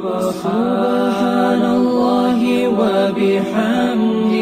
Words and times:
سبحان 0.00 1.62
الله 1.78 2.40
وبحمده. 2.80 4.40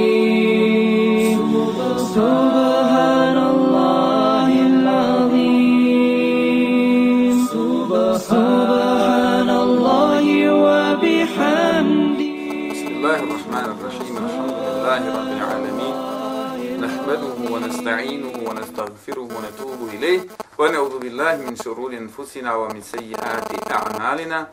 سبحان 2.15 3.39
الله 3.55 4.51
العظيم 5.51 7.35
سبحان 7.51 9.51
الله 9.51 10.27
وبحمده 10.65 12.31
بسم 12.71 12.89
الله 12.95 13.19
الرحمن 13.27 13.67
الرحيم 13.75 14.15
الحمد 14.23 14.55
لله 14.71 15.03
رب 15.19 15.31
العالمين 15.39 15.95
نحمده 16.85 17.35
ونستعينه 17.53 18.33
ونستغفره 18.47 19.27
ونتوب 19.37 19.81
إليه 19.95 20.21
ونعوذ 20.59 20.95
بالله 20.99 21.35
من 21.47 21.55
شرور 21.57 21.91
أنفسنا 21.93 22.51
ومن 22.55 22.81
سيئات 22.95 23.49
أعمالنا 23.71 24.47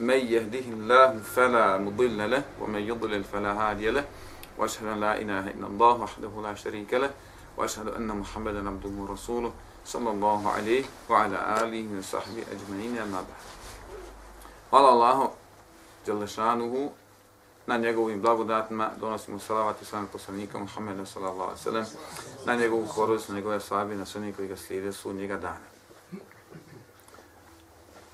من 0.00 0.14
يهده 0.34 0.66
الله 0.72 1.18
فلا 1.18 1.78
مضل 1.78 2.30
له 2.30 2.42
ومن 2.60 2.80
يضلل 2.80 3.24
فلا 3.24 3.52
هادي 3.52 3.90
له 3.90 4.04
وأشهد 4.58 4.86
أن 4.86 5.00
لا 5.00 5.20
إله 5.20 5.50
إلا 5.50 5.66
الله 5.66 5.92
وحده 6.00 6.30
لا 6.42 6.54
شريك 6.54 6.94
له 6.94 7.10
وأشهد 7.56 7.88
أن 7.88 8.06
محمدا 8.08 8.68
عبده 8.68 8.88
ورسوله 9.02 9.52
صلى 9.86 10.10
الله 10.10 10.50
عليه 10.50 10.84
وعلى 11.08 11.38
آله 11.64 11.98
وصحبه 11.98 12.42
أجمعين 12.52 12.98
أما 12.98 13.20
بعد 13.20 13.42
Hvala 14.72 14.88
Allahu 14.88 15.30
Đalešanuhu 16.06 16.90
na 17.66 17.78
njegovim 17.78 18.20
blagodatima 18.22 18.90
donosimo 19.00 19.38
salavat 19.38 19.82
i 19.82 19.84
salam 19.84 20.06
poslanika 20.12 20.58
Muhammeda 20.58 21.06
sallallahu 21.06 21.42
alaihi 21.42 21.60
sallam 21.64 21.86
na 22.46 22.54
njegovu 22.56 22.86
korost, 22.86 23.28
na 23.28 23.34
njegove 23.34 23.60
slabi, 23.60 23.94
na 23.94 24.06
sve 24.06 24.32
koji 24.32 24.48
ga 24.48 24.56
slijede 24.56 24.92
su 24.92 25.12
njega 25.12 25.36
dana. 25.36 25.71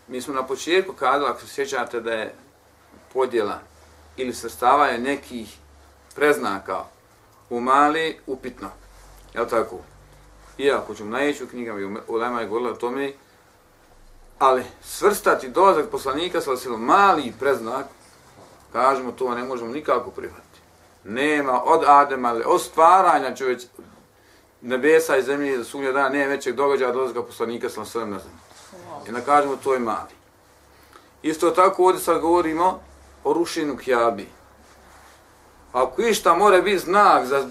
Mi 0.09 0.21
smo 0.21 0.35
na 0.35 0.47
početku 0.47 0.93
kazali, 0.93 1.31
ako 1.31 1.41
se 1.41 1.47
sjećate 1.47 2.01
da 2.01 2.13
je 2.13 2.35
podjela 3.13 3.61
ili 4.17 4.35
srstavanje 4.35 4.99
nekih 4.99 5.57
preznaka 6.15 6.85
u 7.51 7.61
mali 7.61 8.19
upitno. 8.27 8.71
Je 9.35 9.41
li 9.41 9.49
tako? 9.49 9.79
Iako 10.59 10.95
ćemo 10.95 11.11
najeći 11.11 11.45
u 11.45 11.49
knjigama 11.49 11.81
i 11.81 11.85
u 11.85 12.15
Lema 12.15 12.41
je 12.41 12.47
govorila 12.47 12.71
o 12.71 12.77
tome, 12.77 13.13
ali 14.39 14.65
svrstati 14.83 15.49
dolazak 15.49 15.91
poslanika 15.91 16.41
sa 16.41 16.51
mali 16.79 17.33
preznak, 17.41 17.87
kažemo 18.73 19.13
to 19.13 19.35
ne 19.35 19.45
možemo 19.45 19.73
nikako 19.73 20.11
prihvatiti. 20.11 20.61
Nema 21.05 21.63
od 21.65 21.85
Adema, 21.87 22.29
ali 22.29 22.45
od 22.47 22.63
stvaranja 22.63 23.37
čovječ, 23.37 23.63
nebesa 24.63 25.17
i 25.17 25.23
zemlje 25.23 25.59
za 25.59 25.65
sunja 25.65 25.93
dana, 25.93 26.09
nema 26.09 26.31
većeg 26.31 26.55
događaja 26.55 26.93
dolazka 26.93 27.23
poslanika 27.23 27.69
sa 27.69 27.85
sve 27.85 28.07
na 28.07 28.19
zemlji. 28.19 28.48
I 29.09 29.13
da 29.13 29.21
kažemo 29.21 29.57
to 29.57 29.75
je 29.75 29.79
mali. 29.79 30.15
Isto 31.23 31.51
tako 31.51 31.85
ovdje 31.85 32.01
sad 32.01 32.21
govorimo 32.21 32.81
o 33.25 33.33
rušenju 33.33 33.77
kjabi. 33.77 34.29
Ako 35.73 36.03
išta 36.03 36.35
mora 36.35 36.61
biti 36.61 36.79
znak 36.79 37.27
za 37.27 37.49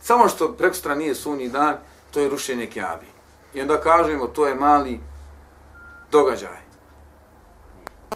samo 0.00 0.28
što 0.28 0.52
preko 0.52 0.94
nije 0.94 1.14
sunji 1.14 1.48
dan, 1.48 1.76
to 2.10 2.20
je 2.20 2.28
rušenje 2.28 2.66
kjabi. 2.66 3.06
I 3.54 3.60
onda 3.60 3.80
kažemo 3.80 4.26
to 4.26 4.46
je 4.46 4.54
mali 4.54 5.00
događaj. 6.10 6.64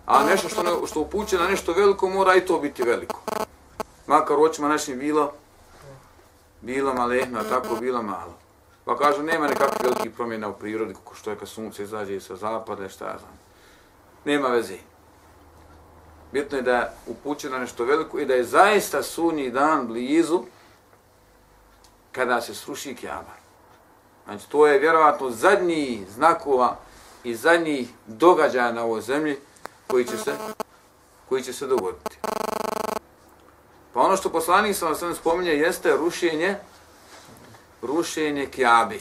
A 0.07 0.25
nešto 0.25 0.49
što, 0.49 0.63
ne, 0.63 0.71
što 0.87 1.01
upuće 1.01 1.39
na 1.39 1.49
nešto 1.49 1.73
veliko, 1.73 2.09
mora 2.09 2.35
i 2.35 2.47
to 2.47 2.59
biti 2.59 2.83
veliko. 2.83 3.21
Makar 4.07 4.39
u 4.39 4.43
očima 4.43 4.69
našim 4.69 4.99
bilo, 4.99 5.33
bilo 6.61 6.95
malehno, 6.95 7.45
tako 7.45 7.77
bilo 7.81 8.03
malo. 8.03 8.48
Pa 8.89 8.97
kažu, 8.97 9.23
nema 9.23 9.47
nekakvih 9.47 9.81
velikih 9.83 10.11
promjena 10.17 10.49
u 10.49 10.53
prirodi, 10.53 10.95
kako 10.95 11.15
što 11.15 11.31
je 11.31 11.37
kad 11.37 11.49
sunce 11.49 11.83
izađe 11.83 12.21
sa 12.21 12.37
zapada, 12.37 12.89
šta 12.89 13.05
ja 13.05 13.19
znam. 13.19 13.39
Nema 14.25 14.49
veze. 14.49 14.77
Bitno 16.33 16.59
je 16.59 16.63
da 16.63 16.77
je 16.77 17.51
na 17.51 17.59
nešto 17.59 17.85
veliko 17.85 18.19
i 18.19 18.27
da 18.27 18.35
je 18.35 18.45
zaista 18.45 19.03
sunji 19.03 19.51
dan 19.51 19.87
blizu 19.87 20.43
kada 22.13 22.41
se 22.41 22.55
sruši 22.55 22.95
kjaba. 22.95 23.37
Znači, 24.25 24.49
to 24.49 24.67
je 24.67 24.79
vjerovatno 24.79 25.31
zadnji 25.31 26.07
znakova 26.15 26.77
i 27.25 27.35
zadnji 27.35 27.89
događaja 28.07 28.73
na 28.73 28.85
ovoj 28.85 29.01
zemlji 29.01 29.37
koji 29.87 30.05
će 30.05 30.17
se, 30.17 30.33
koji 31.29 31.43
će 31.43 31.53
se 31.53 31.67
dogoditi. 31.67 32.19
Pa 33.93 34.01
ono 34.01 34.17
što 34.17 34.31
poslanik 34.31 34.77
sam 34.77 34.95
vam 35.01 35.15
spominje 35.15 35.51
jeste 35.51 35.97
rušenje 35.97 36.57
rušenje 37.83 38.47
kjabi. 38.47 38.99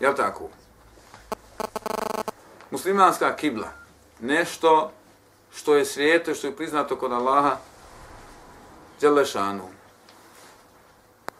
Je 0.00 0.14
tako? 0.16 0.48
Muslimanska 2.70 3.36
kibla. 3.36 3.68
Nešto 4.20 4.92
što 5.54 5.74
je 5.74 5.84
svijeto 5.84 6.30
i 6.30 6.34
što 6.34 6.46
je 6.46 6.56
priznato 6.56 6.96
kod 6.96 7.12
Allaha 7.12 7.56
Đelešanu. 9.00 9.68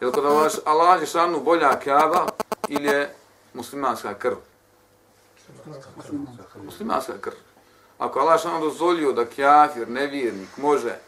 Je 0.01 0.07
li 0.07 0.12
kod 0.12 0.25
Allaha 0.65 0.95
Đelešanu 0.95 1.41
bolja 1.41 1.79
kjaba 1.81 2.27
ili 2.69 2.89
je 2.89 3.15
muslimanska 3.55 4.15
krv? 4.15 4.37
Muslimanska 6.65 7.19
krv. 7.21 7.35
Ako 7.99 8.19
Allah 8.19 8.43
Đelešanu 8.43 8.65
dozvolio 8.65 9.12
da 9.12 9.27
kjafir, 9.27 9.89
nevjernik, 9.89 10.57
može 10.57 10.99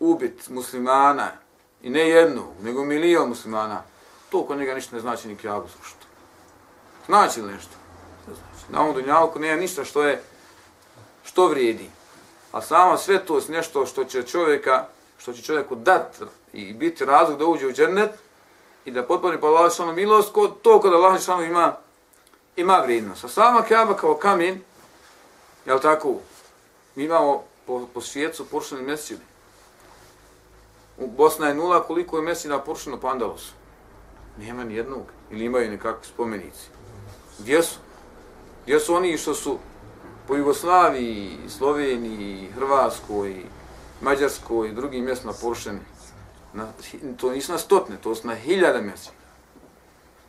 ubiti 0.00 0.52
muslimana 0.52 1.28
i 1.82 1.90
ne 1.90 2.08
jednu, 2.08 2.42
nego 2.62 2.84
milion 2.84 3.28
muslimana, 3.28 3.82
to 4.34 4.46
kod 4.46 4.58
njega 4.58 4.74
ništa 4.74 4.96
ne 4.96 5.00
znači 5.00 5.28
ni 5.28 5.36
kjabu 5.36 5.68
slušati. 5.68 6.06
Znači 7.06 7.40
li 7.40 7.52
nešto? 7.52 7.76
Znači. 8.24 8.72
Na 8.72 8.80
ovom 8.80 8.94
dunjalku 8.94 9.38
nema 9.38 9.60
ništa 9.60 9.84
što 9.84 10.02
je 10.02 10.22
što 11.24 11.46
vrijedi. 11.46 11.90
A 12.52 12.60
samo 12.60 12.96
sve 12.96 13.26
to 13.26 13.36
je 13.36 13.42
nešto 13.48 13.86
što 13.86 14.04
će 14.04 14.22
čovjeka, 14.22 14.86
što 15.18 15.32
će 15.32 15.42
čovjeku 15.42 15.74
dat 15.74 16.22
i 16.52 16.72
biti 16.72 17.04
razlog 17.04 17.38
da 17.38 17.44
uđe 17.44 17.66
u 17.66 17.72
džennet 17.72 18.10
i 18.84 18.90
da 18.90 19.02
potpuni 19.02 19.40
pa 19.40 19.46
Allah 19.46 19.72
šalom 19.74 19.94
milost, 19.94 20.32
ko, 20.32 20.48
to 20.48 20.80
kod 20.80 20.92
Allah 20.92 21.20
samo 21.20 21.42
ima, 21.42 21.76
ima 22.56 22.78
vrijednost. 22.78 23.24
A 23.24 23.28
sama 23.28 23.62
kjaba 23.62 23.96
kao 23.96 24.14
kamen, 24.14 24.62
Jel 25.66 25.80
tako? 25.80 26.14
Mi 26.94 27.04
imamo 27.04 27.42
po, 27.66 27.86
po 27.94 28.00
svijetu 28.00 28.44
porušeni 28.44 28.82
mesečini. 28.82 29.20
U 30.98 31.06
Bosna 31.06 31.48
je 31.48 31.54
nula 31.54 31.82
koliko 31.82 32.16
je 32.16 32.22
mesina 32.22 32.58
poršeno 32.58 33.00
po 33.00 33.08
Andalusu. 33.08 33.52
Nema 34.38 34.64
ni 34.64 34.74
jednog. 34.74 35.02
Ili 35.30 35.44
imaju 35.44 35.70
nekakvi 35.70 36.06
spomenici. 36.06 36.68
Gdje 37.38 37.62
su? 37.62 37.78
Gdje 38.64 38.80
su 38.80 38.94
oni 38.94 39.18
što 39.18 39.34
su 39.34 39.58
po 40.28 40.36
Jugoslaviji, 40.36 41.38
Sloveniji, 41.48 42.50
Hrvatskoj, 42.54 43.44
Mađarskoj 44.00 44.68
i 44.68 44.72
drugim 44.72 45.04
mjestima 45.04 45.32
porušeni? 45.40 45.80
Na, 46.52 46.66
to 47.16 47.30
nisu 47.30 47.52
na 47.52 47.58
stotne, 47.58 47.96
to 47.96 48.14
su 48.14 48.26
na 48.26 48.34
hiljade 48.34 48.82
mjesta. 48.82 49.12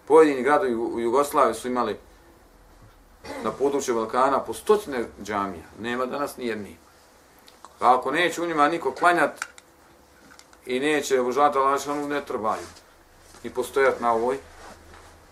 Pojedini 0.08 0.44
gradovi 0.44 0.76
u 0.76 1.00
Jugoslaviji 1.00 1.56
su 1.56 1.68
imali 1.68 1.98
na 3.44 3.52
području 3.52 3.96
Balkana 3.96 4.40
po 4.40 4.54
stotine 4.54 5.06
džamija. 5.24 5.64
Nema 5.80 6.06
danas 6.06 6.38
ni 6.38 6.48
jedni. 6.48 6.78
Pa 7.80 7.98
ako 7.98 8.12
neće 8.12 8.42
u 8.42 8.46
njima 8.46 8.70
niko 8.70 8.92
klanjati 8.92 9.46
i 10.66 10.80
neće 10.80 11.22
obožavati 11.22 11.58
Allah, 11.58 12.08
ne 12.10 12.26
trebaju. 12.26 12.66
I 13.46 13.50
postojati 13.50 14.04
na 14.04 14.14
ovoj, 14.14 14.38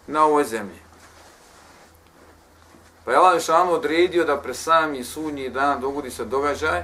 na 0.08 0.26
ovoj 0.26 0.44
zemlji. 0.44 0.80
Pa 3.06 3.12
je 3.12 3.18
Allah 3.18 3.34
Žešanu 3.34 3.72
odredio 3.72 4.24
da 4.24 4.42
pre 4.42 4.54
sami 4.54 5.04
sudnji 5.04 5.50
dan 5.50 5.82
dogodi 5.82 6.12
se 6.12 6.26
događaj, 6.26 6.84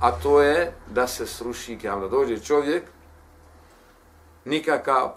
a 0.00 0.12
to 0.12 0.42
je 0.42 0.72
da 0.86 1.06
se 1.06 1.26
sruši 1.26 1.78
kjava. 1.78 2.00
Da 2.00 2.08
dođe 2.08 2.40
čovjek, 2.40 2.84
nikakav 4.44 5.14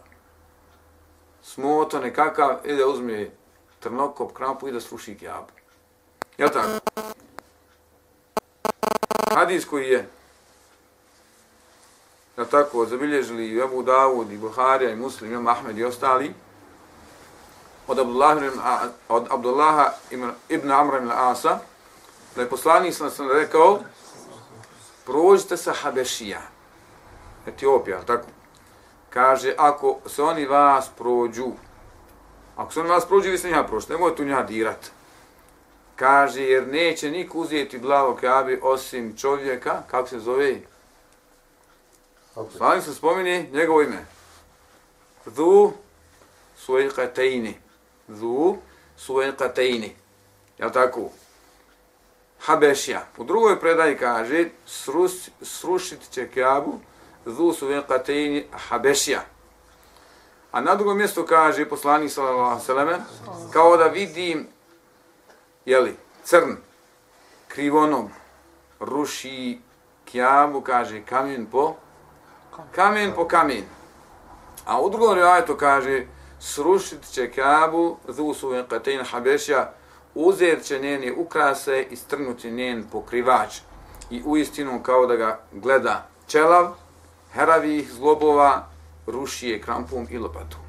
smoto, 1.44 2.00
nekakav, 2.00 2.58
ide 2.64 2.86
uzme 2.86 3.30
trnokop, 3.80 4.34
krampu 4.34 4.68
i 4.68 4.72
da 4.72 4.80
sruši 4.80 5.18
kjabu. 5.18 5.52
Jel 6.38 6.50
tako? 6.50 6.80
Hadis 9.36 9.66
koji 9.66 9.90
je 9.90 10.10
da 12.38 12.46
tako, 12.46 12.86
zabilježili 12.86 13.48
i 13.48 13.62
Abu 13.62 13.84
Davud, 13.84 14.32
i 14.32 14.38
Buharija, 14.38 14.92
i 14.92 14.96
Muslim, 14.96 15.34
i 15.34 15.50
Ahmed 15.50 15.78
i 15.78 15.84
ostali, 15.84 16.34
od 17.88 18.00
Abdullaha, 18.00 18.42
od 19.10 19.28
Abdullaha 19.32 19.92
ibn 20.50 20.72
Amra 20.72 20.98
ibn 20.98 21.12
Asa, 21.12 21.60
da 22.36 22.42
je 22.42 22.50
poslanik 22.50 22.94
sam 22.94 23.10
sam 23.10 23.32
rekao, 23.32 23.80
prođite 25.06 25.58
sa 25.58 25.74
Habešija, 25.74 26.42
Etiopija, 27.48 28.02
tako? 28.02 28.28
Kaže, 29.10 29.54
ako 29.58 29.98
se 30.06 30.24
oni 30.24 30.46
vas 30.46 30.90
prođu, 30.98 31.52
Ako 32.58 32.74
se 32.74 32.80
oni 32.80 32.90
vas 32.90 33.06
prođu, 33.06 33.30
vi 33.30 33.38
se 33.38 33.50
nja 33.50 33.64
prošli, 33.64 33.96
nemoj 33.96 34.16
tu 34.16 34.26
nja 34.26 34.44
dirat. 34.44 34.92
Kaže, 35.96 36.44
jer 36.44 36.68
neće 36.68 37.12
niko 37.12 37.38
uzeti 37.38 37.80
glavo 37.80 38.18
Kabe 38.22 38.60
osim 38.64 39.18
čovjeka, 39.18 39.82
kako 39.88 40.08
se 40.08 40.20
zove? 40.20 40.62
Poslanik 42.46 42.84
se 42.84 42.94
spomeni 42.94 43.50
njegovo 43.54 43.82
ime. 43.82 44.06
Dhu 45.26 45.74
svoje 46.56 46.90
Zu 46.90 47.38
Dhu 48.08 48.58
svoje. 48.98 49.96
Jel 50.58 50.72
tako? 50.72 51.10
Habešija. 52.40 53.06
U 53.18 53.24
drugoj 53.24 53.60
predaji 53.60 53.98
kaže 53.98 54.50
srus, 54.66 55.30
srušit 55.42 56.10
će 56.12 56.30
Kjabu 56.30 56.80
zu 57.26 57.54
su 57.54 57.68
Habešija. 58.52 59.22
A 60.52 60.62
na 60.62 60.76
drugom 60.76 60.98
mjestu 60.98 61.26
kaže 61.26 61.70
poslanik 61.70 62.12
sallallahu 62.12 62.72
alejhi 62.72 63.02
kao 63.54 63.78
da 63.78 63.86
vidim 63.86 64.48
jeli, 65.66 65.96
crn 66.24 66.56
krivonom 67.48 68.10
ruši 68.80 69.60
Kjabu, 70.06 70.62
kaže 70.62 71.06
kamen 71.06 71.46
po 71.46 71.76
kamen 72.72 73.12
po 73.16 73.28
kamen. 73.28 73.64
A 74.66 74.82
u 74.82 74.90
drugom 74.90 75.16
rivajetu 75.16 75.56
kaže 75.58 76.06
srušit 76.40 77.12
će 77.12 77.32
Kabu 77.32 77.98
zu 78.08 78.34
su 78.34 78.50
veqatejni 78.50 79.04
Habešija 79.04 79.74
uzet 80.16 80.64
će 80.64 80.80
njene 80.80 81.14
ukrase 81.14 81.86
i 81.90 81.96
strnuti 81.96 82.52
njen 82.52 82.84
pokrivač 82.92 83.60
i 84.10 84.22
u 84.26 84.38
istinu 84.38 84.84
kao 84.84 85.06
da 85.06 85.16
ga 85.16 85.40
gleda 85.52 86.08
čelav, 86.28 86.74
heravih 87.34 87.92
zlobova, 87.92 88.68
ruši 89.08 89.50
je 89.50 89.62
krampom 89.62 90.08
i 90.10 90.18
lopatom. 90.18 90.60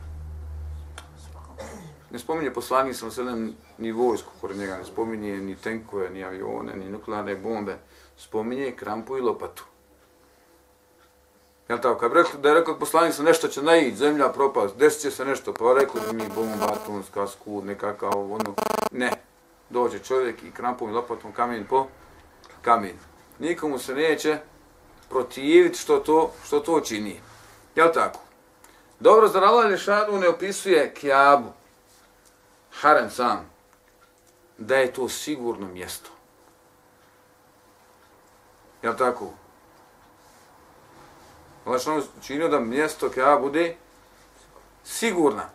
Ne 2.10 2.18
spominje 2.18 2.52
poslanik 2.52 2.96
sam 2.96 3.10
sedem 3.10 3.54
ni 3.78 3.92
vojsku 3.92 4.30
kod 4.40 4.56
njega, 4.56 4.76
ne 4.76 4.84
spominje 4.84 5.36
ni 5.36 5.56
tenkove, 5.56 6.10
ni 6.10 6.24
avione, 6.24 6.76
ni 6.76 6.90
nuklearne 6.90 7.36
bombe, 7.36 7.78
spominje 8.16 8.72
krampu 8.76 9.16
i 9.16 9.20
lopatu. 9.20 9.64
Jel 11.68 11.78
tako? 11.78 12.00
Kad 12.00 12.12
rekli, 12.12 12.40
da 12.40 12.48
je 12.48 12.54
rekao 12.54 12.78
poslanik 12.78 13.14
sam 13.14 13.24
nešto 13.24 13.48
će 13.48 13.62
naići, 13.62 13.96
zemlja 13.96 14.28
propast, 14.28 14.76
desit 14.76 15.02
će 15.02 15.10
se 15.10 15.24
nešto, 15.24 15.54
pa 15.54 15.74
rekli 15.78 16.00
mi 16.12 16.28
bomba, 16.34 16.64
atomska, 16.64 17.26
skud, 17.26 17.64
nekakav, 17.64 18.32
ono, 18.32 18.54
ne 18.90 19.10
dođe 19.70 19.98
čovjek 19.98 20.42
i 20.42 20.50
krampom 20.50 20.90
i 20.90 20.92
lopatom 20.92 21.32
kamen 21.32 21.66
po 21.66 21.86
kamen. 22.62 22.96
Nikomu 23.38 23.78
se 23.78 23.94
neće 23.94 24.38
protiviti 25.08 25.78
što 25.78 25.98
to, 25.98 26.32
što 26.46 26.60
to 26.60 26.80
čini. 26.80 27.20
Jel 27.74 27.92
tako? 27.94 28.20
Dobro, 29.00 29.28
zar 29.28 29.44
Allah 29.44 29.70
Lešanu 29.70 30.18
ne 30.18 30.28
opisuje 30.28 30.94
Kjabu, 30.94 31.52
harem 32.80 33.10
sam, 33.10 33.50
da 34.58 34.76
je 34.76 34.92
to 34.92 35.08
sigurno 35.08 35.68
mjesto. 35.68 36.10
Jel 38.82 38.96
tako? 38.96 39.30
Allah 41.68 41.80
Lešanu 41.80 42.02
činio 42.22 42.48
da 42.48 42.60
mjesto 42.60 43.10
Kjabu 43.10 43.42
bude 43.42 43.76
sigurna. 44.84 45.48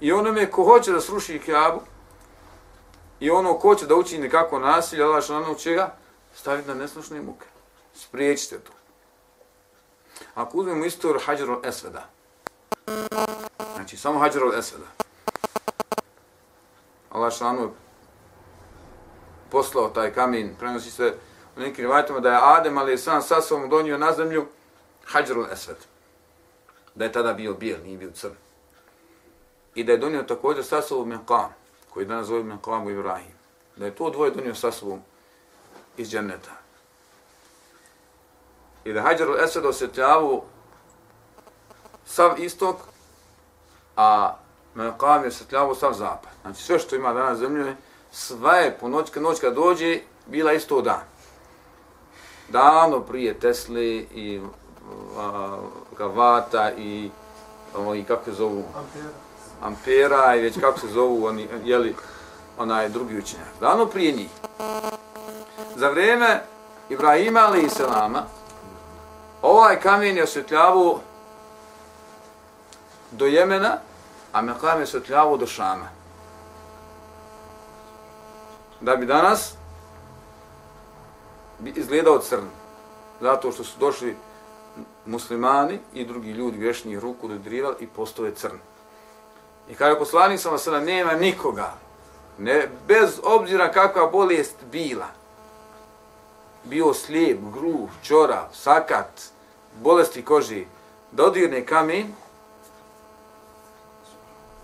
I 0.00 0.12
onome 0.12 0.50
ko 0.50 0.64
hoće 0.64 0.92
da 0.92 1.00
sruši 1.00 1.38
Kjabu, 1.38 1.80
I 3.22 3.30
ono 3.30 3.54
ko 3.54 3.74
će 3.74 3.86
da 3.86 3.94
učini 3.94 4.30
kako 4.30 4.58
nasilje, 4.58 5.04
Allah 5.04 5.24
što 5.24 5.36
ono 5.36 5.54
će 5.54 5.72
ga 5.72 5.94
staviti 6.34 6.68
na 6.68 6.74
neslušne 6.74 7.20
muke. 7.20 7.46
Spriječite 7.94 8.58
to. 8.58 8.72
Ako 10.34 10.58
uzmemo 10.58 10.84
istoriju 10.84 11.20
Hađarul 11.26 11.60
Esveda, 11.64 12.08
znači 13.74 13.96
samo 13.96 14.18
Hađarul 14.18 14.54
Esveda, 14.54 14.86
Allah 17.10 17.32
što 17.32 17.46
ono 17.46 17.70
poslao 19.50 19.88
taj 19.88 20.12
kamen, 20.12 20.54
prenosi 20.58 20.90
se 20.90 21.14
u 21.56 21.60
nekim 21.60 21.84
rivajtima 21.84 22.20
da 22.20 22.30
je 22.30 22.40
Adem, 22.42 22.78
ali 22.78 22.92
je 22.92 22.98
sam 22.98 23.22
sa 23.22 23.40
sobom 23.40 23.68
donio 23.68 23.98
na 23.98 24.12
zemlju 24.12 24.46
Hađarul 25.04 25.46
Esved. 25.52 25.76
Da 26.94 27.04
je 27.04 27.12
tada 27.12 27.32
bio 27.32 27.54
bijel, 27.54 27.78
nije 27.84 27.98
bio 27.98 28.10
crn. 28.14 28.34
I 29.74 29.84
da 29.84 29.92
je 29.92 29.98
donio 29.98 30.22
također 30.22 30.64
sa 30.64 30.82
sobom 30.82 31.08
Menkam, 31.08 31.54
koji 31.90 32.06
danas 32.06 32.26
zove 32.26 32.42
Meqamu 32.42 32.90
Ibrahim, 32.90 33.32
da 33.76 33.84
je 33.84 33.94
to 33.94 34.10
dvoje 34.10 34.30
donio 34.30 34.54
sa 34.54 34.72
sobom 34.72 35.00
iz 35.96 36.10
dženneta. 36.10 36.50
I 38.84 38.92
da 38.92 39.02
Hajar 39.02 39.28
Esved 39.44 39.64
osjetljavu 39.64 40.44
sav 42.04 42.34
istok, 42.38 42.76
a 43.96 44.36
Menkam 44.74 45.22
je 45.22 45.28
osjetljavu 45.28 45.74
sav 45.74 45.92
zapad. 45.92 46.32
Znači 46.42 46.62
sve 46.62 46.78
što 46.78 46.96
ima 46.96 47.12
danas 47.12 47.38
zemlje, 47.38 47.76
sva 48.12 48.56
je 48.56 48.78
po 48.80 48.88
noć, 48.88 49.14
noć 49.14 49.40
kad 49.40 49.54
dođe, 49.54 50.00
bila 50.26 50.52
isto 50.52 50.80
dan. 50.80 51.11
Davno 52.52 53.00
prije 53.00 53.34
Tesli 53.34 54.08
i 54.14 54.40
a, 55.18 55.58
Gavata 55.98 56.72
i, 56.72 57.10
o, 57.76 57.94
i 57.94 58.04
kako 58.04 58.24
se 58.24 58.32
zovu? 58.32 58.64
Ampera 58.76 59.12
ampera 59.62 60.36
i 60.36 60.42
već 60.42 60.60
kako 60.60 60.78
se 60.80 60.88
zovu 60.88 61.24
oni, 61.26 61.48
jeli, 61.64 61.96
onaj 62.58 62.88
drugi 62.88 63.18
učenjak. 63.18 63.48
Davno 63.60 63.86
prije 63.86 64.12
njih. 64.12 64.30
Za 65.76 65.88
vrijeme 65.88 66.42
Ibrahima 66.88 67.40
ali 67.40 67.62
i 67.62 67.68
Selama, 67.68 68.22
ovaj 69.42 69.80
kamen 69.80 70.16
je 70.16 70.22
osvjetljavu 70.22 70.98
do 73.10 73.26
Jemena, 73.26 73.78
a 74.32 74.42
Mekam 74.42 74.78
je 74.78 74.84
osvjetljavu 74.84 75.36
do 75.36 75.46
Šama. 75.46 75.88
Da 78.80 78.96
bi 78.96 79.06
danas 79.06 79.54
izgledao 81.66 82.18
crn. 82.18 82.46
Zato 83.20 83.52
što 83.52 83.64
su 83.64 83.78
došli 83.78 84.16
muslimani 85.06 85.78
i 85.94 86.04
drugi 86.04 86.30
ljudi 86.30 86.58
grešnih 86.58 86.98
ruku 86.98 87.28
dodirivali 87.28 87.76
i 87.80 87.86
postoje 87.86 88.34
crn. 88.34 88.58
I 89.70 89.74
kada 89.74 89.90
je 89.90 89.98
poslanik 89.98 90.40
sam 90.40 90.58
sada 90.58 90.80
nema 90.80 91.12
nikoga, 91.12 91.74
ne, 92.38 92.68
bez 92.88 93.20
obzira 93.22 93.72
kakva 93.72 94.06
bolest 94.06 94.56
bila, 94.72 95.06
bio 96.64 96.94
slijep, 96.94 97.38
gruh, 97.54 97.90
čora, 98.02 98.48
sakat, 98.52 99.22
bolesti 99.82 100.24
koži, 100.24 100.66
dodirne 101.12 101.66
kamen 101.66 102.14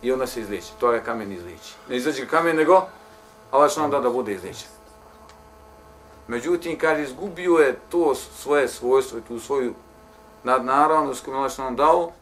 i 0.02 0.12
onda 0.12 0.26
se 0.26 0.40
izliči. 0.40 0.72
To 0.80 0.92
je 0.92 1.04
kamen 1.04 1.32
izliči. 1.32 1.74
Ne 1.88 1.96
izliči 1.96 2.26
kamen, 2.26 2.56
nego 2.56 2.86
Allah 3.50 3.70
što 3.70 3.80
nam 3.80 3.90
da 3.90 4.00
da 4.00 4.10
bude 4.10 4.32
izličen. 4.32 4.77
Međutim, 6.28 6.78
kaže, 6.78 7.02
izgubio 7.02 7.52
je 7.52 7.78
to 7.90 8.14
svoje 8.14 8.68
svojstvo 8.68 9.18
i 9.18 9.22
tu 9.22 9.40
svoju 9.40 9.74
nadnaravnost 10.44 11.24
koju 11.24 11.36
Allah 11.36 11.52
što 11.52 11.64
nam 11.64 11.76
dao, 11.76 12.12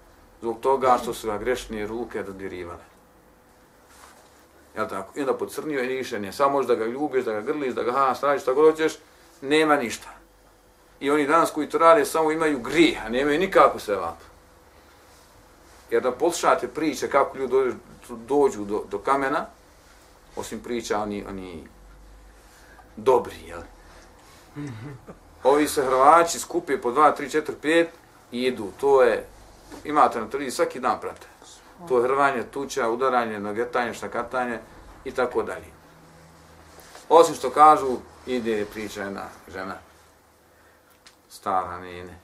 zbog 0.40 0.60
toga 0.60 0.98
što 1.02 1.14
su 1.14 1.26
ga 1.26 1.38
grešne 1.38 1.86
ruke 1.86 2.22
dodirivale. 2.22 2.84
Ja 4.76 4.88
tako? 4.88 5.18
I 5.18 5.20
onda 5.20 5.34
pocrnio 5.34 5.82
i 5.82 5.96
više 5.96 6.20
nije. 6.20 6.32
Samo 6.32 6.50
možeš 6.50 6.68
da 6.68 6.74
ga 6.74 6.84
ljubiš, 6.84 7.24
da 7.24 7.32
ga 7.32 7.40
grliš, 7.40 7.74
da 7.74 7.82
ga 7.82 7.92
ha, 7.92 8.14
stražiš, 8.14 8.44
tako 8.44 8.62
da 8.62 8.70
hoćeš, 8.70 8.98
nema 9.40 9.76
ništa. 9.76 10.08
I 11.00 11.10
oni 11.10 11.26
danas 11.26 11.50
koji 11.50 11.68
to 11.68 11.78
rade 11.78 12.04
samo 12.04 12.32
imaju 12.32 12.58
grih, 12.58 13.00
a 13.06 13.08
nemaju 13.08 13.38
nikako 13.38 13.78
se 13.78 13.94
vap. 13.94 14.18
Jer 15.90 16.02
da 16.02 16.12
poslušate 16.12 16.68
priče 16.68 17.08
kako 17.10 17.38
ljudi 17.38 17.52
dođu, 17.52 17.74
dođu 18.08 18.64
do, 18.64 18.84
do 18.90 18.98
kamena, 18.98 19.46
osim 20.36 20.60
priča 20.60 20.98
oni, 20.98 21.24
oni 21.28 21.68
dobri, 22.96 23.36
jel? 23.46 23.60
Ovi 25.42 25.68
se 25.68 25.82
Hrvači 25.82 26.38
skupe 26.38 26.80
po 26.80 26.90
2, 26.90 27.12
3, 27.18 27.42
4, 27.42 27.52
5 27.62 27.86
i 28.32 28.42
idu. 28.42 28.72
To 28.80 29.02
je 29.02 29.26
imate 29.84 30.20
na 30.20 30.30
televiziji 30.30 30.56
svaki 30.56 30.80
dan 30.80 31.00
prate. 31.00 31.26
To 31.88 31.98
je 31.98 32.02
hrvanje, 32.02 32.42
tuča, 32.42 32.88
udaranje, 32.88 33.40
nogetanje, 33.40 33.94
štakatanje 33.94 34.58
i 35.04 35.12
tako 35.12 35.42
dalje. 35.42 35.66
Osim 37.08 37.34
što 37.34 37.50
kažu, 37.50 37.96
ide 38.26 38.66
priča 38.72 39.02
jedna 39.02 39.28
žena, 39.48 39.74
stara 41.28 41.78
nene, 41.78 42.18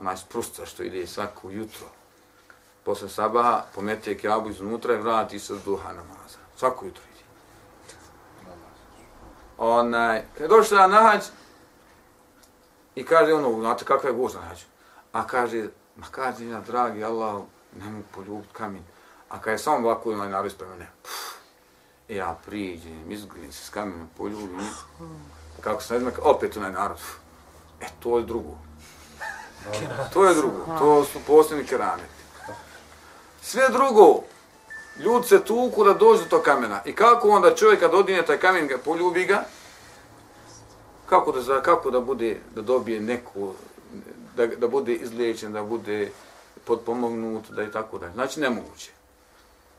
ona 0.00 0.16
sprusta 0.16 0.66
što 0.66 0.82
ide 0.82 1.06
svako 1.06 1.50
jutro, 1.50 1.86
posle 2.84 3.08
sabaha 3.08 3.62
pomete 3.74 4.18
kjabu 4.18 4.50
iznutra 4.50 4.94
i 4.94 5.02
vrati 5.02 5.38
se 5.38 5.54
duha 5.64 5.92
namaza. 5.92 6.38
Svako 6.56 6.84
jutro. 6.84 7.02
Onaj, 9.58 10.22
kad 10.32 10.40
je 10.40 10.48
došla 10.48 10.86
na 10.86 11.02
hađ, 11.02 11.22
i 12.94 13.04
kaže 13.04 13.34
ono, 13.34 13.60
znate 13.60 13.84
kakva 13.84 14.10
je 14.10 14.16
na 14.16 14.40
hađu, 14.40 14.64
a 15.12 15.26
kaže, 15.26 15.68
Ma 15.96 16.06
kaže 16.10 16.48
ja, 16.48 16.60
dragi 16.60 17.04
Allah, 17.04 17.42
ne 17.78 17.90
mogu 17.90 18.04
poljubit 18.14 18.52
kamen. 18.52 18.82
A 19.28 19.38
kada 19.38 19.50
je 19.50 19.58
samo 19.58 19.88
ovako 19.88 20.12
onaj 20.12 20.28
navis 20.28 20.54
prema 20.54 20.76
ne, 20.76 20.88
e, 22.08 22.16
ja 22.16 22.38
priđem, 22.46 23.12
izgledam 23.12 23.52
se 23.52 23.64
s 23.64 23.68
kamenom, 23.68 24.08
poljubim, 24.16 24.68
kako 25.60 25.82
se 25.82 25.94
ne 25.94 26.00
znam, 26.00 26.12
opet 26.22 26.56
onaj 26.56 26.72
narod. 26.72 26.98
E, 27.80 27.86
to 28.00 28.18
je 28.18 28.24
drugo. 28.24 28.58
To 30.12 30.24
je 30.24 30.34
drugo. 30.34 30.78
To 30.78 31.04
su 31.04 31.18
posljedni 31.26 31.66
kerameti. 31.66 32.24
Sve 33.42 33.68
drugo, 33.68 34.20
ljudi 34.98 35.26
se 35.26 35.44
tuku 35.44 35.84
da 35.84 35.94
dođu 35.94 36.22
do 36.22 36.28
tog 36.28 36.42
kamena. 36.42 36.80
I 36.84 36.92
kako 36.92 37.28
onda 37.28 37.54
čovjek 37.54 37.80
kad 37.80 37.94
odine 37.94 38.22
taj 38.22 38.38
kamen, 38.38 38.66
ga 38.66 38.78
poljubi 38.78 39.24
ga, 39.24 39.44
kako 41.06 41.32
da, 41.32 41.62
kako 41.62 41.90
da 41.90 42.00
bude, 42.00 42.40
da 42.54 42.62
dobije 42.62 43.00
neku 43.00 43.54
da, 44.36 44.46
da 44.46 44.68
bude 44.68 44.94
izliječen, 44.94 45.52
da 45.52 45.62
bude 45.62 46.10
podpomognut, 46.64 47.50
da 47.50 47.62
i 47.62 47.70
tako 47.70 47.98
dalje. 47.98 48.12
Znači, 48.12 48.40
nemoguće. 48.40 48.90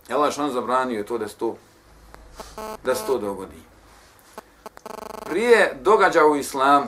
Allah 0.09 0.33
što 0.33 0.43
on 0.43 0.51
zabranio 0.51 0.97
je 0.97 1.05
to 1.05 1.17
da 1.17 1.27
se 1.27 1.35
to, 1.35 1.57
da 2.83 2.95
se 2.95 3.05
to 3.05 3.17
dogodi. 3.17 3.61
prije 5.25 5.77
događaja 5.81 6.25
u 6.25 6.35
islamu, 6.35 6.87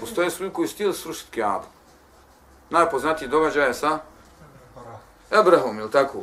postoje 0.00 0.30
su 0.30 0.50
koji 0.52 0.68
stili 0.68 0.94
srušiti 0.94 1.40
Kaabu. 1.40 1.66
Najpoznatiji 2.70 3.28
događaj 3.28 3.66
je 3.66 3.74
sa 3.74 3.98
Ebrahom, 5.30 5.78
ili 5.78 5.90
tako? 5.90 6.18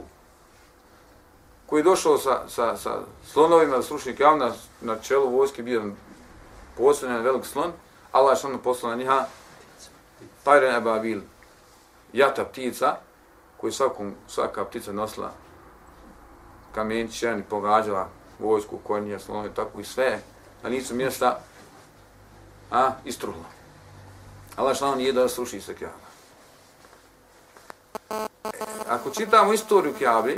Koji 1.65 1.79
je 1.79 1.83
došao 1.83 2.17
sa, 2.17 2.41
sa, 2.48 2.77
sa 2.77 3.00
slonovima 3.31 3.81
slušnik 3.81 4.19
javna, 4.19 4.51
na, 4.81 5.00
čelu 5.00 5.29
vojske, 5.29 5.63
bio 5.63 5.83
posljedan 6.77 7.22
velik 7.22 7.45
slon, 7.45 7.72
Allah 8.12 8.31
je 8.31 8.36
što 8.39 8.57
poslao 8.63 8.91
na 8.91 8.98
njiha 8.98 9.25
Tajren 10.43 10.75
Ebabil, 10.75 11.22
jata 12.13 12.45
ptica, 12.45 12.95
koji 13.57 13.74
svakom, 13.74 14.15
svaka 14.27 14.65
ptica 14.65 14.91
nosila 14.91 15.31
kamenčić, 16.75 17.24
i 17.24 17.43
pogađala 17.50 18.10
vojsku, 18.39 18.77
konje, 18.83 19.19
slonove, 19.19 19.50
tako 19.55 19.79
i 19.79 19.83
sve, 19.83 20.19
na 20.63 20.69
nisu 20.69 20.95
mjesta, 20.95 21.39
a, 22.72 22.91
istruhla. 23.05 23.45
Allah 24.55 24.75
što 24.75 24.95
nije 24.95 25.13
da 25.13 25.29
sluši 25.29 25.62
se 25.62 25.75
Kjaba. 25.75 26.03
Ako 28.89 29.09
čitamo 29.09 29.53
istoriju 29.53 29.93
Kjabi, 29.97 30.38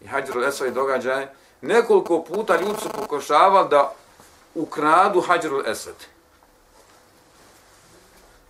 i 0.00 0.06
Hađar 0.06 0.36
al-Esva 0.36 0.68
i 0.68 0.70
događaje, 0.70 1.34
nekoliko 1.60 2.24
puta 2.24 2.60
ljudi 2.60 2.80
su 2.80 2.88
pokošavali 2.88 3.68
da 3.68 3.92
ukradu 4.54 5.20
Hađar 5.20 5.52
al-Esad. 5.52 5.94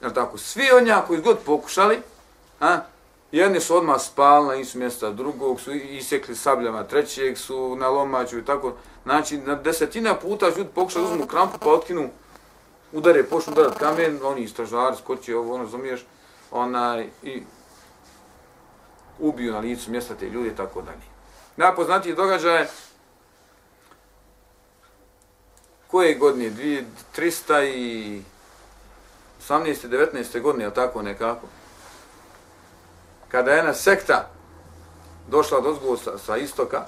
Jel 0.01 0.11
tako? 0.11 0.39
Svi 0.39 0.71
od 0.73 0.83
njega 0.83 1.05
koji 1.07 1.21
god 1.21 1.39
pokušali, 1.47 2.03
a, 2.61 2.81
jedni 3.33 3.61
su 3.61 3.77
odmah 3.77 4.01
spali 4.01 4.49
na 4.49 4.55
isu 4.55 4.79
mjesta, 4.79 5.11
drugog 5.11 5.61
su 5.61 5.73
isekli 5.73 6.37
sabljama, 6.37 6.85
trećeg 6.85 7.39
su 7.39 7.77
na 7.77 7.89
lomaću 7.89 8.39
i 8.39 8.45
tako. 8.45 8.73
Znači, 9.03 9.39
na 9.39 9.55
desetina 9.55 10.15
puta 10.15 10.49
ljudi 10.49 10.71
pokušali 10.75 11.05
uzmu 11.05 11.27
krampu 11.27 11.59
pa 11.59 11.71
otkinu, 11.71 12.11
udare, 12.93 13.25
počnu 13.25 13.53
udarat 13.53 13.79
kamen, 13.79 14.21
oni 14.25 14.43
istražari, 14.43 14.97
skoči 14.97 15.35
ovo, 15.35 15.55
ono, 15.55 15.65
razumiješ, 15.65 16.07
onaj, 16.51 17.09
i 17.23 17.43
ubiju 19.21 19.53
na 19.53 19.59
licu 19.59 19.91
mjesta 19.91 20.15
te 20.15 20.29
ljudi 20.29 20.49
i 20.49 20.57
tako 20.57 20.83
dalje. 20.83 21.03
Najpoznatiji 21.57 22.15
događaj 22.15 22.67
koje 25.87 26.15
godine, 26.15 26.51
300 27.17 27.65
i 27.75 28.23
18. 29.49 29.89
19. 29.89 30.41
godine, 30.41 30.65
ali 30.65 30.75
tako 30.75 31.03
nekako, 31.03 31.47
kada 33.29 33.51
je 33.51 33.57
jedna 33.57 33.75
sekta 33.75 34.31
došla 35.29 35.61
do 35.61 35.97
sa, 35.97 36.19
sa 36.19 36.37
istoka 36.37 36.87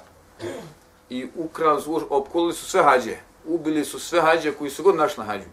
i 1.10 1.28
ukrali 1.34 1.82
su, 1.82 2.06
opkolili 2.10 2.54
su 2.54 2.66
sve 2.66 2.82
hađe, 2.82 3.16
ubili 3.44 3.84
su 3.84 4.00
sve 4.00 4.20
hađe 4.20 4.52
koji 4.52 4.70
su 4.70 4.82
god 4.82 4.96
našli 4.96 5.24
na 5.24 5.32
hađu. 5.32 5.48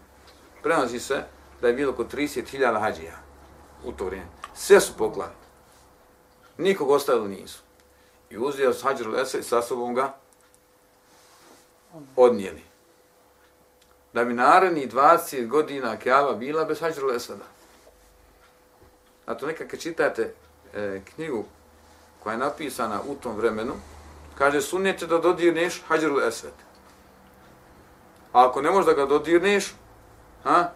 Prenosi 0.62 1.00
se 1.00 1.22
da 1.60 1.68
je 1.68 1.74
bilo 1.74 1.92
oko 1.92 2.04
30.000 2.04 2.80
hađija 2.80 3.16
u 3.84 3.92
to 3.92 4.04
vrijeme. 4.04 4.28
Sve 4.54 4.80
su 4.80 4.92
poklali. 4.98 5.39
Nikog 6.60 6.90
ostavili 6.90 7.28
nisu. 7.28 7.62
I 8.30 8.38
uzio 8.38 8.72
s 8.72 8.82
Hađar 8.82 9.06
lesa 9.06 9.38
i 9.38 9.42
sa 9.42 9.62
sobom 9.62 9.94
ga 9.94 10.14
odnijeli. 12.16 12.62
Da 14.12 14.24
bi 14.24 14.34
naredni 14.34 14.88
20 14.88 15.46
godina 15.46 15.96
Kjava 15.96 16.34
bila 16.34 16.64
bez 16.64 16.80
Hađar 16.80 17.04
lesada. 17.04 17.44
A 19.26 19.34
to 19.34 19.48
kad 19.70 19.80
čitate 19.80 20.34
e, 20.74 21.00
knjigu 21.14 21.44
koja 22.22 22.32
je 22.32 22.38
napisana 22.38 23.00
u 23.08 23.14
tom 23.14 23.36
vremenu, 23.36 23.74
kaže 24.38 24.60
sunnete 24.60 25.06
da 25.06 25.18
dodirneš 25.18 25.82
Hađar 25.88 26.10
esvet. 26.28 26.54
A 28.32 28.48
ako 28.48 28.62
ne 28.62 28.70
možeš 28.70 28.86
da 28.86 28.92
ga 28.92 29.06
dodirneš, 29.06 29.74
ha, 30.44 30.72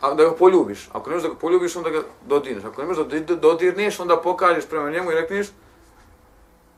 a 0.00 0.14
da 0.14 0.24
ga 0.24 0.34
poljubiš. 0.34 0.88
Ako 0.92 1.10
ne 1.10 1.16
možeš 1.16 1.28
da 1.28 1.34
ga 1.34 1.40
poljubiš, 1.40 1.76
onda 1.76 1.90
ga 1.90 2.02
dodirneš. 2.26 2.64
Ako 2.64 2.80
ne 2.80 2.88
možeš 2.88 3.06
da 3.06 3.34
dodirneš, 3.34 4.00
onda 4.00 4.16
pokažeš 4.16 4.66
prema 4.66 4.90
njemu 4.90 5.10
i 5.10 5.14
rekneš, 5.14 5.46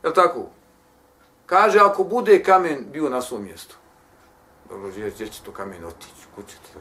je 0.03 0.13
tako? 0.13 0.45
Kaže, 1.45 1.79
ako 1.79 2.03
bude 2.03 2.43
kamen 2.43 2.85
bio 2.91 3.09
na 3.09 3.21
svom 3.21 3.43
mjestu. 3.43 3.75
Dobro, 4.69 4.89
gdje, 4.89 5.09
gdje 5.09 5.27
će 5.27 5.41
to 5.43 5.51
kamen 5.51 5.85
otići? 5.85 6.27
Kuće 6.35 6.55
ti? 6.55 6.79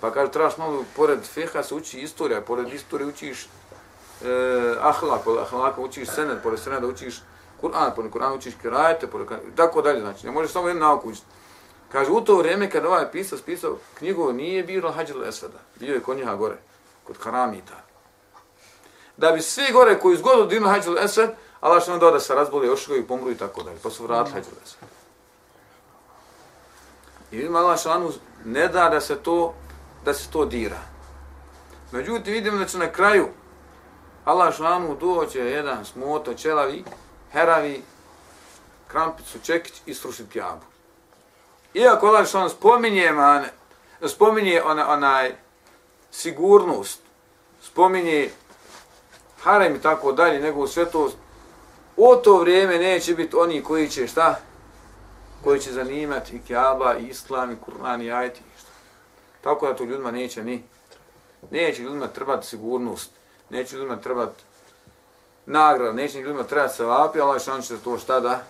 Pa 0.00 0.10
kaže, 0.10 0.32
trebaš 0.32 0.56
malo, 0.56 0.84
pored 0.96 1.18
feha 1.34 1.62
se 1.62 1.74
uči 1.74 2.00
istorija, 2.00 2.40
pored 2.40 2.72
istorije 2.72 3.08
učiš 3.08 3.44
eh, 3.44 4.76
ahlak, 4.80 5.24
pored 5.24 5.38
ahlaka 5.38 5.80
učiš 5.80 6.08
sened, 6.08 6.38
pored 6.42 6.60
seneda 6.60 6.86
učiš 6.86 7.22
Kur'an, 7.60 7.94
pored 7.96 8.12
Kur'an 8.12 8.36
učiš 8.36 8.54
kirajete, 8.62 9.06
pored 9.06 9.28
tako 9.56 9.82
dalje, 9.82 10.00
znači, 10.00 10.26
ne 10.26 10.32
možeš 10.32 10.52
samo 10.52 10.68
jednu 10.68 10.80
nauku 10.80 11.08
učiti. 11.08 11.26
Kaže, 11.92 12.10
u 12.10 12.20
to 12.20 12.36
vrijeme 12.36 12.70
kada 12.70 12.88
ovaj 12.88 13.12
pisao, 13.12 13.38
pisao 13.46 13.78
knjigu, 13.94 14.32
nije 14.32 14.62
bilo 14.62 14.92
Hađil 14.92 15.24
Esveda, 15.24 15.58
bio 15.76 15.94
je 15.94 16.00
kod 16.00 16.16
njega 16.16 16.34
gore, 16.34 16.56
kod 17.04 17.18
Karamita. 17.18 17.82
Da 19.16 19.32
bi 19.32 19.42
svi 19.42 19.72
gore 19.72 19.98
koji 19.98 20.16
zgodu 20.16 20.46
dinu 20.46 20.68
Hađil 20.68 20.98
Esved, 20.98 21.30
Allah 21.60 21.82
što 21.82 21.90
nam 21.90 22.00
da 22.00 22.20
se 22.20 22.34
razboli, 22.34 22.70
ošli 22.70 22.98
i 22.98 23.06
pomru 23.06 23.30
i 23.30 23.36
tako 23.36 23.62
dalje, 23.62 23.78
pa 23.82 23.90
su 23.90 24.02
vratili 24.02 24.34
Hađil 24.34 24.52
Esved. 24.64 24.88
I 27.30 27.36
vidimo 27.36 27.58
Allah 27.58 27.78
što 27.78 28.12
ne 28.44 28.68
da 28.68 28.88
da 28.88 29.00
se 29.00 29.16
to, 29.16 29.54
da 30.04 30.14
se 30.14 30.30
to 30.30 30.44
dira. 30.44 30.78
Međutim, 31.92 32.32
vidimo 32.32 32.58
da 32.58 32.64
će 32.64 32.78
na 32.78 32.92
kraju 32.92 33.28
Allah 34.24 34.56
šlanu 34.56 34.96
doće 35.00 35.38
jedan 35.38 35.84
smoto, 35.84 36.34
čelavi, 36.34 36.84
heravi, 37.32 37.82
krampicu, 38.88 39.38
čekić 39.42 39.82
i 39.86 39.94
srušiti 39.94 40.30
kjabu. 40.30 40.69
Iako 41.74 42.06
Allah 42.06 42.28
šlanu 42.28 42.48
spominje, 42.48 43.12
man, 43.12 43.44
spominje 44.06 44.62
ona, 44.62 44.88
onaj 44.92 45.34
sigurnost, 46.10 47.00
spominje 47.62 48.30
harem 49.42 49.76
i 49.76 49.80
tako 49.80 50.12
dalje, 50.12 50.40
nego 50.40 50.66
svetost, 50.66 51.16
u 51.96 52.16
to 52.16 52.38
vrijeme 52.38 52.78
neće 52.78 53.14
biti 53.14 53.36
oni 53.36 53.62
koji 53.62 53.88
će 53.88 54.06
šta? 54.06 54.40
Koji 55.44 55.60
će 55.60 55.72
zanimati 55.72 56.36
i 56.36 56.40
kjaba, 56.46 56.96
i 56.96 57.06
islam, 57.06 57.52
i 57.52 57.56
Kur'an, 57.66 58.02
i 58.02 58.12
ajti. 58.12 58.40
Tako 59.40 59.66
da 59.66 59.76
to 59.76 59.84
ljudima 59.84 60.10
neće 60.10 60.44
ni, 60.44 60.62
neće 61.50 61.82
ljudima 61.82 62.06
trebati 62.06 62.46
sigurnost 62.46 63.10
neće 63.50 63.76
ljudima 63.76 63.96
trebati 63.96 64.42
nagrada, 65.46 65.92
neće 65.92 66.20
ljudima 66.20 66.44
trebati 66.44 66.76
se 66.76 66.84
vapi, 66.84 67.20
ali 67.20 67.40
što 67.40 67.62
će 67.62 67.78
to 67.84 67.98
šta 67.98 68.20
da 68.20 68.42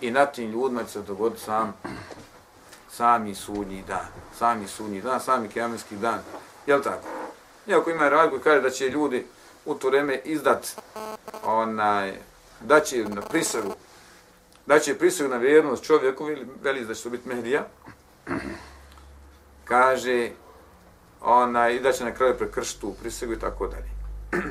i 0.00 0.10
na 0.10 0.26
tim 0.26 0.50
ljudima 0.50 0.84
će 0.84 0.90
se 0.90 1.02
dogoditi 1.02 1.40
sam 1.40 1.74
sami 2.90 3.34
sudnji 3.34 3.84
dan, 3.88 4.06
sami 4.38 4.68
sudnji 4.68 5.00
dan, 5.00 5.20
sami 5.20 5.48
kjamenski 5.48 5.96
dan, 5.96 6.18
je 6.66 6.76
li 6.76 6.82
tako? 6.82 7.08
Iako 7.66 7.90
ima 7.90 8.08
rad 8.08 8.30
kaže 8.44 8.60
da 8.60 8.70
će 8.70 8.88
ljudi 8.88 9.26
u 9.64 9.74
to 9.74 9.88
vreme 9.88 10.20
izdat 10.24 10.66
onaj, 11.44 12.18
da 12.60 12.80
će 12.80 13.04
na 13.04 13.20
prisagu, 13.20 13.74
da 14.66 14.78
će 14.78 14.98
prisagu 14.98 15.30
na 15.30 15.36
vjernost 15.36 15.84
čovjeku, 15.84 16.28
veli 16.62 16.84
da 16.84 16.94
će 16.94 17.02
to 17.02 17.10
biti 17.10 17.28
Mehdija, 17.28 17.66
kaže 19.64 20.30
onaj, 21.20 21.78
da 21.78 21.92
će 21.92 22.04
na 22.04 22.14
kraju 22.14 22.38
prekršiti 22.38 22.80
tu 22.80 22.94
prisegu 23.00 23.32
i 23.32 23.38
tako 23.38 23.66
dalje. 23.66 23.90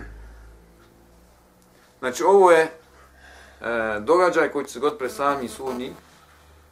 Znači, 2.00 2.24
ovo 2.24 2.52
je 2.52 2.79
e, 3.62 4.00
događaj 4.00 4.50
koji 4.50 4.66
će 4.66 4.74
se 4.74 4.80
god 4.80 4.98
pre 4.98 5.10
sami 5.10 5.48
sudnji, 5.48 5.94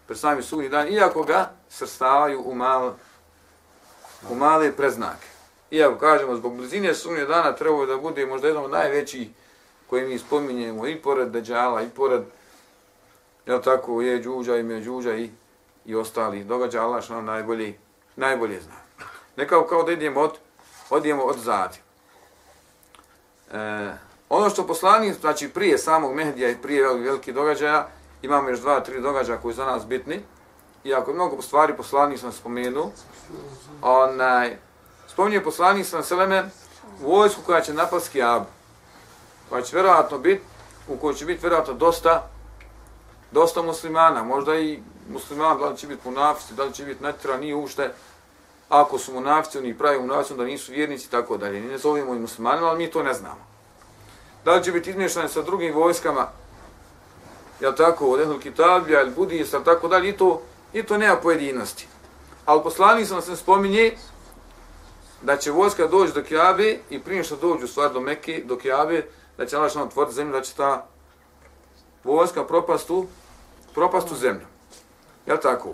pre 0.08 0.15
sami 0.15 0.44
sudnji 0.44 0.70
dan, 0.70 0.88
iako 0.88 1.24
ga 1.24 1.51
srstavaju 1.70 2.41
u, 2.46 2.56
mal, 2.56 2.94
u 4.29 4.36
male 4.36 4.72
preznake. 4.72 5.27
Iako 5.72 6.00
kažemo, 6.00 6.36
zbog 6.36 6.58
blizine 6.58 6.94
sudnje 6.94 7.25
dana 7.25 7.56
treba 7.56 7.86
da 7.86 7.98
bude 7.98 8.25
možda 8.25 8.48
jedan 8.48 8.63
od 8.63 8.72
najvećih 8.72 9.27
koji 9.89 10.08
mi 10.08 10.20
spominjemo 10.20 10.88
i 10.88 10.96
pored 10.96 11.27
Deđala, 11.27 11.82
i 11.82 11.89
pored, 11.89 12.22
jel 13.46 13.62
tako, 13.62 14.01
je 14.01 14.20
Đuđa 14.20 14.58
i 14.58 14.63
Međuđa 14.63 15.15
i, 15.15 15.29
i 15.86 15.96
ostali 15.96 16.44
događaja, 16.44 16.84
Allah 16.84 17.03
što 17.03 17.13
nam 17.13 17.25
najbolje, 17.25 17.77
najbolje 18.15 18.62
zna. 18.62 18.75
Nekao 19.36 19.67
kao 19.67 19.84
da 19.84 19.91
idemo 19.91 20.22
od, 20.22 20.32
odijemo 20.89 21.24
od 21.24 21.38
zadi. 21.38 21.77
E, 23.53 23.91
ono 24.29 24.50
što 24.50 24.67
poslanik, 24.67 25.19
znači 25.22 25.50
prije 25.50 25.77
samog 25.77 26.13
Mehdija 26.13 26.50
i 26.50 26.57
prije 26.57 26.93
velikih 26.93 27.34
događaja, 27.34 27.88
imamo 28.22 28.50
još 28.50 28.60
dva, 28.60 28.79
tri 28.79 29.01
događaja 29.01 29.39
koji 29.41 29.53
su 29.53 29.57
za 29.57 29.65
nas 29.65 29.86
bitni. 29.86 30.19
Iako 30.84 31.13
mnogo 31.13 31.41
stvari 31.41 31.77
poslanik 31.77 32.19
sam 32.19 32.31
spomenuo, 32.31 32.91
onaj, 33.81 34.57
spominje 35.07 35.43
poslanik 35.43 35.86
sam 35.86 36.03
Seleme 36.03 36.50
vojsku 37.01 37.41
koja 37.46 37.62
će 37.62 37.74
napasti 37.74 38.12
Kijabu. 38.12 38.46
Koja 39.50 39.62
će 39.62 39.75
vjerovatno 39.75 40.17
biti, 40.17 40.43
u 40.88 40.98
kojoj 40.98 41.15
će 41.15 41.25
biti 41.25 41.41
vjerojatno 41.41 41.74
dosta, 41.74 42.29
dosta 43.31 43.62
muslimana, 43.62 44.24
možda 44.24 44.55
i 44.55 44.79
muslimana, 45.10 45.55
da 45.55 45.69
li 45.69 45.77
će 45.77 45.88
biti 45.88 46.10
munafici, 46.10 46.53
da 46.53 46.63
li 46.63 46.74
će 46.74 46.86
biti 46.86 47.03
netira, 47.03 47.38
nije 47.38 47.55
ušte, 47.55 47.91
ako 48.69 48.98
su 48.98 49.13
munafici, 49.13 49.57
oni 49.57 49.77
pravi 49.77 50.00
munafici, 50.00 50.36
da 50.36 50.43
nisu 50.43 50.72
vjernici, 50.72 51.12
tako 51.12 51.38
dalje. 51.38 51.62
Ne 51.62 51.77
zovemo 51.77 52.15
i 52.15 52.19
muslimanima, 52.19 52.67
ali 52.67 52.77
mi 52.77 52.91
to 52.91 53.03
ne 53.03 53.13
znamo. 53.13 53.56
Da 54.46 54.53
li 54.53 54.63
će 54.63 54.72
biti 54.72 54.89
izmješani 54.89 55.29
sa 55.29 55.41
drugim 55.41 55.75
vojskama 55.75 56.27
jel 57.60 57.74
tako, 57.74 58.08
od 58.08 58.20
Ehlul 58.22 58.39
Kitabija 58.39 59.01
ili 59.01 59.12
Budista, 59.12 59.63
tako 59.63 59.88
dalje, 59.88 60.10
i 60.10 60.17
to, 60.17 60.41
i 60.74 60.84
to 60.84 60.98
nema 60.98 61.15
pojedinosti. 61.15 61.88
Ali 62.46 62.63
poslanik 62.63 63.08
sam 63.08 63.22
se 63.22 63.36
spominje 63.36 63.98
da 65.22 65.38
će 65.38 65.51
vojska 65.51 65.88
doći 65.88 66.13
do 66.13 66.24
Kijabe 66.24 66.77
i 66.89 67.00
prije 67.00 67.24
što 67.24 67.36
dođu 67.36 67.67
stvar 67.67 67.94
do 67.94 68.00
Mekke, 68.00 68.44
do 68.46 68.58
Kijabe, 68.58 69.06
da 69.38 69.46
će 69.46 69.58
Allah 69.58 69.72
što 69.72 69.84
otvoriti 69.84 70.15
zemlju, 70.15 70.34
da 70.34 70.41
će 70.41 70.56
ta 70.56 70.86
vojska 72.03 72.44
propastu, 72.44 73.08
propastu 73.74 74.15
zemlju. 74.15 74.46
Jel 75.25 75.38
tako? 75.38 75.70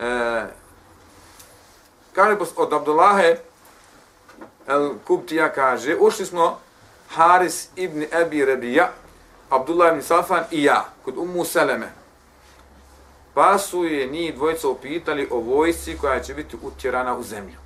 E, 0.00 0.46
kaže 2.12 2.36
od 2.56 2.72
Abdullahe, 2.72 3.36
El 4.66 4.94
Kubtija 5.06 5.52
kaže, 5.52 5.96
ušli 6.00 6.26
smo 6.26 6.60
Haris 7.14 7.68
ibn 7.76 8.06
Ebi 8.12 8.44
Rebija, 8.44 8.92
Abdullah 9.50 9.92
ibn 9.92 10.02
Safan 10.02 10.44
i 10.50 10.62
ja, 10.64 10.84
kod 11.04 11.18
Ummu 11.18 11.44
Seleme. 11.44 11.92
Pa 13.34 13.58
su 13.58 13.84
je 13.84 14.06
njih 14.06 14.34
dvojica 14.34 14.68
upitali 14.68 15.28
o 15.30 15.38
vojci 15.38 15.98
koja 16.00 16.20
će 16.20 16.34
biti 16.34 16.56
utjerana 16.62 17.16
u 17.16 17.22
zemlju. 17.22 17.56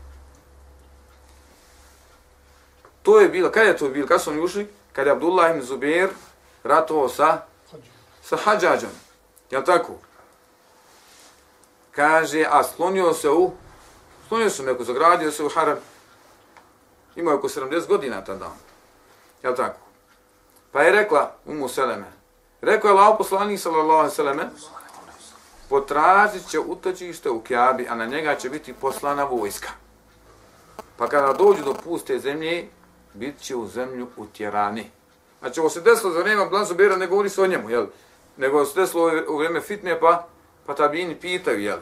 To 3.02 3.21
je 3.21 3.28
bilo, 3.28 3.50
kada 3.50 3.67
je 3.67 3.76
to 3.76 3.88
bilo, 3.88 4.07
kada 4.07 4.19
su 4.19 4.31
oni 4.31 4.40
ušli? 4.40 4.69
Kada 4.93 5.11
je 5.11 5.17
Abdullah 5.17 5.50
ibn 5.50 5.62
Zubair 5.62 6.09
ratovao 6.64 7.09
sa, 7.09 7.43
sa 8.23 8.37
Hadžađom. 8.37 8.90
Jel 9.50 9.64
tako? 9.64 9.93
Kaže, 11.90 12.45
a 12.50 12.64
slonio 12.64 13.14
se 13.14 13.31
u, 13.31 13.52
slonio 14.28 14.50
se 14.50 14.62
neko, 14.62 14.85
zagradio 14.85 15.33
se 15.33 15.45
u 15.45 15.49
haram. 15.49 15.78
Imao 17.17 17.33
je 17.33 17.38
oko 17.38 17.49
70 17.49 17.87
godina 17.87 18.25
tada. 18.25 18.67
Jel 19.42 19.57
tako? 19.57 19.80
Pa 20.73 20.83
je 20.83 20.92
rekla 20.92 21.35
Umu 21.47 21.68
Seleme, 21.68 22.12
rekao 22.61 22.88
je 22.88 22.95
lao 22.95 23.16
poslanik 23.16 23.61
sallallahu 23.61 23.99
alaihi 23.99 24.14
sallame, 24.14 24.49
potražit 25.68 26.49
će 26.49 26.59
utočište 26.59 27.30
u 27.30 27.40
Kjabi, 27.40 27.87
a 27.88 27.95
na 27.95 28.07
njega 28.07 28.35
će 28.35 28.50
biti 28.50 28.73
poslana 28.73 29.25
vojska. 29.25 29.68
Pa 30.97 31.09
kada 31.09 31.33
dođu 31.33 31.62
do 31.64 31.75
puste 31.75 32.18
zemlje, 32.18 32.68
bit 33.14 33.40
će 33.40 33.57
u 33.57 33.66
zemlju 33.66 34.09
utjerani. 34.16 34.90
Znači, 35.40 35.61
ovo 35.61 35.71
se 35.71 35.80
desilo 35.80 36.12
za 36.12 36.21
vrijeme 36.21 36.47
Blanzo 36.47 36.75
Bera, 36.75 36.97
ne 36.97 37.07
govori 37.07 37.28
se 37.28 37.42
o 37.42 37.47
njemu, 37.47 37.71
jel? 37.71 37.87
Nego 38.37 38.64
se 38.64 38.80
desilo 38.80 39.12
u 39.28 39.37
vrijeme 39.37 39.61
fitne, 39.61 40.00
pa, 40.00 40.26
pa 40.66 40.75
tabini 40.75 41.21
pitaju, 41.21 41.61
jel? 41.61 41.78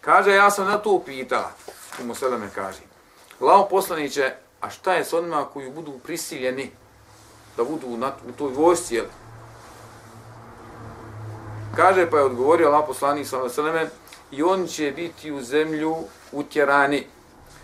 Kaže, 0.00 0.30
ja 0.30 0.50
sam 0.50 0.66
na 0.66 0.78
to 0.78 0.90
upitala, 0.90 1.52
Umu 2.00 2.14
Seleme 2.14 2.50
kaže, 2.54 2.80
lao 3.40 3.68
poslaniće, 3.68 4.34
a 4.60 4.70
šta 4.70 4.94
je 4.94 5.04
s 5.04 5.12
onima 5.12 5.44
koji 5.44 5.70
budu 5.70 5.98
prisiljeni 5.98 6.70
da 7.56 7.64
budu 7.64 7.96
na, 7.96 8.12
u 8.28 8.32
toj 8.32 8.52
vojsci, 8.52 8.94
jel? 8.94 9.06
Kaže, 11.76 12.10
pa 12.10 12.18
je 12.18 12.24
odgovorio 12.24 12.68
Allah 12.68 12.84
poslanik 12.86 13.26
sa 13.26 13.38
i 14.30 14.42
oni 14.42 14.68
će 14.68 14.92
biti 14.96 15.32
u 15.32 15.40
zemlju 15.40 15.96
utjerani, 16.32 17.06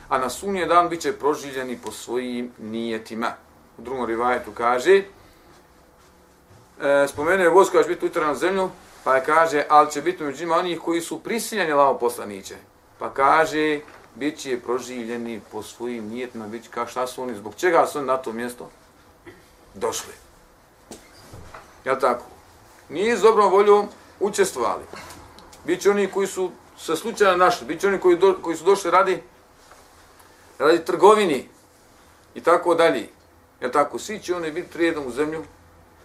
a 0.08 0.18
na 0.18 0.30
sunje 0.30 0.66
dan 0.66 0.88
bit 0.88 1.00
će 1.00 1.12
proživljeni 1.12 1.78
po 1.84 1.92
svojim 1.92 2.52
nijetima. 2.58 3.32
U 3.78 3.82
drugom 3.82 4.06
rivajetu 4.06 4.52
kaže, 4.52 5.02
e, 6.80 7.06
spomenuje 7.08 7.48
vojsko 7.48 7.72
koja 7.72 7.82
će 7.82 7.88
biti 7.88 8.06
utjerana 8.06 8.32
u 8.32 8.36
zemlju, 8.36 8.70
pa 9.04 9.16
je 9.16 9.24
kaže, 9.24 9.64
ali 9.68 9.90
će 9.90 10.02
biti 10.02 10.22
među 10.22 10.44
njima 10.44 10.56
onih 10.56 10.80
koji 10.80 11.00
su 11.00 11.18
prisiljeni 11.18 11.72
Allah 11.72 11.96
poslaniće. 12.00 12.54
Pa 12.98 13.10
kaže, 13.14 13.80
bit 14.14 14.38
će 14.38 14.60
proživljeni 14.60 15.40
po 15.52 15.62
svojim 15.62 16.08
nijetima, 16.08 16.46
bit 16.46 16.64
će 16.64 16.70
kao 16.70 16.86
šta 16.86 17.06
su 17.06 17.22
oni, 17.22 17.34
zbog 17.34 17.54
čega 17.54 17.86
su 17.86 17.98
oni 17.98 18.06
na 18.06 18.16
to 18.16 18.32
mjesto? 18.32 18.70
Došli. 19.76 20.12
Ja 21.84 21.98
tako? 21.98 22.24
Nije 22.88 23.16
s 23.16 23.20
dobrom 23.20 23.52
voljom 23.52 23.88
učestvovali. 24.20 24.84
Biće 25.64 25.90
oni 25.90 26.10
koji 26.10 26.26
su 26.26 26.50
se 26.78 26.96
slučajno 26.96 27.36
našli, 27.36 27.66
biće 27.66 27.88
oni 27.88 27.98
koji, 27.98 28.16
do, 28.16 28.38
koji 28.42 28.56
su 28.56 28.64
došli 28.64 28.90
radi 28.90 29.22
radi 30.58 30.84
trgovini 30.84 31.48
i 32.34 32.40
tako 32.40 32.74
dalje. 32.74 33.08
Ja 33.60 33.70
tako? 33.70 33.98
Svi 33.98 34.18
će 34.18 34.34
oni 34.34 34.52
biti 34.52 34.72
prijedom 34.72 35.06
u 35.06 35.10
zemlju, 35.10 35.44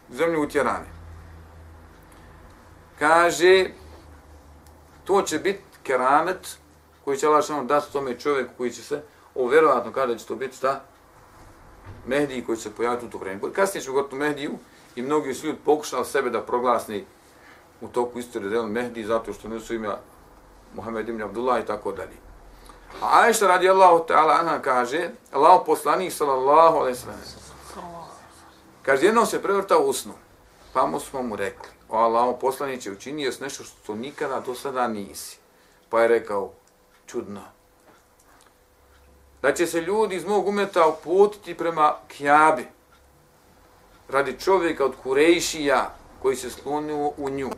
u 0.10 0.16
zemlju 0.16 0.42
utjerane. 0.42 0.86
Kaže, 3.00 3.70
to 5.04 5.22
će 5.22 5.40
biti 5.40 5.64
keramet 5.84 6.58
koji 7.06 7.18
će 7.18 7.28
Allah 7.28 7.66
dati 7.66 7.94
tome 7.94 8.20
čovjeku 8.20 8.52
koji 8.58 8.72
će 8.72 8.84
se, 8.84 9.04
ovo 9.36 9.50
vjerovatno 9.50 9.92
kada 9.92 10.18
će 10.18 10.26
to 10.26 10.36
biti, 10.36 10.58
šta? 10.58 10.82
Mehdi 12.06 12.44
koji 12.46 12.58
se 12.58 12.72
pojaviti 12.72 13.06
u 13.06 13.10
to 13.10 13.18
vrijeme. 13.18 13.42
Kasnije 13.54 13.84
ćemo 13.84 13.94
govoriti 13.94 14.16
o 14.16 14.20
Mehdiju 14.20 14.52
i 14.96 15.02
mnogi 15.02 15.34
su 15.34 15.48
ljudi 15.48 15.60
pokušali 15.66 16.06
sebe 16.06 16.30
da 16.30 16.42
proglasni 16.42 17.06
u 17.82 17.88
toku 17.88 18.20
istorije 18.20 18.50
delu 18.50 18.68
Mehdi 18.68 19.04
zato 19.04 19.34
što 19.34 19.48
nisu 19.48 19.74
imja 19.74 19.98
Muhammed 20.74 21.10
ibn 21.10 21.22
Abdullah 21.22 21.64
i 21.64 21.66
tako 21.66 21.92
dalje. 21.92 22.18
A 23.02 23.22
Aisha 23.22 23.48
radi 23.48 23.70
Allahu 23.70 24.06
ta'ala 24.08 24.40
anha 24.40 24.60
kaže, 24.62 25.10
Allah 25.32 25.62
poslanik 25.66 26.12
sallallahu 26.12 26.78
alaihi 26.78 26.98
sallam, 26.98 27.20
kaže, 28.82 29.06
jednom 29.06 29.26
se 29.26 29.42
prevrtao 29.42 29.80
u 29.80 29.94
snu, 29.94 30.14
pa 30.74 30.86
mu 30.86 31.00
smo 31.00 31.24
mu 31.24 31.36
rekli, 31.36 31.70
o 31.90 31.98
Allah 31.98 32.36
poslaniće 32.42 32.92
učinio 32.92 33.32
nešto 33.42 33.64
što 33.64 33.96
nikada 33.96 34.40
do 34.40 34.56
sada 34.56 34.88
nisi. 34.88 35.38
Pa 35.90 36.02
je 36.02 36.08
rekao, 36.08 36.52
čudno, 37.06 37.42
da 39.42 39.54
će 39.54 39.68
se 39.68 39.82
ljudi 39.82 40.16
iz 40.16 40.26
mog 40.26 40.48
umeta 40.48 40.88
uputiti 40.88 41.58
prema 41.58 41.96
Kjabi 42.08 42.66
radi 44.10 44.40
čovjeka 44.40 44.86
od 44.86 44.96
Kurejšija 45.04 45.96
koji 46.22 46.36
se 46.36 46.50
sklonio 46.50 47.12
u 47.18 47.30
nju. 47.30 47.50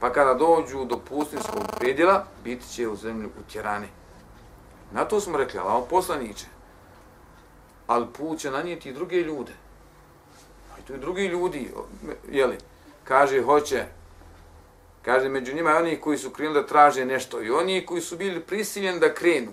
Pa 0.00 0.12
kada 0.12 0.34
dođu 0.34 0.84
do 0.84 0.98
pustinskog 0.98 1.62
predjela, 1.76 2.24
biti 2.44 2.68
će 2.68 2.88
u 2.88 2.96
zemlju 2.96 3.30
utjerani. 3.40 3.86
Na 4.92 5.04
to 5.04 5.20
smo 5.20 5.38
rekli, 5.38 5.60
ali 5.60 5.72
on 5.72 5.88
poslaniće. 5.90 6.46
Ali 7.86 8.06
put 8.18 8.38
će 8.38 8.50
nanijeti 8.50 8.88
i 8.88 8.92
druge 8.92 9.16
ljude. 9.16 9.52
A 10.74 10.80
i 10.80 10.82
tu 10.82 10.94
i 10.94 10.98
drugi 10.98 11.26
ljudi, 11.26 11.70
jeli, 12.30 12.58
kaže, 13.04 13.42
hoće, 13.42 13.84
kaže, 15.02 15.28
među 15.28 15.54
njima 15.54 15.70
i 15.70 15.74
oni 15.74 16.00
koji 16.00 16.18
su 16.18 16.30
krenuli 16.30 16.60
da 16.60 16.66
traže 16.66 17.04
nešto 17.04 17.42
i 17.42 17.50
oni 17.50 17.86
koji 17.86 18.00
su 18.00 18.16
bili 18.16 18.40
prisiljeni 18.40 19.00
da 19.00 19.14
krenu 19.14 19.52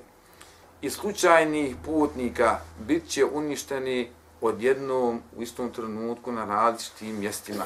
i 0.82 0.90
slučajnih 0.90 1.76
putnika 1.86 2.60
bit 2.80 3.10
će 3.10 3.26
uništeni 3.26 4.10
odjednom 4.42 5.22
u 5.38 5.42
istom 5.42 5.70
trenutku 5.70 6.32
na 6.32 6.46
različitim 6.46 7.20
mjestima. 7.20 7.64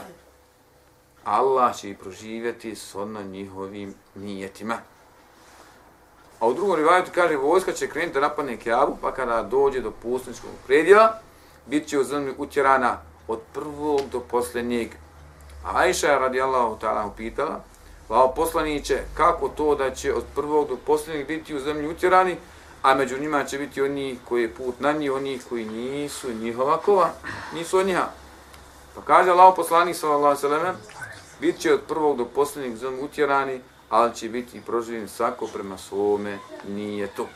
Allah 1.23 1.78
će 1.78 1.89
ih 1.89 1.97
proživjeti 1.97 2.75
s 2.75 2.95
odno 2.95 3.23
njihovim 3.23 3.93
nijetima. 4.15 4.78
A 6.39 6.47
u 6.47 6.54
drugom 6.54 6.75
rivajetu 6.75 7.12
kaže 7.15 7.38
vojska 7.38 7.71
će 7.71 7.88
krenuti 7.88 8.13
da 8.13 8.19
napadne 8.19 8.58
Kjabu, 8.58 8.97
pa 9.01 9.13
kada 9.13 9.43
dođe 9.43 9.82
do 9.82 9.91
pustničkog 9.91 10.51
predjela, 10.67 11.19
bit 11.65 11.88
će 11.88 11.99
u 11.99 12.04
zemlji 12.04 12.34
utjerana 12.38 12.97
od 13.28 13.39
prvog 13.54 14.01
do 14.12 14.19
posljednjeg. 14.19 14.89
A 15.65 15.78
Aisha 15.80 16.08
je 16.08 16.19
radijallahu 16.19 16.78
ta'ala 16.82 17.08
upitala, 17.08 17.63
Lao 18.10 18.34
poslaniće, 18.34 18.99
kako 19.13 19.49
to 19.49 19.75
da 19.75 19.91
će 19.91 20.13
od 20.13 20.23
prvog 20.36 20.69
do 20.69 20.78
posljednjeg 20.86 21.28
biti 21.28 21.56
u 21.56 21.60
zemlji 21.60 21.88
utjerani, 21.88 22.38
a 22.86 22.93
među 22.93 23.17
njima 23.19 23.43
će 23.43 23.58
biti 23.58 23.82
oni 23.82 24.19
koji 24.26 24.41
je 24.41 24.54
put 24.54 24.80
na 24.80 24.91
njih, 24.91 25.12
oni 25.12 25.39
koji 25.50 25.65
nisu 25.65 26.34
njihova 26.34 26.78
kova, 26.78 27.10
nisu 27.54 27.78
od 27.78 27.86
njiha. 27.86 28.08
Pa 28.95 29.02
kaže 29.02 29.32
Allah 29.32 29.54
poslanik 29.56 29.95
sallallahu 29.95 30.41
sallam, 30.41 30.76
bit 31.39 31.60
će 31.60 31.74
od 31.74 31.82
prvog 31.88 32.17
do 32.17 32.26
posljednjeg 32.26 32.76
zon 32.76 33.00
utjerani, 33.02 33.62
ali 33.89 34.15
će 34.15 34.30
biti 34.30 34.62
proživljen 34.62 35.08
svako 35.08 35.48
prema 35.48 35.78
svome, 35.78 36.38
nije 36.67 37.08
to. 37.08 37.28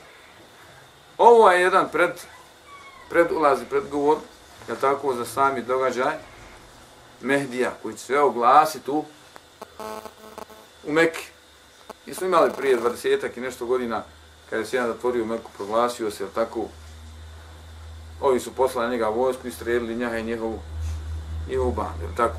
Ovo 1.18 1.52
je 1.52 1.62
jedan 1.62 1.90
pred, 1.92 2.12
pred 3.10 3.32
ulazi, 3.32 3.66
predgovor, 3.66 4.18
je 4.68 4.76
tako, 4.76 5.16
za 5.16 5.26
sami 5.26 5.62
događaj 5.62 6.14
Mehdija, 7.22 7.72
koji 7.82 7.96
će 7.96 8.04
sve 8.04 8.22
oglasiti 8.22 8.92
u, 8.92 9.06
u 10.88 10.92
Mekke. 10.92 11.26
Mi 12.06 12.14
smo 12.14 12.28
imali 12.28 12.52
prije 12.58 12.80
20 12.80 13.38
i 13.38 13.42
nešto 13.42 13.66
godina 13.66 14.04
kada 14.50 14.66
se 14.66 14.78
jedan 14.78 14.92
zatvorio 14.92 15.26
Meku, 15.26 15.52
proglasio 15.58 16.12
se, 16.12 16.26
tako, 16.36 16.66
ovi 18.22 18.40
su 18.40 18.56
poslali 18.56 18.92
njega 18.92 19.08
vojsku 19.08 19.48
i 19.48 19.52
strelili 19.52 19.96
njaha 19.96 20.18
i 20.18 20.24
njegovu, 20.24 20.60
njegovu 21.50 21.72
bandu, 21.72 22.02
jel 22.02 22.16
tako? 22.18 22.36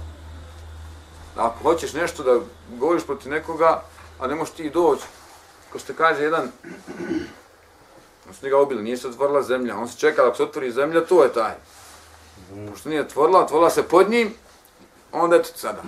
Ako 1.37 1.62
hoćeš 1.62 1.92
nešto 1.92 2.23
da 2.23 2.40
govoriš 2.79 3.07
protiv 3.07 3.33
nekoga, 3.33 3.83
a 4.18 4.27
ne 4.27 4.35
možeš 4.35 4.55
ti 4.55 4.70
doći, 4.70 5.03
ko 5.73 5.79
što 5.79 5.94
kaže 5.94 6.23
jedan, 6.23 6.51
on 8.29 8.35
su 8.35 8.44
njega 8.44 8.59
obili, 8.59 8.83
nije 8.83 8.96
se 8.96 9.09
otvorila 9.09 9.42
zemlja, 9.42 9.77
on 9.77 9.88
se 9.88 9.99
čeka 9.99 10.23
da 10.23 10.35
se 10.35 10.42
otvori 10.42 10.73
zemlja, 10.73 11.05
to 11.05 11.25
je 11.25 11.33
taj. 11.33 11.55
Pošto 12.70 12.88
nije 12.88 13.01
otvorila, 13.01 13.44
otvorila 13.44 13.70
se 13.70 13.83
pod 13.83 14.11
njim, 14.11 14.35
onda 15.12 15.37
je 15.37 15.44
sada. 15.44 15.83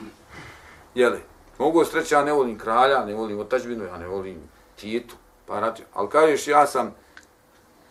Jeli, 0.94 1.18
mogu 1.58 1.84
se 1.84 1.98
reći, 1.98 2.14
ja 2.14 2.24
ne 2.24 2.32
volim 2.32 2.58
kralja, 2.58 3.04
ne 3.04 3.14
volim 3.14 3.40
otačbinu, 3.40 3.84
ja 3.84 3.98
ne 3.98 4.08
volim 4.08 4.38
Titu, 4.76 5.14
Pa 5.46 5.60
rati, 5.60 5.82
ali 5.94 6.10
kažeš 6.10 6.48
ja 6.48 6.66
sam 6.66 6.94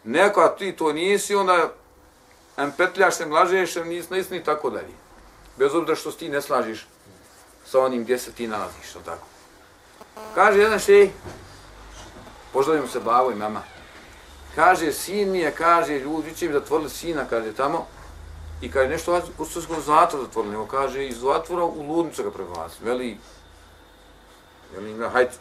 neko, 0.04 0.42
a 0.42 0.56
ti 0.56 0.76
to 0.76 0.94
nisi, 0.94 1.36
onda 1.36 1.74
em 2.58 2.72
petljaš 2.72 3.16
se, 3.16 3.26
mlažeš, 3.26 3.76
nis, 3.76 4.10
nis, 4.10 4.32
i 4.32 4.44
tako 4.44 4.70
dalje. 4.70 4.94
Bez 5.58 5.76
obzira 5.76 5.96
što 5.96 6.12
ti 6.12 6.30
ne 6.30 6.42
slažiš 6.42 6.88
sa 7.66 7.80
onim 7.80 8.04
gdje 8.04 8.18
se 8.18 8.32
ti 8.32 8.48
nalaziš, 8.48 8.96
jel 8.96 9.04
tako? 9.04 9.26
Kaže 10.36 10.60
jedan 10.60 10.80
šej, 10.80 11.10
poželimo 12.54 12.88
se 12.88 13.00
babo 13.00 13.32
i 13.32 13.36
mama, 13.36 13.62
kaže, 14.56 14.94
sin 14.94 15.32
mi 15.32 15.40
je, 15.40 15.52
kaže, 15.52 16.00
ljudi 16.00 16.36
će 16.36 16.48
mi 16.48 16.54
zatvorili 16.54 16.90
sina, 16.90 17.26
kaže, 17.30 17.54
tamo, 17.54 17.88
i 18.62 18.72
kaže, 18.72 18.90
nešto 18.90 19.22
u 19.38 19.46
srpskom 19.46 19.82
zatvoru 19.82 20.26
zatvorili, 20.26 20.52
nego 20.52 20.66
kaže, 20.66 21.08
iz 21.08 21.20
zatvora 21.20 21.64
u 21.64 21.82
ludnicu 21.82 22.24
ga 22.24 22.32
prebacili, 22.32 22.90
veli, 22.90 23.18
veli, 24.76 25.10
hajde, 25.10 25.32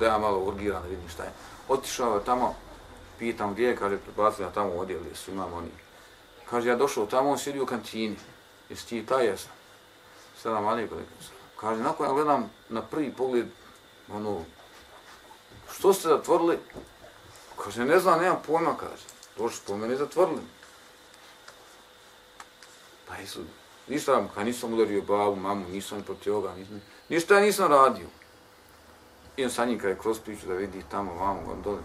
da 0.00 0.06
ja 0.06 0.18
malo 0.18 0.38
urgiram 0.38 0.82
da 0.82 0.88
vidim 0.88 1.08
šta 1.08 1.22
je. 1.22 1.32
Otišao 1.68 2.14
je 2.14 2.24
tamo, 2.24 2.54
pitam 3.18 3.52
gdje 3.52 3.68
je, 3.68 3.76
kaže, 3.76 3.98
prebacili 3.98 4.46
na 4.46 4.52
tamo 4.52 4.72
odjel, 4.72 5.00
jesu 5.10 5.30
imam 5.30 5.52
oni. 5.52 5.70
Kaže, 6.50 6.68
ja 6.68 6.76
došao 6.76 7.06
tamo, 7.06 7.30
on 7.30 7.38
sjedi 7.38 7.60
u 7.60 7.66
kantini, 7.66 8.16
jesi 8.68 8.86
ti 8.86 9.06
taj 9.06 9.26
jesam? 9.26 9.52
Sada 10.42 10.60
mali 10.60 10.88
Kaže, 11.56 11.82
nakon 11.82 12.06
ja 12.06 12.12
gledam 12.12 12.50
na 12.68 12.82
prvi 12.82 13.12
pogled, 13.12 13.46
ono, 14.12 14.44
što 15.72 15.92
ste 15.92 16.08
zatvorili? 16.08 16.58
Kaže, 17.64 17.84
ne 17.84 17.98
znam, 17.98 18.20
nemam 18.20 18.42
pojma, 18.46 18.76
kaže. 18.76 19.04
To 19.36 19.48
što 19.48 19.72
po 19.72 19.76
mene 19.76 19.96
zatvorili. 19.96 20.40
Pa 23.08 23.16
jesu, 23.16 23.40
ništa, 23.88 24.24
kad 24.34 24.46
nisam 24.46 24.74
udario 24.74 25.02
babu, 25.02 25.36
mamu, 25.36 25.68
nisam 25.68 26.02
protiv 26.02 26.32
ovoga, 26.32 26.54
nisam, 26.54 26.82
ništa 27.08 27.34
ja 27.34 27.40
nisam 27.40 27.72
radio. 27.72 28.06
I 29.36 29.44
on 29.44 29.50
sa 29.50 29.64
njim 29.64 29.78
kada 29.78 29.88
je 29.88 29.98
kroz 29.98 30.20
priču 30.20 30.46
da 30.46 30.54
vidi 30.54 30.84
tamo, 30.90 31.14
vamo, 31.14 31.40
on 31.52 31.62
dole. 31.62 31.82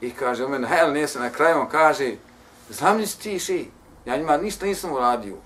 I 0.00 0.10
kaže, 0.10 0.44
on 0.44 0.50
mene, 0.50 0.68
hel, 0.68 0.92
nese 0.92 1.18
na 1.18 1.30
kraju, 1.30 1.60
on 1.60 1.68
kaže, 1.68 2.16
zamisli 2.68 3.22
ti 3.22 3.38
ši, 3.38 3.70
ja 4.04 4.16
njima 4.16 4.36
ništa 4.36 4.66
nisam 4.66 4.92
uradio. 4.92 5.36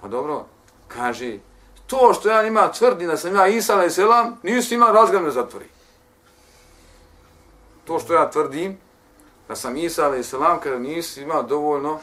Pa 0.00 0.08
dobro, 0.08 0.44
kaže, 0.88 1.38
to 1.86 2.14
što 2.14 2.28
ja 2.28 2.42
njima 2.42 2.72
tvrdim 2.72 3.08
da 3.08 3.16
sam 3.16 3.34
ja 3.34 3.46
Isa 3.46 3.84
i 3.84 3.90
Selam, 3.90 4.38
nisu 4.42 4.74
ima 4.74 4.86
razgled 4.86 5.22
me 5.22 5.30
zatvori. 5.30 5.66
To 7.84 7.98
što 7.98 8.14
ja 8.14 8.30
tvrdim, 8.30 8.78
da 9.48 9.56
sam 9.56 9.76
Isa 9.76 10.16
i 10.16 10.22
Selam, 10.22 10.60
kada 10.60 10.78
nisi 10.78 11.22
ima 11.22 11.42
dovoljno 11.42 12.00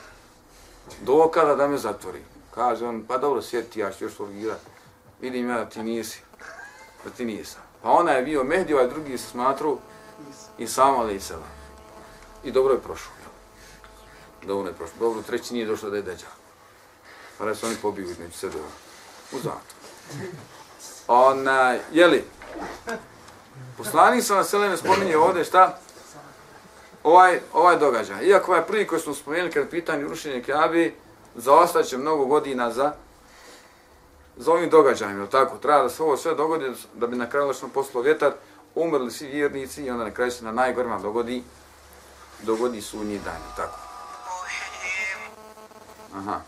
dokada 1.02 1.56
da 1.56 1.68
me 1.68 1.78
zatvori. 1.78 2.22
Kaže 2.56 2.88
on, 2.88 3.04
pa 3.08 3.18
dobro, 3.18 3.42
sjeti, 3.42 3.80
ja 3.80 3.92
ću 3.92 4.04
još 4.04 4.20
urgirati. 4.20 4.66
Vidim 5.22 5.50
ja 5.50 5.58
da 5.58 5.70
ti 5.70 5.84
nisi, 5.84 6.22
Pa 7.04 7.10
protiv 7.10 7.30
Isa. 7.30 7.60
Pa 7.82 7.90
ona 7.90 8.12
je 8.12 8.24
bio 8.24 8.44
Mehdi, 8.44 8.74
ovaj 8.74 8.88
drugi 8.88 9.18
se 9.18 9.28
smatru 9.28 9.78
i 10.58 10.68
samo 10.68 10.98
ali 10.98 11.20
I 12.44 12.52
dobro 12.52 12.74
je 12.74 12.82
prošlo. 12.82 13.12
Dobro 14.46 14.68
je 14.68 14.74
prošlo. 14.74 14.96
Dobro, 15.00 15.22
treći 15.22 15.54
nije 15.54 15.66
došlo 15.66 15.90
da 15.90 15.96
je 15.96 16.02
deđa. 16.02 16.28
Pa 17.38 17.46
ne 17.46 17.56
su 17.56 17.66
oni 17.66 17.76
pobiju 17.82 18.10
između 18.10 18.38
sebe 18.38 18.58
ono. 18.58 18.68
u 19.32 19.38
zatvor. 19.38 19.62
Ona, 21.08 21.78
jeli, 21.92 22.24
poslanik 23.78 24.24
sa 24.24 24.36
na 24.36 24.44
selene 24.44 24.78
spominje 24.78 25.18
ovdje 25.18 25.44
šta? 25.44 25.80
Ovaj, 27.04 27.40
ovaj 27.54 27.78
događaj. 27.78 28.26
Iako 28.26 28.52
ovaj 28.52 28.66
prvi 28.66 28.88
koji 28.88 29.02
smo 29.02 29.14
spomenuli 29.14 29.52
kad 29.52 29.70
pitanje 29.70 30.04
rušenje 30.04 30.44
Kjabi, 30.44 30.96
zaostaće 31.36 31.98
mnogo 31.98 32.26
godina 32.26 32.72
za 32.72 32.94
za 34.42 34.52
ovim 34.52 34.70
događajima, 34.70 35.28
tako? 35.28 35.58
Treba 35.58 35.84
da 35.84 35.90
se 35.90 36.04
ovo 36.04 36.18
sve 36.18 36.36
dogodi 36.36 36.72
da 36.94 37.08
bi 37.08 37.16
na 37.16 37.30
kraju 37.30 37.48
lično 37.48 37.68
poslao 37.68 38.04
vjetar, 38.04 38.32
umrli 38.76 39.12
svi 39.12 39.28
vjernici 39.28 39.84
i 39.84 39.90
onda 39.90 40.04
na 40.04 40.12
kraju 40.12 40.32
se 40.32 40.46
na 40.46 40.52
najgorima 40.52 41.00
dogodi 41.00 41.44
dogodi 42.42 42.82
sunji 42.82 43.20
dan, 43.26 43.42
tako? 43.56 43.80
Aha. 46.16 46.40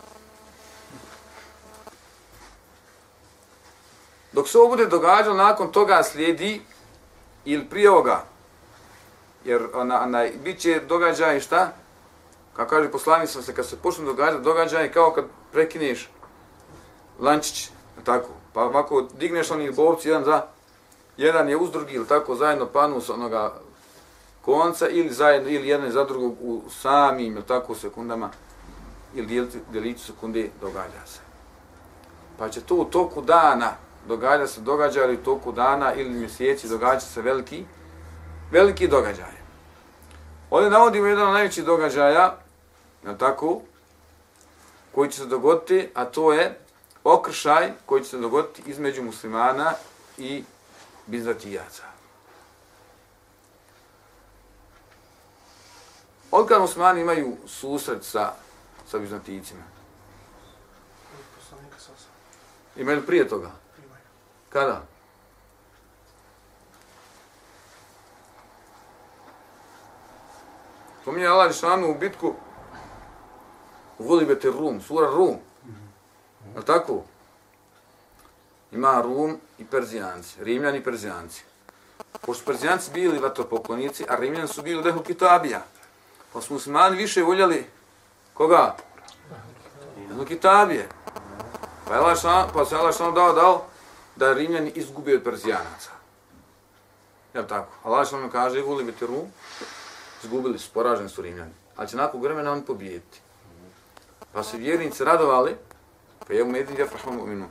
Dok 4.32 4.49
se 4.49 4.58
ovo 4.58 4.67
bude 4.67 4.86
događalo, 4.86 5.36
nakon 5.36 5.71
toga 5.71 6.03
slijedi 6.03 6.62
ili 7.45 7.65
prije 7.69 7.91
ovoga, 7.91 8.23
jer 9.45 9.67
ona, 9.73 10.01
ona, 10.01 10.27
bit 10.43 10.60
će 10.60 10.82
događaj 10.88 11.39
šta? 11.39 11.73
Kako 12.56 12.69
kaže 12.69 12.91
poslanik 12.91 13.29
sam 13.29 13.43
se, 13.43 13.56
kad 13.56 13.65
se 13.65 13.77
počne 13.77 14.06
događati 14.06 14.43
događaj, 14.43 14.91
kao 14.91 15.12
kad 15.12 15.25
prekineš 15.51 16.10
lančić, 17.19 17.69
tako, 18.03 18.29
pa 18.53 18.63
ovako 18.63 19.07
digneš 19.19 19.51
onih 19.51 19.75
bovci, 19.75 20.07
jedan 20.07 20.23
za, 20.23 20.45
jedan 21.17 21.49
je 21.49 21.57
uz 21.57 21.71
drugi, 21.71 21.93
ili 21.93 22.07
tako, 22.07 22.35
zajedno 22.35 22.65
panu 22.65 23.01
s 23.01 23.09
onoga 23.09 23.53
konca, 24.41 24.89
ili 24.89 25.09
zajedno, 25.09 25.49
ili 25.49 25.67
jedan 25.67 25.91
za 25.91 26.03
drugog 26.03 26.35
u 26.41 26.61
samim, 26.69 27.33
ili 27.33 27.45
tako, 27.45 27.75
sekundama, 27.75 28.29
ili 29.15 29.47
djeliću 29.71 30.05
sekunde 30.05 30.49
događa 30.61 31.05
se. 31.05 31.19
Pa 32.37 32.49
će 32.49 32.61
to 32.61 32.75
u 32.75 32.85
toku 32.85 33.21
dana, 33.21 33.71
događa 34.07 34.47
se 34.47 34.61
događa 34.61 35.03
ili 35.03 35.17
toku 35.17 35.51
dana 35.51 35.93
ili 35.93 36.09
mjeseci 36.09 36.69
događa 36.69 36.99
se 36.99 37.21
veliki, 37.21 37.65
veliki 38.51 38.87
događaj. 38.87 39.43
Ovdje 40.49 40.69
navodimo 40.69 41.07
jedan 41.07 41.27
od 41.27 41.33
najvećih 41.33 41.65
događaja, 41.65 42.37
na 43.03 43.17
tako, 43.17 43.61
koji 44.95 45.09
će 45.09 45.17
se 45.17 45.25
dogoditi, 45.25 45.89
a 45.93 46.05
to 46.05 46.33
je 46.33 46.59
okršaj 47.03 47.71
koji 47.85 48.03
će 48.03 48.09
se 48.09 48.17
dogoditi 48.17 48.63
između 48.65 49.03
muslimana 49.03 49.73
i 50.17 50.43
bizatijaca. 51.07 51.83
Od 56.31 56.47
kada 56.47 56.59
muslimani 56.59 57.01
imaju 57.01 57.37
susret 57.47 58.03
sa, 58.03 58.33
sa 58.87 58.99
bizantijicima? 58.99 59.63
Imaju 62.75 63.05
prije 63.05 63.27
toga? 63.27 63.51
Kada? 64.49 64.81
Spominje 71.01 71.27
Allah 71.27 71.47
Lišanu 71.47 71.91
u 71.91 71.95
bitku 71.99 72.33
u 73.99 74.03
Volibete 74.03 74.47
Rum, 74.47 74.81
sura 74.81 75.09
Rum. 75.09 75.37
Je 76.53 76.59
li 76.59 76.65
tako? 76.65 77.03
Ima 78.71 79.01
Rum 79.01 79.37
i 79.57 79.65
Perzijanci, 79.65 80.43
Rimljani 80.43 80.77
i 80.77 80.83
Perzijanci. 80.83 81.43
Pošto 82.21 82.45
Perzijanci 82.45 82.91
bili 82.93 83.19
vatropoklonici, 83.19 84.05
a 84.09 84.15
Rimljani 84.15 84.47
su 84.47 84.61
bili 84.61 84.83
dehu 84.83 84.99
kitabija. 84.99 85.61
Pa 86.33 86.41
su 86.41 86.53
muslimani 86.53 86.97
više 86.97 87.23
voljeli 87.23 87.65
koga? 88.33 88.75
Jednu 90.09 90.25
kitabije. 90.25 90.89
Pa, 91.87 91.95
je 91.95 92.15
pa 92.53 92.65
se 92.65 92.75
Allah 92.75 92.93
što 92.93 93.11
dao, 93.11 93.33
dao 93.33 93.65
da 94.15 94.33
Rimljani 94.33 94.71
izgubi 94.75 95.15
od 95.15 95.23
Perzijanaca. 95.23 95.91
Je 97.33 97.47
tako? 97.47 97.73
Allah 97.83 98.09
šan 98.09 98.29
kaže, 98.29 98.61
voli 98.61 98.83
biti 98.83 99.05
Rum, 99.05 99.27
izgubili 100.23 100.59
su, 100.59 100.69
poraženi 100.73 101.09
su 101.09 101.21
Rimljani. 101.21 101.51
Ali 101.75 101.87
će 101.87 101.97
nakon 101.97 102.21
vremena 102.21 102.51
oni 102.51 102.61
pobijeti. 102.61 103.21
Pa 104.33 104.43
su 104.43 104.57
vjernici 104.57 105.03
radovali, 105.03 105.55
pa 106.27 106.33
je 106.33 106.43
u 106.43 106.47
mediji 106.47 106.79
ja 106.79 106.86
prašamo 106.86 107.25
minu. 107.25 107.45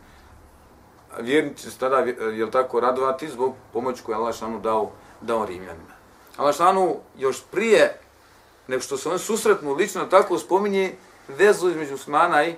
Vjernici 1.21 1.71
se 1.71 1.79
tada, 1.79 1.99
je 1.99 2.51
tako, 2.51 2.81
radovati 2.81 3.29
zbog 3.29 3.55
pomoći 3.73 4.03
koju 4.03 4.17
Allah 4.17 4.35
šanu 4.35 4.61
dao, 4.61 4.91
dao 5.21 5.47
Rimljanima. 5.47 5.93
Allah 6.37 6.57
šanu 6.57 6.97
još 7.19 7.43
prije, 7.51 7.99
nego 8.69 8.83
što 8.83 8.97
se 8.97 9.09
on 9.09 9.19
susretnu 9.19 9.75
lično 9.75 10.05
tako 10.05 10.39
spominje 10.39 10.95
vezu 11.29 11.71
između 11.71 11.95
Osmana 11.95 12.45
i, 12.45 12.55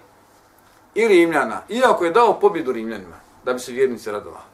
i 0.94 1.08
Rimljana. 1.08 1.62
Iako 1.68 2.04
je 2.04 2.10
dao 2.10 2.40
pobjedu 2.40 2.72
Rimljanima, 2.72 3.16
da 3.44 3.52
bi 3.52 3.58
se 3.58 3.72
vjernici 3.72 4.10
radovali. 4.10 4.44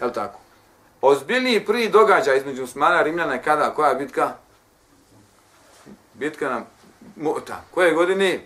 Je 0.00 0.12
tako? 0.12 0.38
Ozbiljniji 1.00 1.64
prvi 1.64 1.88
događaj 1.88 2.36
između 2.36 2.64
Osmana 2.64 3.00
i 3.00 3.04
Rimljana 3.04 3.32
je 3.32 3.42
kada? 3.42 3.74
Koja 3.74 3.88
je 3.88 3.96
bitka? 3.96 4.32
Bitka 6.14 6.48
na 6.48 6.62
Mota. 7.16 7.64
Koje 7.70 7.94
godine? 7.94 8.40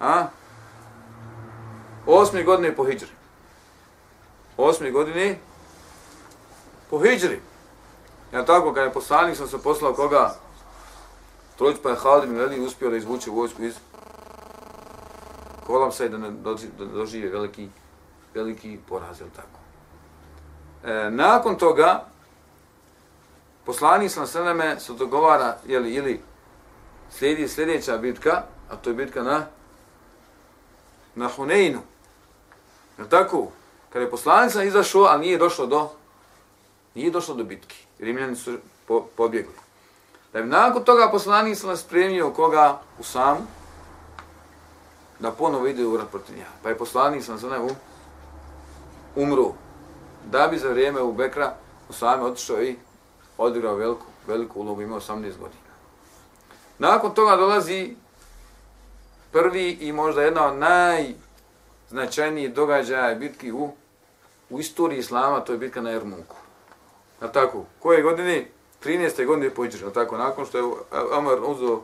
A? 0.00 0.26
Osmi 2.06 2.44
godine 2.44 2.76
po 2.76 2.84
hijđri. 2.84 3.08
Osmi 4.56 4.90
godine 4.90 5.38
po 6.90 6.98
hijđri. 6.98 7.40
Ja 8.32 8.44
tako, 8.44 8.72
kada 8.74 8.86
je 8.86 8.92
poslanik 8.92 9.36
sam 9.36 9.48
se 9.48 9.62
poslao 9.62 9.94
koga? 9.94 10.34
Trojić 11.58 11.76
pa 11.82 11.90
je 11.90 11.96
Halid 11.96 12.30
Mili 12.30 12.60
uspio 12.60 12.90
da 12.90 12.96
izvuče 12.96 13.30
vojsku 13.30 13.62
iz 13.62 13.74
Kolapsa 15.66 16.04
i 16.04 16.08
da, 16.08 16.18
ne 16.18 16.30
dožive 16.78 17.28
veliki, 17.28 17.68
veliki 18.34 18.78
poraz, 18.88 19.20
ili 19.20 19.30
tako. 19.30 19.60
E, 20.84 21.10
nakon 21.10 21.56
toga, 21.56 22.04
poslanik 23.64 24.10
sam 24.10 24.26
sveme 24.26 24.80
se 24.80 24.92
dogovara, 24.92 25.56
jeli, 25.66 25.94
ili 25.94 26.20
slijedi 27.10 27.48
sljedeća 27.48 27.98
bitka, 27.98 28.42
a 28.70 28.76
to 28.76 28.90
je 28.90 28.94
bitka 28.94 29.22
na 29.22 29.46
na 31.14 31.28
Huneinu. 31.28 31.80
Je 32.98 33.08
tako? 33.08 33.48
Kada 33.90 34.04
je 34.04 34.10
poslanica 34.10 34.62
izašao, 34.62 35.04
a 35.04 35.18
nije 35.18 35.38
došlo 35.38 35.66
do 35.66 35.88
nije 36.94 37.10
došlo 37.10 37.34
do 37.34 37.44
bitke. 37.44 37.76
Rimljani 37.98 38.36
su 38.36 38.58
po, 38.86 39.06
pobjegli. 39.16 39.54
Da 40.32 40.42
bi 40.42 40.48
nakon 40.48 40.84
toga 40.84 41.10
poslanik 41.10 41.58
sam 41.58 41.76
spremio 41.76 42.30
koga 42.30 42.80
u 42.98 43.02
samu, 43.02 43.40
da 45.18 45.30
ponovo 45.30 45.66
ide 45.66 45.86
u 45.86 45.96
rat 45.96 46.10
protiv 46.10 46.36
njega. 46.36 46.50
Pa 46.62 46.68
je 46.68 46.78
poslanik 46.78 47.24
sam 47.24 47.38
zove 47.38 47.58
um, 47.58 47.70
umru. 49.16 49.52
Da 50.30 50.48
bi 50.48 50.58
za 50.58 50.68
vrijeme 50.68 51.02
u 51.02 51.12
Bekra 51.12 51.54
u 51.88 51.92
sami 51.92 52.24
otišao 52.24 52.62
i 52.62 52.76
odigrao 53.38 53.74
veliku, 53.74 54.06
veliku 54.26 54.60
ulogu, 54.60 54.82
imao 54.82 55.00
18 55.00 55.20
godina. 55.20 55.70
Nakon 56.78 57.14
toga 57.14 57.36
dolazi 57.36 57.96
prvi 59.32 59.70
i 59.70 59.92
možda 59.92 60.22
jedna 60.22 60.46
od 60.46 60.56
najznačajnijih 60.58 62.54
događaja 62.54 63.14
bitki 63.14 63.52
u, 63.52 63.70
u 64.50 64.60
istoriji 64.60 64.98
Islama, 64.98 65.40
to 65.40 65.52
je 65.52 65.58
bitka 65.58 65.80
na 65.80 65.90
Ermuku. 65.90 66.36
Je 67.22 67.32
tako? 67.32 67.64
Koje 67.78 68.02
godine? 68.02 68.46
13. 68.84 69.26
godine 69.26 69.50
po 69.50 69.64
Iđri, 69.64 69.92
tako? 69.94 70.16
Nakon 70.18 70.46
što 70.46 70.58
je 70.58 70.64
Amar 71.12 71.38
uzeo 71.46 71.82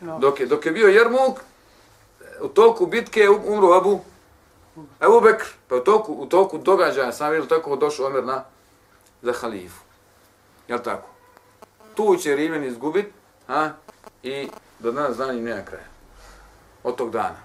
Dok 0.00 0.40
je, 0.40 0.46
dok 0.46 0.66
je 0.66 0.72
bio 0.72 0.88
Jermuk, 0.88 1.38
u 2.40 2.48
toku 2.48 2.86
bitke 2.86 3.28
umro 3.28 3.72
Abu, 3.72 4.00
Abu 5.00 5.20
Bekr, 5.20 5.44
pa 5.68 5.76
u 5.76 5.80
toku, 5.80 6.12
u 6.12 6.26
toku 6.26 6.58
događaja 6.58 7.12
sam 7.12 7.30
vidio 7.30 7.46
tako 7.46 7.76
došao 7.76 8.06
Omer 8.06 8.24
na, 8.24 8.44
za 9.22 9.32
halifu. 9.32 9.80
Jel 10.68 10.78
tako? 10.78 11.08
Tu 11.94 12.16
će 12.16 12.36
Rimen 12.36 12.64
izgubit, 12.64 13.06
a, 13.48 13.68
i 14.22 14.48
do 14.80 14.92
danas 14.92 15.16
dana 15.16 15.32
i 15.32 15.40
nema 15.40 15.62
kraja. 15.62 15.84
Od 16.82 16.96
tog 16.96 17.10
dana. 17.10 17.36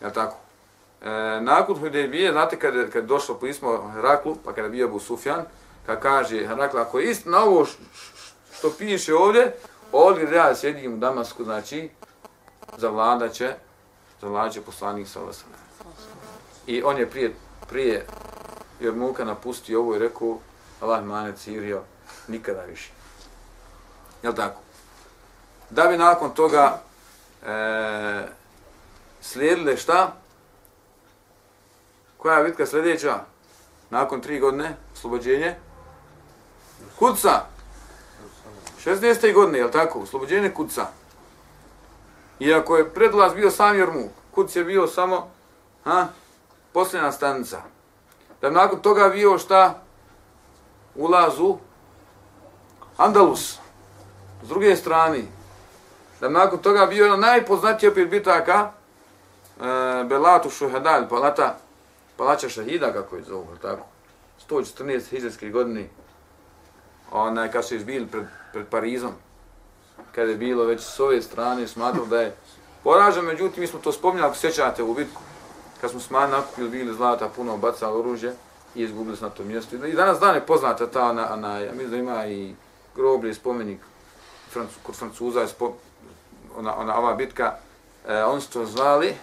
Jel 0.00 0.10
tako? 0.10 0.36
E, 1.02 1.40
nakon 1.40 1.78
Hudejbije, 1.78 2.32
znate 2.32 2.58
kad 2.58 2.74
kad 2.74 3.02
je 3.02 3.06
došlo 3.06 3.38
pismo 3.38 3.90
Heraklu, 3.94 4.36
pa 4.44 4.52
kada 4.52 4.66
je 4.66 4.70
bio 4.70 4.86
Abu 4.86 5.00
Sufjan, 5.00 5.44
kad 5.86 6.00
kaže 6.00 6.46
Herakla, 6.46 6.80
ako 6.80 6.98
je 6.98 7.10
istina 7.10 7.44
ovo 7.44 7.66
što 8.58 8.70
piše 8.78 9.14
ovdje, 9.14 9.56
ovdje 9.92 10.26
gdje 10.26 10.36
ja 10.36 10.54
sjedim 10.54 10.94
u 10.94 10.96
Damasku, 10.96 11.44
znači, 11.44 11.90
zavlada 12.76 13.28
će, 13.28 13.54
zavlada 14.20 14.50
će 14.50 14.60
poslanik 14.60 15.08
sa 15.08 15.20
Osama. 15.20 15.54
I 16.66 16.82
on 16.82 16.98
je 16.98 17.10
prije, 17.10 17.34
prije 17.68 18.06
jer 18.80 18.94
Muka 18.94 19.24
napustio 19.24 19.80
ovo 19.80 19.96
i 19.96 19.98
rekao, 19.98 20.38
Allah 20.80 21.04
mane 21.04 21.32
cirio, 21.36 21.82
nikada 22.28 22.62
više. 22.62 22.90
Jel 24.22 24.34
tako? 24.34 24.65
Da 25.70 25.86
bi 25.86 25.96
nakon 25.96 26.30
toga 26.30 26.80
e, 27.46 28.28
slijedile 29.20 29.76
šta? 29.76 30.12
Koja 32.16 32.38
je 32.38 32.44
bitka 32.44 32.66
sljedeća? 32.66 33.20
Nakon 33.90 34.20
tri 34.20 34.40
godine, 34.40 34.76
oslobođenje? 34.94 35.54
Kuca! 36.98 37.40
60. 38.84 39.34
godine, 39.34 39.58
jel 39.58 39.70
tako? 39.70 40.00
Oslobođenje 40.00 40.50
Kuca. 40.54 40.86
Iako 42.40 42.76
je 42.76 42.94
predlaz 42.94 43.34
bio 43.34 43.50
sam 43.50 43.78
Jermuk, 43.78 44.10
Kuc 44.34 44.56
je 44.56 44.64
bio 44.64 44.86
samo 44.86 45.30
ha, 45.84 46.06
posljedna 46.72 47.12
stanica. 47.12 47.60
Da 48.40 48.50
nakon 48.50 48.82
toga 48.82 49.08
bio 49.08 49.38
šta? 49.38 49.82
Ulaz 50.94 51.38
u 51.38 51.58
Andalus. 52.96 53.58
S 54.42 54.48
druge 54.48 54.76
strane. 54.76 55.22
Da 56.20 56.28
nakon 56.28 56.58
toga 56.58 56.86
bio 56.86 57.04
jedan 57.04 57.20
najpoznatiji 57.20 57.90
opet 57.90 58.10
bitaka 58.10 58.70
e, 59.60 60.04
Belatu 60.04 60.50
Šuhedal, 60.50 61.08
palata, 61.08 61.58
palača 62.16 62.48
šahida, 62.48 62.92
kako 62.92 63.16
je 63.16 63.22
zovu, 63.22 63.46
tako? 63.62 63.86
114 64.48 65.10
hiđarskih 65.10 65.52
godine, 65.52 65.88
onaj, 67.12 67.50
kad 67.50 67.64
su 67.64 67.74
izbili 67.74 68.06
pred, 68.06 68.24
pred 68.52 68.66
Parizom, 68.66 69.12
kada 70.14 70.30
je 70.30 70.36
bilo 70.36 70.64
već 70.64 70.80
s 70.80 71.00
ove 71.00 71.22
strane, 71.22 71.68
smatrao 71.68 72.06
da 72.06 72.20
je 72.20 72.36
poražen, 72.84 73.24
međutim, 73.24 73.60
mi 73.60 73.66
smo 73.66 73.78
to 73.78 73.92
spominjali, 73.92 74.28
ako 74.28 74.38
sjećate 74.38 74.82
u 74.82 74.94
bitku, 74.94 75.22
kad 75.80 75.90
smo 75.90 76.00
smanj 76.00 76.30
nakupili, 76.30 76.68
bili 76.68 76.94
zlata, 76.94 77.28
puno 77.28 77.56
bacali 77.56 77.98
oružje 77.98 78.34
i 78.74 78.82
izgubili 78.82 79.16
se 79.16 79.24
na 79.24 79.30
tom 79.30 79.46
mjestu. 79.46 79.86
I 79.86 79.92
danas 79.92 80.18
dan 80.20 80.34
je 80.34 80.46
poznata 80.46 80.86
ta, 80.86 81.12
na, 81.12 81.36
na, 81.36 81.58
ja 81.58 81.72
mislim 81.72 81.90
da 81.90 81.96
ima 81.96 82.26
i 82.26 82.54
groblje, 82.94 83.34
spomenik 83.34 83.80
Francu, 84.50 84.74
kod 84.82 84.94
Francuza, 84.94 85.40
je 85.40 85.48
spomenik, 85.48 85.80
ona, 86.56 86.76
ona, 86.76 86.98
ova 86.98 87.14
bitka, 87.14 87.56
e, 88.08 88.24
on 88.24 88.40
su 88.40 88.52
to 88.52 88.66
zvali 88.66 89.08
e, 89.08 89.14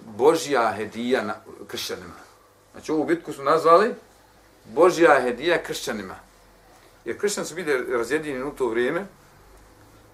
Božja 0.00 0.72
hedija 0.76 1.22
na, 1.22 1.34
kršćanima. 1.66 2.14
Znači 2.72 2.92
ovu 2.92 3.04
bitku 3.04 3.32
su 3.32 3.42
nazvali 3.42 3.94
Božja 4.64 5.20
hedija 5.22 5.62
kršćanima. 5.62 6.14
Jer 7.04 7.20
kršćani 7.20 7.46
su 7.46 7.54
bili 7.54 7.96
razjedini 7.96 8.42
u 8.42 8.50
to 8.50 8.66
vrijeme 8.66 9.06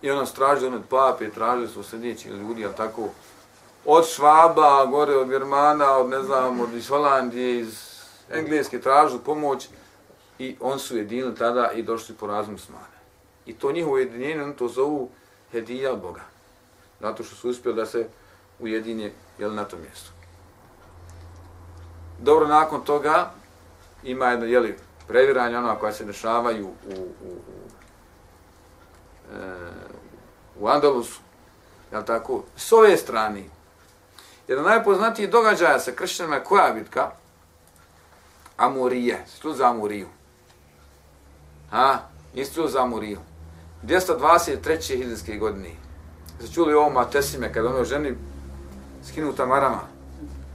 i 0.02 0.10
ono 0.10 0.26
stražili 0.26 0.76
od 0.76 0.82
pape, 0.88 1.30
tražili 1.30 1.68
su 1.68 1.82
sljedećih 1.82 2.32
ljudi, 2.32 2.64
ali 2.64 2.74
tako, 2.74 3.08
od 3.84 4.08
Švaba, 4.08 4.86
gore 4.86 5.16
od 5.16 5.28
Germana, 5.28 5.96
od 5.96 6.10
ne 6.10 6.22
znam, 6.22 6.60
od 6.60 6.74
iz 6.74 6.88
Holandije, 6.88 7.60
iz 7.60 7.90
Engleske, 8.30 8.80
tražili 8.80 9.20
pomoć 9.24 9.68
i 10.38 10.56
on 10.60 10.78
su 10.78 10.96
jedinili 10.96 11.34
tada 11.34 11.70
i 11.74 11.82
došli 11.82 12.14
po 12.14 12.26
razum 12.26 12.58
smane. 12.58 12.99
I 13.46 13.54
to 13.54 13.72
njihovo 13.72 13.94
ujedinjenje, 13.94 14.42
oni 14.42 14.56
to 14.56 14.68
zovu 14.68 15.10
hedija 15.52 15.94
Boga. 15.94 16.20
Zato 17.00 17.24
što 17.24 17.36
su 17.36 17.50
uspjeli 17.50 17.76
da 17.76 17.86
se 17.86 18.08
ujedinje 18.58 19.12
jel, 19.38 19.54
na 19.54 19.64
tom 19.64 19.80
mjestu. 19.80 20.10
Dobro, 22.18 22.46
nakon 22.48 22.84
toga 22.84 23.30
ima 24.02 24.26
jedno, 24.26 24.46
jeli, 24.46 24.76
previranje 25.08 25.58
ono 25.58 25.76
koja 25.76 25.92
se 25.92 26.04
dešavaju 26.04 26.66
u, 26.66 26.72
u, 26.96 27.08
u, 27.24 27.40
e, 29.34 29.70
u 30.60 30.68
Andalusu, 30.68 31.20
jel 31.92 32.04
tako, 32.04 32.44
s 32.56 32.72
ove 32.72 32.96
strane. 32.96 33.44
Jedan 34.48 34.64
najpoznatiji 34.64 35.26
događaja 35.26 35.78
sa 35.78 35.92
kršćanima 35.92 36.40
koja 36.40 36.72
bitka? 36.72 37.10
Amurije, 38.56 39.24
što 39.38 39.52
za 39.52 39.70
Amuriju? 39.70 40.08
Ha, 41.70 41.98
istu 42.34 42.68
za 42.68 42.82
Amuriju. 42.82 43.18
223. 43.82 44.96
hiljinske 44.96 45.36
godine. 45.36 45.70
Se 46.40 46.52
čuli 46.52 46.74
ovo 46.74 46.90
Matesime, 46.90 47.52
kada 47.52 47.68
ono 47.68 47.84
ženi 47.84 48.14
skinuta 49.04 49.46
marama. 49.46 49.82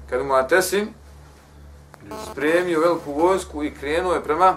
Kada 0.10 0.24
mu 0.24 0.30
Matesim, 0.30 0.88
spremio 2.32 2.80
veliku 2.80 3.14
vojsku 3.14 3.64
i 3.64 3.76
krenuo 3.76 4.14
je 4.14 4.24
prema 4.24 4.56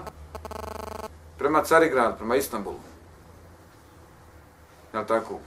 prema 1.39 1.63
Carigrad, 1.63 2.17
prema 2.17 2.35
Istanbulu. 2.35 2.79
Jel 4.93 5.05
tako? 5.05 5.39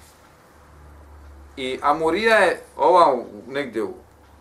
I 1.56 1.78
Amurija 1.82 2.37
je 2.37 2.62
ova 2.76 3.16
negdje 3.46 3.82
u, 3.82 3.94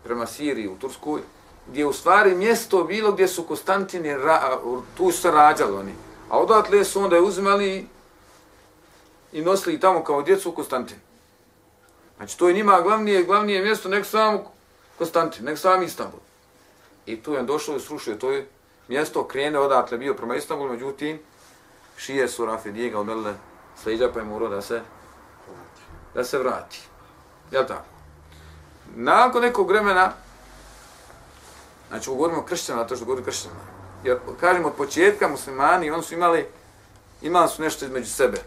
prema 0.04 0.26
Siriji, 0.26 0.68
u 0.68 0.76
Turskoj, 0.76 1.20
gdje 1.68 1.80
je 1.80 1.86
u 1.86 1.92
stvari 1.92 2.34
mjesto 2.34 2.84
bilo 2.84 3.12
gdje 3.12 3.28
su 3.28 3.44
Konstantini, 3.44 4.14
ra, 4.14 4.58
tu 4.96 5.10
su 5.10 5.20
se 5.20 5.30
rađali 5.30 5.76
oni. 5.76 5.92
A 6.30 6.38
odatle 6.38 6.84
su 6.84 7.00
onda 7.00 7.20
uzimali 7.20 7.88
i 9.32 9.42
nosili 9.42 9.80
tamo 9.80 10.04
kao 10.04 10.22
djecu 10.22 10.50
u 10.50 10.54
Konstantin. 10.54 10.96
Znači 12.16 12.38
to 12.38 12.48
je 12.48 12.54
njima 12.54 12.80
glavnije, 12.80 13.24
glavnije 13.24 13.62
mjesto, 13.62 13.88
nek 13.88 14.06
sam 14.06 14.38
Konstantin, 14.98 15.44
nek 15.44 15.58
sam 15.58 15.82
Istanbul. 15.82 16.20
I 17.06 17.22
tu 17.22 17.32
je 17.32 17.42
došlo 17.42 17.76
i 17.76 17.80
srušio 17.80 18.14
to 18.14 18.30
je 18.30 18.48
mjesto, 18.88 19.24
krene 19.24 19.58
odatle 19.58 19.98
bio 19.98 20.14
prema 20.14 20.36
Istanbulu, 20.36 20.72
međutim, 20.72 21.18
šije 21.96 22.28
su 22.28 22.46
Rafidije 22.46 22.90
ga 22.90 23.00
umerile 23.00 23.34
sliđa 23.82 24.10
pa 24.14 24.18
je 24.18 24.24
morao 24.24 24.48
da 24.48 24.62
se, 24.62 24.80
da 26.14 26.24
se 26.24 26.38
vrati. 26.38 26.80
Jel 27.50 27.66
tako? 27.66 27.84
Nakon 28.94 29.42
nekog 29.42 29.68
vremena, 29.68 30.12
znači 31.88 32.10
govorimo 32.10 32.40
o 32.40 32.44
kršćanima, 32.44 32.86
to 32.86 32.96
što 32.96 33.04
govorimo 33.04 33.26
kršćana, 33.26 33.54
kršćanima, 33.54 33.82
jer 34.04 34.18
kažemo 34.40 34.68
od 34.68 34.74
početka 34.74 35.28
muslimani, 35.28 35.90
oni 35.90 36.02
su 36.02 36.14
imali, 36.14 36.46
imali 37.22 37.48
su 37.48 37.62
nešto 37.62 37.84
između 37.84 38.10
sebe. 38.10 38.38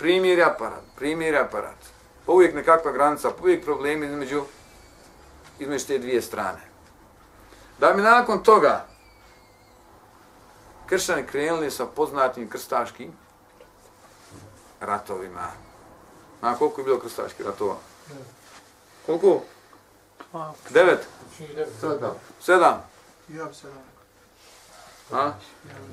Primjer 0.00 0.38
je 0.38 0.44
aparat, 0.44 0.82
primjer 0.96 1.34
je 1.34 1.40
aparat. 1.40 1.76
Uvijek 2.26 2.54
nekakva 2.54 2.92
granica, 2.92 3.30
uvijek 3.42 3.64
problemi 3.64 4.06
između, 4.06 4.42
između 5.58 5.86
te 5.86 5.98
dvije 5.98 6.22
strane. 6.22 6.60
Da 7.78 7.94
mi 7.94 8.02
nakon 8.02 8.42
toga 8.42 8.86
kršćani 10.86 11.26
krenuli 11.26 11.70
sa 11.70 11.86
poznatim 11.86 12.50
krstaškim 12.50 13.12
ratovima. 14.80 15.48
A 16.40 16.54
koliko 16.54 16.80
je 16.80 16.84
bilo 16.84 16.98
krstaških 16.98 17.46
ratova? 17.46 17.76
Koliko? 19.06 19.42
Devet? 20.70 21.08
Sedam. 21.80 22.14
Sedam? 22.40 22.82
Ja 23.28 23.52
sedam. 23.52 23.89
A? 25.12 25.32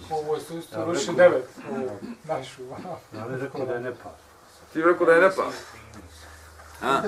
Ovo 0.09 0.35
je 0.35 0.41
susto 0.41 0.85
ruši 0.85 1.11
devet. 1.13 1.49
Našu. 2.23 2.61
Ja 3.15 3.27
bih 3.27 3.41
rekao 3.41 3.65
da 3.65 3.73
je 3.73 3.79
Nepal. 3.79 4.11
Ti 4.73 4.81
rekao 4.81 5.05
da 5.05 5.13
je 5.13 5.21
Nepal? 5.21 5.51
A? 6.81 7.01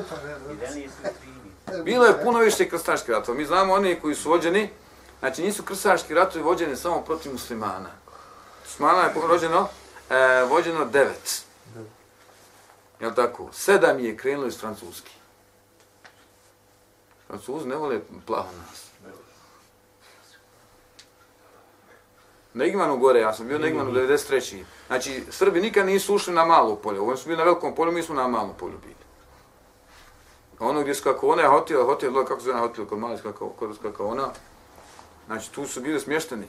Bilo 1.83 2.05
je 2.05 2.23
puno 2.23 2.39
više 2.39 2.69
krstaških 2.69 3.09
ratova. 3.09 3.37
Mi 3.37 3.45
znamo 3.45 3.73
oni 3.73 3.99
koji 3.99 4.15
su 4.15 4.29
vođeni, 4.29 4.69
znači 5.19 5.43
nisu 5.43 5.63
krstaški 5.63 6.13
ratovi 6.13 6.43
vođeni 6.43 6.75
samo 6.75 7.01
protiv 7.01 7.31
muslimana. 7.31 7.89
Muslimana 8.63 9.01
je 9.01 9.13
rođeno, 9.27 9.67
e, 10.09 10.43
vođeno 10.49 10.85
devet. 10.85 11.43
Jel 12.99 13.13
tako? 13.13 13.49
Sedam 13.53 13.99
je 13.99 14.17
krenulo 14.17 14.47
iz 14.47 14.59
Francuski. 14.59 15.11
Francuzi 17.27 17.67
ne 17.67 17.75
vole 17.75 17.99
plaho 18.25 18.51
nas. 18.51 18.88
Na 22.53 22.65
Igmanu 22.65 22.97
gore, 22.97 23.19
ja 23.19 23.33
sam 23.33 23.47
bio 23.47 23.59
na 23.59 23.67
Igmanu 23.67 23.91
93. 23.91 24.63
Znači, 24.87 25.23
Srbi 25.29 25.61
nikad 25.61 25.85
nisu 25.85 26.15
ušli 26.15 26.33
na 26.33 26.45
malo 26.45 26.75
polje. 26.75 26.99
Ovo 26.99 27.17
su 27.17 27.25
bili 27.25 27.37
na 27.37 27.43
velikom 27.43 27.75
polju, 27.75 27.91
mi 27.91 28.03
smo 28.03 28.15
na 28.15 28.27
malom 28.27 28.53
polju 28.59 28.77
bili. 28.81 28.95
Ono 30.59 30.81
gdje 30.81 30.95
su 30.95 31.03
kako 31.03 31.27
ona 31.27 31.41
je 31.41 31.47
hotel, 31.47 31.85
hotel, 31.85 32.25
kako 32.25 32.39
se 32.39 32.45
zove 32.45 32.59
hotel, 32.59 32.85
kod 32.85 32.99
mali 32.99 33.17
kako, 33.23 33.49
kod 33.49 33.77
kako 33.81 34.07
ona. 34.07 34.29
Znači, 35.25 35.51
tu 35.51 35.67
su 35.67 35.81
bili 35.81 35.99
smješteni. 35.99 36.47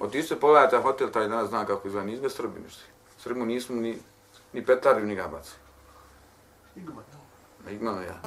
Od 0.00 0.14
isto 0.14 0.36
pogledajte 0.36 0.78
hotel, 0.78 1.10
taj 1.10 1.28
danas 1.28 1.48
zna 1.48 1.66
kako 1.66 1.88
izgleda, 1.88 2.06
nizme 2.06 2.30
Srbi 2.30 2.60
ništa. 2.60 2.82
Srbi 3.18 3.40
nismo 3.40 3.76
ni, 3.76 3.98
ni 4.52 4.66
petari, 4.66 5.02
ni 5.02 5.14
gabaci. 5.14 5.52
Na 7.64 7.70
Igmanu, 7.70 8.02
ja. 8.02 8.20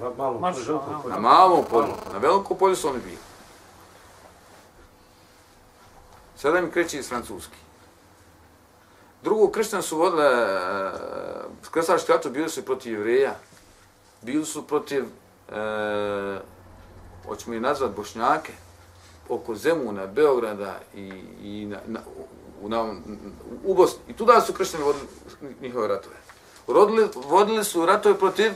Na 0.00 0.10
malo, 0.18 0.40
a, 0.42 1.02
polje. 1.02 1.14
Na 1.14 1.20
malom 1.20 1.64
polju, 1.70 1.92
na 2.12 2.18
velikom 2.18 2.58
polju 2.58 2.76
su 2.76 2.88
oni 2.88 2.98
bili. 2.98 3.18
Sada 6.40 6.60
mi 6.60 6.70
kreće 6.70 6.98
iz 6.98 7.08
Francuski. 7.08 7.56
Drugo, 9.22 9.50
kršćan 9.50 9.82
su 9.82 9.98
vodile, 9.98 10.24
e, 10.24 10.90
krstaški 11.70 12.12
rato 12.12 12.30
bili 12.30 12.48
su 12.48 12.62
protiv 12.64 12.92
jevreja, 12.92 13.34
bili 14.22 14.44
su 14.44 14.66
protiv, 14.66 15.04
e, 15.04 16.38
hoćemo 17.26 17.54
ih 17.54 17.60
nazvat 17.60 17.90
bošnjake, 17.96 18.52
oko 19.28 19.54
Zemuna, 19.54 20.06
Beograda 20.06 20.78
i, 20.94 21.12
i 21.42 21.66
na, 21.66 21.78
na, 21.86 22.00
u, 22.62 22.68
na, 22.68 22.94
u 23.64 23.74
Bosni. 23.74 24.00
I 24.08 24.12
tuda 24.12 24.40
su 24.40 24.52
kršćani 24.52 24.84
vodili 24.84 25.06
njihove 25.60 25.88
ratove. 25.88 26.16
Rodili, 26.66 27.08
vodili 27.14 27.64
su 27.64 27.86
ratove 27.86 28.18
protiv 28.18 28.52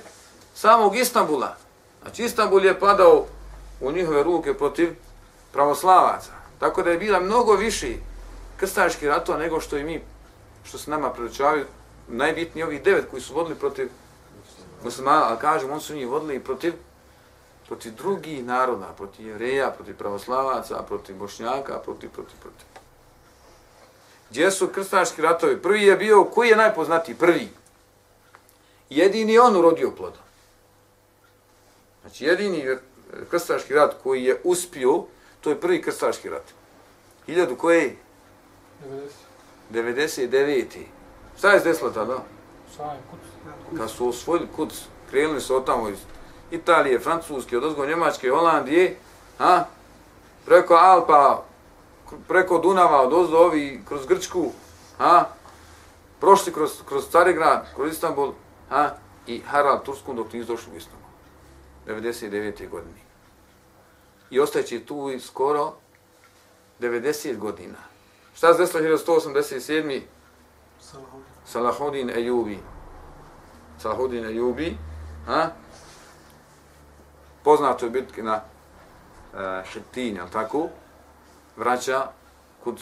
samog 0.55 0.97
Istanbula. 0.97 1.57
Znači, 2.03 2.25
Istanbul 2.25 2.65
je 2.65 2.81
padao 2.81 3.27
u 3.81 3.93
njihove 3.93 4.23
ruke 4.23 4.55
protiv 4.55 4.95
pravoslavaca. 5.53 6.44
Tako 6.59 6.83
da 6.83 6.91
je 6.91 6.99
bila 6.99 7.21
mnogo 7.21 7.53
više 7.53 7.95
krstaški 8.57 9.07
ratova 9.07 9.39
nego 9.39 9.61
što 9.61 9.77
i 9.77 9.85
mi, 9.85 10.03
što 10.65 10.79
se 10.79 10.91
nama 10.91 11.11
predočavaju, 11.11 11.65
najbitniji 12.09 12.65
ovih 12.65 12.83
devet 12.83 13.07
koji 13.11 13.23
su 13.23 13.35
vodili 13.35 13.55
protiv 13.55 13.89
muslimana, 14.85 15.29
ali 15.29 15.39
kažem, 15.41 15.71
oni 15.71 15.81
su 15.81 15.95
njih 15.95 16.09
vodili 16.09 16.41
protiv 16.41 16.75
protiv 17.67 17.95
drugih 17.95 18.45
naroda, 18.45 18.93
protiv 18.97 19.27
jevreja, 19.27 19.71
protiv 19.71 19.97
pravoslavaca, 19.97 20.83
protiv 20.89 21.17
bošnjaka, 21.17 21.79
protiv, 21.79 22.11
protiv, 22.11 22.37
protiv. 22.41 22.67
Gdje 24.31 24.51
su 24.51 24.69
krstaški 24.69 25.23
ratovi? 25.23 25.63
Prvi 25.63 25.83
je 25.83 25.97
bio, 25.97 26.25
koji 26.25 26.49
je 26.49 26.57
najpoznatiji? 26.57 27.15
Prvi. 27.15 27.49
Jedini 28.91 29.39
on 29.39 29.57
urodio 29.57 29.91
plodom. 29.91 30.23
Znači, 32.01 32.25
jedini 32.25 32.77
krstaški 33.31 33.75
rat 33.75 33.95
koji 34.03 34.25
je 34.25 34.41
uspio, 34.45 35.05
to 35.45 35.51
je 35.51 35.61
prvi 35.61 35.83
krstaški 35.83 36.31
rat. 36.31 36.55
Hiljadu 37.27 37.57
koje? 37.57 37.97
90. 39.73 40.29
99. 40.29 40.65
Šta 41.39 41.51
je 41.51 41.61
desilo 41.61 41.91
tada? 41.91 42.19
Kad 43.77 43.91
su 43.91 44.09
osvojili 44.09 44.49
kuc, 44.57 44.83
krenuli 45.11 45.41
su 45.41 45.57
od 45.57 45.67
tamo 45.67 45.89
iz 45.89 45.99
Italije, 46.51 46.99
Francuske, 46.99 47.57
od 47.57 47.65
ozgo 47.65 47.87
Njemačke, 47.87 48.31
Holandije, 48.31 48.97
a? 49.39 49.65
preko 50.47 50.75
Alpa, 50.75 51.45
preko 52.29 52.59
Dunava, 52.59 53.03
od 53.03 53.13
ozdo 53.13 53.39
ovi, 53.39 53.83
kroz 53.89 54.07
Grčku, 54.07 54.53
a? 54.99 55.25
prošli 56.21 56.53
kroz, 56.53 56.71
kroz 56.89 57.05
Carigrad, 57.11 57.67
kroz 57.75 57.93
Istanbul, 57.93 58.33
a? 58.71 58.89
i 59.27 59.41
Harald 59.41 59.83
Turskum 59.83 60.17
dok 60.17 60.33
nisu 60.33 60.53
došli 60.53 60.73
u 60.73 60.77
Istanbul. 60.77 61.09
99. 61.87 62.69
godine. 62.69 63.04
I 64.31 64.41
ostajeće 64.41 64.85
tu 64.85 65.11
i 65.11 65.21
skoro 65.21 65.73
90 66.81 67.39
godina. 67.39 67.79
Šta 68.35 68.55
se 68.55 68.61
desilo 68.61 68.83
1187. 68.83 70.01
Salahuddin 71.47 72.11
Ejubi. 72.11 72.59
Salahuddin 73.79 74.25
Ejubi, 74.25 74.77
a? 75.29 75.49
Poznato 77.45 77.87
je 77.87 77.91
bitke 77.91 78.23
na 78.23 78.35
uh, 78.35 79.41
Šetin, 79.73 80.17
jel 80.17 80.29
tako? 80.33 80.69
Vraća 81.57 82.07
kod 82.65 82.81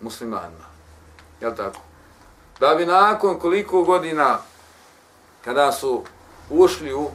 muslimanima. 0.00 0.64
Jel 1.40 1.56
tako? 1.56 1.80
Da 2.60 2.74
bi 2.74 2.86
nakon 2.86 3.38
koliko 3.38 3.82
godina 3.82 4.38
kada 5.44 5.72
su 5.72 6.04
ušli 6.50 6.94
u, 6.94 7.10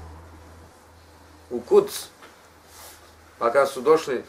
u 1.49 1.61
kuc, 1.61 2.09
pa 3.39 3.51
kad 3.51 3.69
su 3.69 3.81
došli 3.81 4.23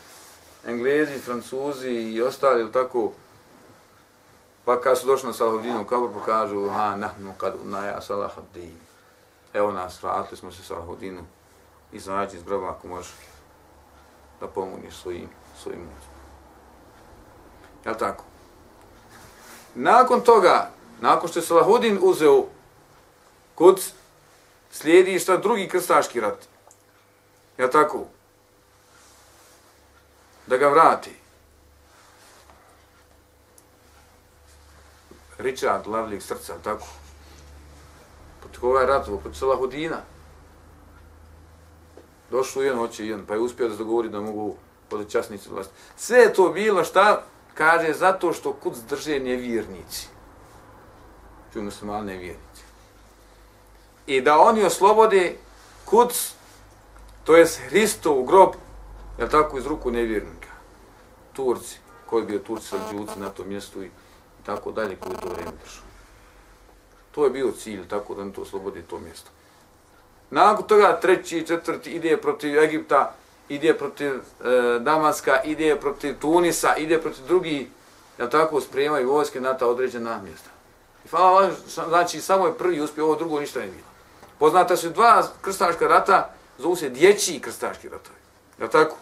Englezi, 0.66 1.18
Francuzi 1.18 1.90
i 1.90 2.22
ostali, 2.22 2.72
tako, 2.72 3.12
Pa 4.66 4.80
kad 4.80 4.98
su 4.98 5.06
došli 5.06 5.26
na 5.26 5.32
Salahuddinu 5.32 5.84
kabur, 5.84 6.10
pa 6.12 6.24
kažu, 6.24 6.68
ha, 6.68 6.96
nahnu 6.96 7.34
kad 7.38 7.54
unaja 7.64 8.00
Salahuddin. 8.00 8.76
Evo 9.52 9.72
nas, 9.72 10.02
vratili 10.02 10.36
smo 10.36 10.52
se 10.52 10.62
Salahuddinu, 10.62 11.22
izađi 11.92 12.36
iz 12.36 12.42
groba 12.42 12.70
ako 12.70 12.88
možeš 12.88 13.12
da 14.40 14.46
pomogneš 14.46 14.94
svojim, 14.94 15.28
svojim 15.62 15.80
mužem. 15.80 16.10
Jel 17.84 17.94
tako? 17.94 18.24
Nakon 19.74 20.20
toga, 20.20 20.70
nakon 21.00 21.28
što 21.28 21.38
je 21.38 21.42
Salahuddin 21.46 21.98
uzeo 22.02 22.44
kuc, 23.54 23.92
slijedi 24.70 25.18
šta 25.18 25.36
drugi 25.36 25.68
krstaški 25.68 26.20
rat. 26.20 26.48
Jel 27.58 27.68
tako? 27.70 28.04
Da 30.46 30.56
ga 30.56 30.68
vrati. 30.68 31.10
Richard, 35.38 35.86
lavljeg 35.86 36.22
srca, 36.22 36.54
tako? 36.64 36.86
Pod 38.42 38.58
koga 38.60 38.80
je 38.80 38.86
ratovo? 38.86 39.18
Pod 39.18 39.36
Salahudina. 39.36 39.96
Došlo 42.30 42.62
jedan, 42.62 42.78
hoće 42.78 43.06
jedan, 43.06 43.26
pa 43.26 43.34
je 43.34 43.40
uspio 43.40 43.68
da 43.68 43.74
se 43.74 43.78
dogovori 43.78 44.08
da 44.08 44.20
mogu 44.20 44.56
pod 44.88 45.10
časnici 45.10 45.48
vlasti. 45.48 45.74
Sve 45.96 46.18
je 46.18 46.34
to 46.34 46.48
bilo 46.48 46.84
šta? 46.84 47.22
Kaže, 47.54 47.92
zato 47.92 48.32
što 48.32 48.52
kuc 48.52 48.76
drže 48.76 49.20
nevjernici. 49.20 50.08
Čuju 51.52 51.64
muslimani 51.64 52.06
nevjernici. 52.06 52.62
I 54.06 54.20
da 54.20 54.38
oni 54.38 54.64
oslobode 54.64 55.36
kuc, 55.84 56.32
to 57.24 57.36
je 57.36 57.46
Hristov 57.68 58.22
grob, 58.22 58.54
je 59.18 59.28
tako, 59.28 59.58
iz 59.58 59.66
ruku 59.66 59.90
nevjernika. 59.90 60.48
Turci, 61.32 61.78
koji 62.06 62.22
je 62.22 62.26
bio 62.26 62.38
Turci, 62.38 62.66
Srđuci 62.68 63.20
na 63.20 63.28
tom 63.28 63.48
mjestu 63.48 63.82
i 63.82 63.90
tako 64.46 64.72
dalje 64.72 64.96
koji 64.96 65.16
to 65.16 65.28
vrijeme 65.28 65.52
držao. 65.64 65.84
To 67.10 67.24
je 67.24 67.30
bio 67.30 67.52
cilj, 67.52 67.88
tako 67.88 68.14
da 68.14 68.22
on 68.22 68.32
to 68.32 68.42
oslobodi 68.42 68.82
to 68.82 68.98
mjesto. 68.98 69.30
Nakon 70.30 70.66
toga 70.66 71.00
treći, 71.00 71.46
četvrti 71.46 71.90
ide 71.90 72.16
protiv 72.16 72.58
Egipta, 72.58 73.14
ide 73.48 73.74
protiv 73.74 74.14
e, 74.14 74.20
Damaska, 74.80 75.42
ide 75.44 75.76
protiv 75.80 76.18
Tunisa, 76.20 76.76
ide 76.76 77.00
protiv 77.00 77.24
drugi, 77.26 77.70
ja 78.18 78.30
tako 78.30 78.60
spremaju 78.60 79.12
vojske 79.12 79.40
na 79.40 79.56
ta 79.56 79.66
određena 79.66 80.20
mjesta. 80.22 80.50
I 81.04 81.08
hvala 81.08 81.40
vam, 81.40 81.50
znači 81.88 82.20
samo 82.20 82.46
je 82.46 82.58
prvi 82.58 82.80
uspio, 82.80 83.04
ovo 83.04 83.14
drugo 83.14 83.40
ništa 83.40 83.60
ne 83.60 83.66
bilo. 83.66 83.86
Poznata 84.38 84.76
su 84.76 84.90
dva 84.90 85.26
krstaška 85.42 85.86
rata, 85.86 86.30
zovu 86.58 86.76
se 86.76 86.88
dječji 86.88 87.40
krstaški 87.40 87.88
ratovi. 87.88 88.18
Ja 88.60 88.68
tako? 88.68 88.96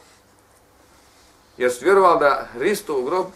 Jer 1.56 1.72
su 1.72 1.84
vjerovali 1.84 2.20
da 2.20 2.48
Hristov 2.52 3.02
grob 3.04 3.26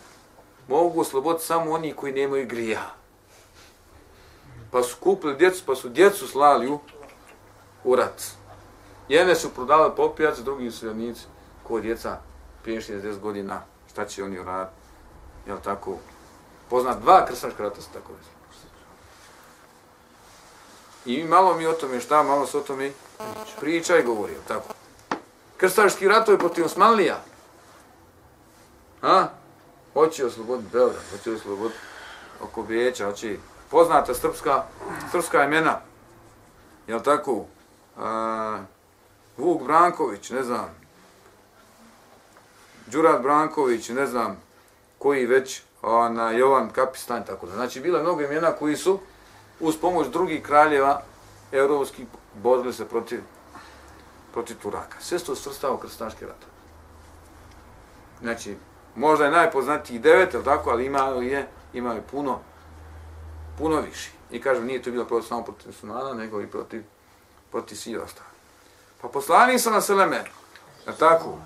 mogu 0.69 1.01
osloboditi 1.01 1.45
samo 1.45 1.71
oni 1.71 1.93
koji 1.93 2.13
nemaju 2.13 2.47
grija. 2.47 2.95
Pa 4.71 4.83
su 4.83 4.97
kupili 5.01 5.37
djecu, 5.37 5.63
pa 5.67 5.75
su 5.75 5.89
djecu 5.89 6.27
slali 6.27 6.69
u, 6.69 6.79
u 7.85 7.97
rat. 7.97 8.23
Jedne 9.09 9.35
su 9.35 9.55
prodali 9.55 9.93
popijac, 9.97 10.39
drugi 10.39 10.71
su 10.71 10.87
vjernici. 10.87 11.27
ko 11.63 11.81
djeca, 11.81 12.19
prije 12.63 12.81
60 12.81 13.19
godina, 13.19 13.63
šta 13.91 14.05
će 14.07 14.25
oni 14.25 14.39
uraditi. 14.39 14.77
Jel 15.47 15.59
tako? 15.65 15.97
Poznat 16.71 16.99
dva 16.99 17.27
krstaška 17.27 17.63
rata 17.63 17.81
su 17.81 17.89
tako 17.93 18.13
desili. 18.13 18.39
I 21.07 21.25
malo 21.25 21.55
mi 21.55 21.67
o 21.67 21.73
tome 21.73 22.01
šta, 22.01 22.23
malo 22.23 22.47
se 22.47 22.59
o 22.59 22.61
tome 22.61 22.93
priča 23.61 23.99
i 23.99 24.03
govori, 24.03 24.33
jel 24.33 24.43
tako? 24.49 24.75
Krstaški 25.57 26.09
ratovi 26.09 26.39
protiv 26.39 26.65
Osmanlija. 26.65 27.21
Ha? 29.01 29.29
hoće 29.93 30.27
osloboditi 30.27 30.69
Beograd, 30.73 31.03
hoće 31.11 31.33
osloboditi 31.33 31.79
oko 32.41 32.63
Bijeća, 32.63 33.07
hoće 33.07 33.37
poznata 33.71 34.15
srpska, 34.15 34.63
srpska 35.11 35.45
imena, 35.45 35.81
jel 36.87 37.01
tako? 37.01 37.45
E, 37.97 38.01
Vuk 39.37 39.63
Branković, 39.63 40.31
ne 40.31 40.43
znam, 40.43 40.69
Đurat 42.87 43.23
Branković, 43.23 43.89
ne 43.89 44.07
znam, 44.07 44.41
koji 44.99 45.27
već, 45.27 45.63
ona, 45.83 46.31
Jovan 46.31 46.71
Kapistan, 46.71 47.25
tako 47.27 47.47
da. 47.47 47.55
Znači, 47.55 47.81
bila 47.81 48.03
mnogo 48.03 48.23
imena 48.23 48.53
koji 48.53 48.77
su 48.77 48.99
uz 49.61 49.77
pomoć 49.81 50.09
drugih 50.09 50.43
kraljeva 50.43 51.03
evropskih 51.53 52.07
borili 52.35 52.73
se 52.73 52.89
protiv 52.89 53.21
protiv 54.33 54.57
Turaka. 54.63 54.97
Sve 55.01 55.19
su 55.19 55.37
svrstao 55.37 55.77
krstaški 55.77 56.25
rat. 56.25 56.45
Znači, 58.21 58.57
možda 58.99 59.25
je 59.25 59.31
najpoznatiji 59.31 59.99
devet, 59.99 60.35
ali 60.35 60.45
tako, 60.45 60.71
ali 60.71 60.87
imao 60.87 61.23
je, 61.23 61.47
imao 61.73 61.95
je 61.95 62.03
puno, 62.11 62.39
puno 63.59 63.81
više. 63.81 64.11
I 64.31 64.41
kažem, 64.41 64.67
nije 64.67 64.83
to 64.83 64.91
bilo 64.91 65.05
protiv 65.05 65.29
samo 65.29 65.43
protiv 65.43 65.73
Sunana, 65.73 66.15
nego 66.15 66.41
i 66.41 66.47
protiv, 66.47 66.83
protiv 67.51 67.77
svih 67.77 68.01
ostali. 68.01 68.29
Pa 69.03 69.09
poslani 69.09 69.59
sam 69.59 69.73
na 69.73 69.81
Seleme, 69.81 70.25
na 70.87 70.93
tako, 70.93 71.39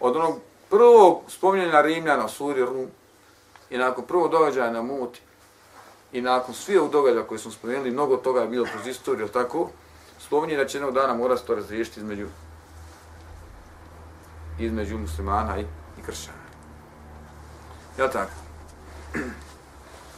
od 0.00 0.16
onog 0.16 0.38
prvog 0.70 1.22
spominjanja 1.28 1.80
Rimljana 1.80 2.24
u 2.24 2.28
Suri 2.28 2.60
Rum, 2.60 2.86
i 3.70 3.78
nakon 3.78 4.04
prvog 4.06 4.30
događaja 4.30 4.70
na 4.70 4.82
Muti, 4.82 5.20
i 6.12 6.20
nakon 6.20 6.54
svih 6.54 6.80
ovog 6.80 6.92
događaja 6.92 7.26
koje 7.26 7.38
smo 7.38 7.50
spomenuli, 7.50 7.90
mnogo 7.90 8.16
toga 8.16 8.40
je 8.40 8.48
bilo 8.48 8.66
kroz 8.72 8.86
istoriju, 8.86 9.28
tako, 9.28 9.70
spominje 10.18 10.56
da 10.56 10.66
će 10.66 10.78
jednog 10.78 10.94
dana 10.94 11.14
mora 11.14 11.36
se 11.36 11.44
to 11.44 11.54
razriješiti 11.54 12.00
između 12.00 12.26
između 14.58 14.98
muslimana 14.98 15.58
i, 15.58 15.64
i 15.98 16.02
kršćana. 16.06 16.45
Ja 17.98 18.10
tako? 18.10 18.30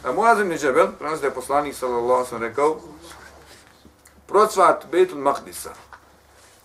A 0.04 0.12
Muazim 0.12 0.50
Džebel, 0.58 0.88
prenosi 0.98 1.20
da 1.20 1.26
je 1.26 1.34
poslanik 1.34 1.74
sallallahu 1.74 2.28
sam 2.28 2.42
rekao, 2.42 2.80
procvat 4.26 4.86
Betul 4.90 5.18
Mahdisa, 5.18 5.70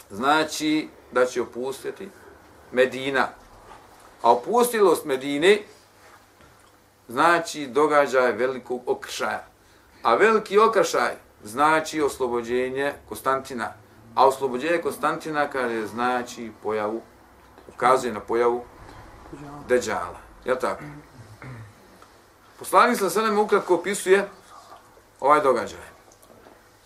znači 0.10 0.90
da 1.12 1.26
će 1.26 1.42
opustiti 1.42 2.10
Medina. 2.72 3.28
A 4.22 4.32
opustilost 4.32 5.06
Medine 5.06 5.60
znači 7.08 7.68
događaj 7.68 8.32
velikog 8.32 8.82
okršaja. 8.86 9.46
A 10.04 10.16
veliki 10.16 10.60
okršaj 10.60 11.16
znači 11.44 12.02
oslobođenje 12.02 12.94
Konstantina. 13.10 13.74
A 14.16 14.28
oslobođenje 14.28 14.82
Konstantina 14.82 15.50
kaže 15.50 15.88
znači 15.88 16.52
pojavu, 16.64 17.02
ukazuje 17.76 18.14
na 18.14 18.20
pojavu 18.20 18.64
Deđala. 19.68 20.23
Jel 20.46 20.58
tako? 20.62 20.84
Poslanik 22.60 23.00
sa 23.00 23.10
sada 23.10 23.40
ukratko 23.40 23.76
opisuje 23.76 24.30
ovaj 25.20 25.42
događaj. 25.42 25.80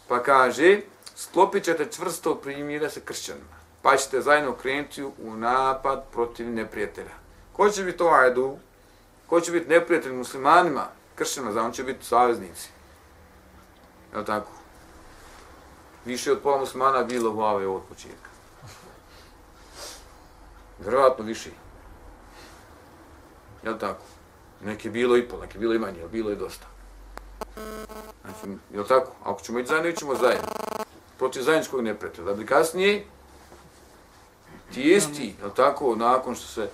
Pa 0.07 0.23
kaže, 0.23 0.81
sklopit 1.15 1.63
ćete 1.63 1.91
čvrsto 1.91 2.35
primire 2.35 2.89
sa 2.89 2.99
kršćanima, 2.99 3.57
pa 3.81 3.97
ćete 3.97 4.21
zajedno 4.21 4.53
krenuti 4.53 5.03
u 5.03 5.33
napad 5.35 6.03
protiv 6.11 6.49
neprijatelja. 6.49 7.15
Ko 7.53 7.69
će 7.69 7.83
biti 7.83 8.03
ovaj 8.03 8.33
du? 8.33 8.57
Ko 9.27 9.41
će 9.41 9.51
biti 9.51 9.69
neprijatelj 9.69 10.13
muslimanima, 10.13 10.87
kršćanima, 11.15 11.51
za 11.51 11.63
on 11.63 11.71
će 11.71 11.83
biti 11.83 12.05
saveznici. 12.05 12.69
Je 14.15 14.25
tako? 14.25 14.51
Više 16.05 16.31
od 16.31 16.39
pola 16.41 16.57
muslimana 16.57 17.03
bilo 17.03 17.31
u 17.31 17.39
ove 17.39 17.67
od 17.67 17.81
početka. 17.89 18.29
Vjerovatno 20.79 21.25
više. 21.25 21.49
Jel 23.67 23.77
tako? 23.79 24.03
Neki 24.63 24.89
bilo 24.89 25.17
i 25.17 25.27
pol, 25.27 25.39
neki 25.39 25.57
bilo 25.57 25.73
i 25.73 25.79
manje, 25.79 25.99
jel 25.99 26.09
bilo 26.09 26.29
je 26.29 26.35
dosta. 26.35 26.67
Znači, 28.21 28.59
je 28.73 28.87
tako? 28.87 29.11
Ako 29.23 29.41
ćemo 29.41 29.59
ići 29.59 29.69
zajedno, 29.69 29.89
ićemo 29.89 30.15
zajedno. 30.15 30.47
Protiv 31.17 31.41
zajedničkog 31.41 31.81
prete, 31.99 32.21
Da 32.21 32.33
bi 32.33 32.45
kasnije 32.45 33.05
ti 34.73 34.81
isti, 34.81 35.35
jel 35.41 35.49
tako, 35.49 35.95
nakon 35.95 36.35
što 36.35 36.47
se 36.47 36.69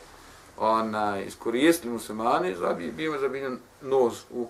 ona, 0.58 1.22
iskoristili 1.22 1.94
muslimani, 1.94 2.56
zabi, 2.56 2.92
bio 2.92 3.14
je 3.14 3.20
zabiljen 3.20 3.60
nož 3.82 4.14
u, 4.32 4.48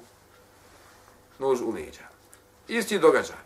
nož 1.40 1.62
u 1.62 1.72
leđa. 1.72 2.08
Isti 2.68 3.00
događaj. 3.00 3.38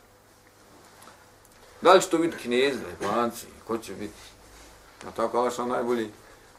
Da 1.82 1.93
li 1.93 2.02
će 2.02 2.10
to 2.10 2.18
biti 2.18 2.38
kinezi, 2.38 2.80
japanci, 3.02 3.45
ko 3.68 3.78
će 3.78 3.93
biti? 3.93 4.22
A 5.08 5.12
tako, 5.12 5.38
Allah 5.38 5.54
što 5.54 5.66
najbolji, 5.66 6.12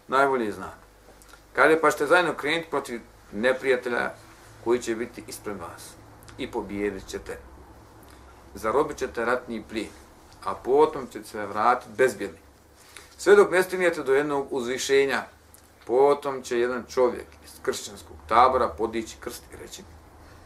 najbolji 0.09 0.53
zna. 0.53 0.88
Kaže, 1.59 1.81
pa 1.81 1.91
ćete 1.91 2.07
zajedno 2.07 2.35
krenuti 2.35 2.71
protiv 2.71 3.01
neprijatelja 3.33 4.11
koji 4.65 4.79
će 4.79 4.95
biti 4.95 5.25
ispred 5.27 5.57
vas 5.57 5.91
i 6.39 6.51
pobijedit 6.51 7.07
ćete. 7.07 7.39
Zarobit 8.55 8.97
ćete 8.97 9.25
ratni 9.25 9.63
plijen, 9.69 9.91
a 10.45 10.55
potom 10.55 11.07
ćete 11.07 11.29
se 11.29 11.47
vratiti 11.47 11.93
bezbjedni. 11.97 12.39
Sve 13.17 13.37
dok 13.37 13.51
ne 13.51 13.63
stignete 13.63 14.03
do 14.03 14.15
jednog 14.15 14.47
uzvišenja, 14.51 15.23
potom 15.87 16.43
će 16.43 16.59
jedan 16.59 16.85
čovjek 16.89 17.27
iz 17.45 17.51
kršćanskog 17.63 18.17
tabora 18.29 18.69
podići 18.69 19.17
krst 19.21 19.43
i 19.53 19.57
reći, 19.57 19.83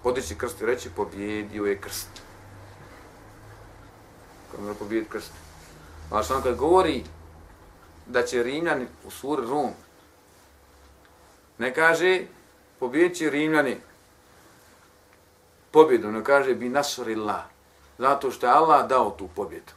podići 0.02 0.34
krst 0.34 0.60
i 0.60 0.66
reći, 0.66 0.90
pobjedio 0.96 1.64
je 1.64 1.80
krst. 1.80 2.08
Kako 4.50 4.62
mora 4.62 4.74
pobijediti 4.74 5.12
krst? 5.12 5.32
A 6.10 6.22
što 6.22 6.36
on 6.36 6.42
kad 6.42 6.56
govori 6.56 7.04
da 8.06 8.22
će 8.22 8.42
Rimljani 8.42 8.86
u 9.04 9.10
suri 9.10 9.42
Rum, 9.46 9.70
ne 11.62 11.74
kaže 11.74 12.20
pobjeći 12.78 13.30
Rimljani 13.30 13.76
pobjedu, 15.70 16.10
ne 16.12 16.24
kaže 16.24 16.54
bi 16.54 16.68
nasrila, 16.68 17.44
zato 17.98 18.30
što 18.30 18.46
je 18.46 18.52
Allah 18.52 18.88
dao 18.88 19.10
tu 19.10 19.28
pobjedu. 19.36 19.72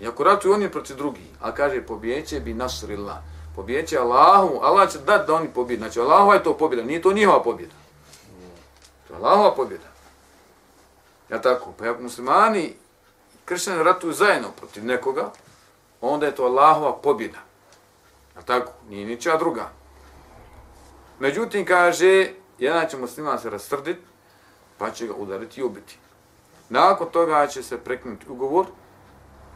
Iako 0.00 0.24
ratuju 0.24 0.54
oni 0.54 0.70
proti 0.70 0.94
drugi, 0.94 1.26
a 1.42 1.54
kaže 1.54 1.82
pobjeće 1.86 2.40
bi 2.40 2.54
nasrila, 2.54 3.22
pobjeće 3.56 3.98
Allahu, 3.98 4.60
Allah 4.62 4.92
će 4.92 4.98
dati 4.98 5.26
da 5.26 5.34
oni 5.34 5.48
pobjedu, 5.54 5.82
znači 5.82 6.00
Allahu 6.00 6.32
je 6.32 6.42
to 6.42 6.56
pobjeda, 6.56 6.82
nije 6.82 7.02
to 7.02 7.12
njihova 7.12 7.42
pobjeda. 7.42 7.74
To 9.08 9.14
je 9.14 9.16
Allahova 9.16 9.54
pobjeda. 9.54 9.90
Ja 11.30 11.40
tako, 11.40 11.72
pa 11.78 11.90
ako 11.90 12.02
muslimani 12.02 12.74
kršćani 13.44 13.82
ratuju 13.82 14.12
zajedno 14.12 14.48
protiv 14.56 14.84
nekoga, 14.84 15.30
onda 16.00 16.26
je 16.26 16.34
to 16.34 16.44
Allahova 16.44 16.92
pobjeda. 17.02 17.38
Ja 18.36 18.42
tako, 18.42 18.72
nije 18.88 19.06
ničija 19.06 19.36
druga. 19.36 19.70
Međutim, 21.18 21.64
kaže, 21.66 22.30
jedan 22.58 22.88
će 22.88 22.96
musliman 22.96 23.38
se 23.38 23.50
rastrditi, 23.50 24.00
pa 24.78 24.90
će 24.90 25.06
ga 25.06 25.14
udariti 25.14 25.60
i 25.60 25.64
ubiti. 25.64 25.98
Nakon 26.68 27.06
toga 27.12 27.46
će 27.46 27.62
se 27.62 27.78
preknuti 27.78 28.26
ugovor 28.28 28.66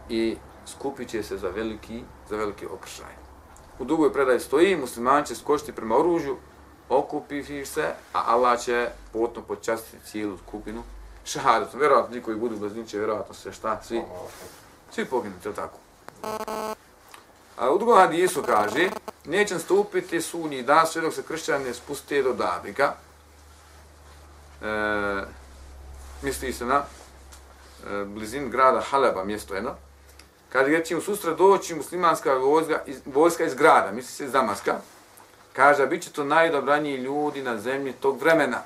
i 0.08 0.36
skupit 0.66 1.08
će 1.08 1.22
se 1.22 1.38
za 1.38 1.48
veliki, 1.48 2.02
za 2.28 2.36
veliki 2.36 2.66
okršaj. 2.66 3.14
U 3.78 3.84
drugoj 3.84 4.12
predaji 4.12 4.40
stoji, 4.40 4.76
musliman 4.76 5.24
će 5.24 5.34
skočiti 5.34 5.72
prema 5.72 5.96
oružju, 5.96 6.36
okupi 6.88 7.64
se, 7.64 7.94
a 8.12 8.22
Allah 8.26 8.60
će 8.60 8.88
potom 9.12 9.44
počastiti 9.44 10.06
cijelu 10.06 10.38
skupinu 10.38 10.82
šahadetom. 11.24 11.80
Vjerovatno, 11.80 12.14
niko 12.14 12.24
koji 12.24 12.36
budu 12.36 12.56
bliznici 12.56 12.90
će 12.90 12.98
vjerovatno 12.98 13.34
sve 13.34 13.52
šta, 13.52 13.82
svi, 13.82 14.02
svi 14.90 15.04
poginuti, 15.04 15.52
tako? 15.56 15.78
A 17.60 17.70
u 17.70 17.78
drugom 17.78 17.98
hadisu 17.98 18.42
kaže, 18.42 18.90
neće 19.24 19.58
stupiti 19.58 20.20
sunji 20.20 20.62
dan 20.62 20.86
sve 20.86 21.02
dok 21.02 21.14
se 21.14 21.22
kršćani 21.22 21.64
ne 21.64 21.74
spuste 21.74 22.22
do 22.22 22.32
Dabika. 22.32 22.94
E, 24.62 25.24
misli 26.22 26.52
se 26.52 26.64
na 26.64 26.82
e, 26.82 28.04
blizin 28.04 28.50
grada 28.50 28.80
Haleba, 28.80 29.24
mjesto 29.24 29.54
jedno. 29.54 29.74
Kaže, 30.48 30.72
jer 30.72 30.86
će 30.86 30.96
u 30.96 31.00
susret 31.00 31.38
doći 31.38 31.74
muslimanska 31.74 32.34
vojska 32.34 32.80
iz, 32.86 33.00
vojska 33.06 33.44
iz 33.44 33.54
grada, 33.54 33.92
misli 33.92 34.12
se 34.12 34.24
iz 34.24 34.32
Damaska. 34.32 34.80
Kaže, 35.52 35.86
bit 35.86 36.02
će 36.02 36.12
to 36.12 36.24
najdobraniji 36.24 36.96
ljudi 36.96 37.42
na 37.42 37.58
zemlji 37.58 37.92
tog 37.92 38.20
vremena. 38.20 38.62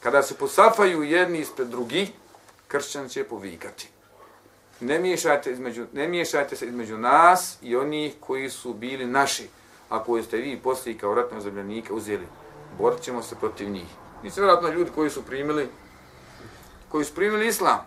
Kada 0.00 0.22
se 0.22 0.34
posafaju 0.34 1.02
jedni 1.02 1.38
ispred 1.38 1.68
drugih, 1.68 2.10
kršćan 2.68 3.08
će 3.08 3.24
povikati 3.24 3.93
ne 4.80 4.98
miješajte, 4.98 5.52
između, 5.52 5.86
ne 5.92 6.08
miješajte 6.08 6.56
se 6.56 6.66
između 6.66 6.98
nas 6.98 7.58
i 7.62 7.76
onih 7.76 8.14
koji 8.20 8.50
su 8.50 8.74
bili 8.74 9.06
naši, 9.06 9.48
a 9.88 10.04
koji 10.04 10.22
ste 10.22 10.36
vi 10.36 10.60
poslije 10.62 10.98
kao 10.98 11.14
ratnog 11.14 11.40
zemljanika 11.40 11.94
uzeli. 11.94 12.26
Borit 12.78 13.00
ćemo 13.00 13.22
se 13.22 13.36
protiv 13.40 13.70
njih. 13.70 13.88
Nisu 14.22 14.40
vjerojatno 14.40 14.68
ljudi 14.68 14.90
koji 14.94 15.10
su 15.10 15.22
primili 15.22 15.68
koji 16.94 17.04
su 17.04 17.14
primili 17.14 17.46
islam. 17.46 17.78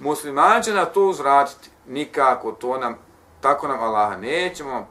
Musliman 0.00 0.62
će 0.62 0.72
na 0.72 0.84
to 0.84 1.06
uzratiti. 1.06 1.70
Nikako 1.86 2.52
to 2.52 2.78
nam, 2.78 2.96
tako 3.40 3.68
nam 3.68 3.82
Allaha 3.82 4.16
nećemo 4.16 4.88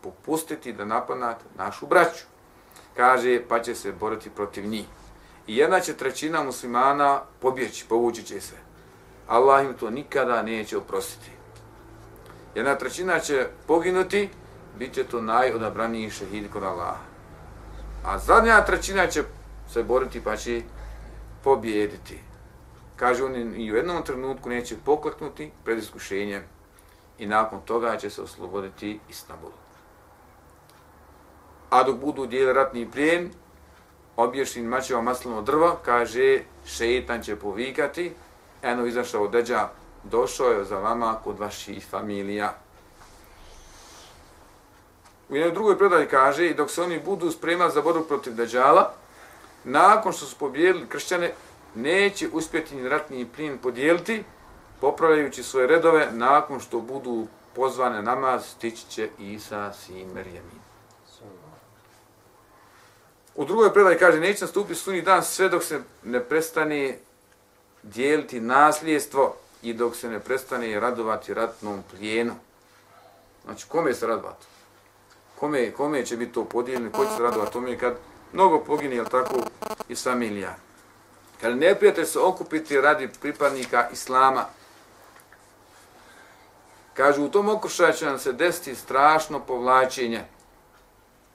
popustiti 0.00 0.72
da 0.72 0.84
napadnate 0.84 1.44
našu 1.56 1.86
braću. 1.86 2.24
Kaže, 2.96 3.42
pa 3.48 3.62
će 3.62 3.74
se 3.74 3.92
boriti 3.92 4.30
protiv 4.30 4.66
njih. 4.66 4.84
I 5.46 5.56
jedna 5.56 5.80
će 5.80 5.96
trećina 5.96 6.42
muslimana 6.42 7.20
pobjeći, 7.40 7.86
povući 7.88 8.22
će 8.22 8.40
se. 8.40 8.65
Allah 9.28 9.64
im 9.64 9.74
to 9.74 9.90
nikada 9.90 10.42
neće 10.42 10.78
oprostiti. 10.78 11.30
Jedna 12.54 12.74
trećina 12.74 13.18
će 13.18 13.46
poginuti, 13.66 14.28
bit 14.78 14.94
će 14.94 15.04
to 15.04 15.22
najodabraniji 15.22 16.10
šehid 16.10 16.50
kod 16.52 16.62
Allaha. 16.62 17.04
A 18.04 18.18
zadnja 18.18 18.64
trećina 18.64 19.06
će 19.06 19.22
se 19.72 19.82
boriti 19.82 20.24
pa 20.24 20.36
će 20.36 20.62
pobijediti. 21.44 22.18
Kaže 22.96 23.24
on 23.24 23.34
i 23.36 23.72
u 23.72 23.76
jednom 23.76 24.02
trenutku 24.02 24.48
neće 24.48 24.76
pokleknuti 24.84 25.50
pred 25.64 25.78
iskušenjem 25.78 26.42
i 27.18 27.26
nakon 27.26 27.60
toga 27.60 27.96
će 27.96 28.10
se 28.10 28.22
osloboditi 28.22 29.00
Istanbulu. 29.08 29.52
A 31.70 31.82
dok 31.82 31.96
budu 31.96 32.26
dijeli 32.26 32.52
ratni 32.52 32.90
plijen, 32.90 33.30
obješin 34.16 34.64
mačeva 34.64 35.02
maslino 35.02 35.42
drvo, 35.42 35.78
kaže, 35.84 36.40
šeitan 36.66 37.22
će 37.22 37.36
povikati, 37.36 38.12
eno 38.66 38.86
izašao 38.86 39.28
deđa, 39.28 39.68
došao 40.04 40.50
je 40.50 40.64
za 40.64 40.78
vama 40.78 41.16
kod 41.24 41.38
vaših 41.38 41.86
familija. 41.90 42.54
U 45.28 45.36
jednoj 45.36 45.52
drugoj 45.52 45.78
predaji 45.78 46.06
kaže, 46.06 46.46
i 46.46 46.54
dok 46.54 46.70
se 46.70 46.82
oni 46.82 47.00
budu 47.00 47.30
spremali 47.30 47.72
za 47.72 47.82
borbu 47.82 48.04
protiv 48.04 48.34
deđala, 48.34 48.92
nakon 49.64 50.12
što 50.12 50.26
su 50.26 50.36
pobijedili 50.38 50.86
kršćane, 50.88 51.32
neće 51.74 52.28
uspjeti 52.32 52.76
ni 52.76 52.88
ratni 52.88 53.26
plin 53.36 53.58
podijeliti, 53.58 54.24
popravljajući 54.80 55.42
svoje 55.42 55.66
redove, 55.66 56.08
nakon 56.12 56.60
što 56.60 56.80
budu 56.80 57.26
pozvane 57.54 58.02
namaz, 58.02 58.46
stići 58.46 58.90
će 58.90 59.08
Isa 59.18 59.72
sin 59.72 60.08
Merjemin. 60.14 60.66
U 63.34 63.44
drugoj 63.44 63.72
predaji 63.72 63.98
kaže, 63.98 64.20
neće 64.20 64.44
nastupiti 64.44 64.80
sunni 64.80 65.02
dan 65.02 65.24
sve 65.24 65.48
dok 65.48 65.62
se 65.62 65.80
ne 66.02 66.20
prestane 66.20 66.98
dijeliti 67.94 68.40
nasljedstvo 68.40 69.36
i 69.62 69.74
dok 69.74 69.96
se 69.96 70.08
ne 70.08 70.20
prestane 70.20 70.80
radovati 70.80 71.34
ratnom 71.34 71.82
plijenu. 71.90 72.34
Znači, 73.44 73.66
kome 73.68 73.94
se 73.94 74.06
radovati? 74.06 74.46
Kome, 75.38 75.72
kome 75.72 76.06
će 76.06 76.16
biti 76.16 76.32
to 76.32 76.44
podijeljeno? 76.44 76.92
Ko 76.92 77.04
će 77.04 77.10
se 77.16 77.22
radovati 77.22 77.52
tome 77.52 77.78
kad 77.78 77.94
mnogo 78.32 78.64
pogine, 78.64 78.96
jel 78.96 79.04
tako, 79.04 79.34
i 79.88 79.94
familija? 79.94 80.56
Kad 81.40 81.58
ne 81.58 81.74
prijete 81.74 82.04
se 82.04 82.18
okupiti 82.18 82.80
radi 82.80 83.08
pripadnika 83.20 83.88
Islama, 83.92 84.44
kažu, 86.94 87.24
u 87.24 87.28
tom 87.28 87.48
okušaju 87.48 87.92
će 87.92 88.06
nam 88.06 88.18
se 88.18 88.32
desiti 88.32 88.74
strašno 88.74 89.40
povlačenje. 89.40 90.24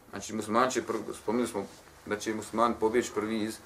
Znači, 0.09 0.35
musliman 0.35 0.69
će, 0.71 0.81
spomenuli 1.21 1.47
smo 1.47 1.65
da 2.05 2.17
će 2.17 2.33
musliman 2.33 2.73
pobjeći 2.79 3.11
prvi 3.15 3.41
iz, 3.41 3.57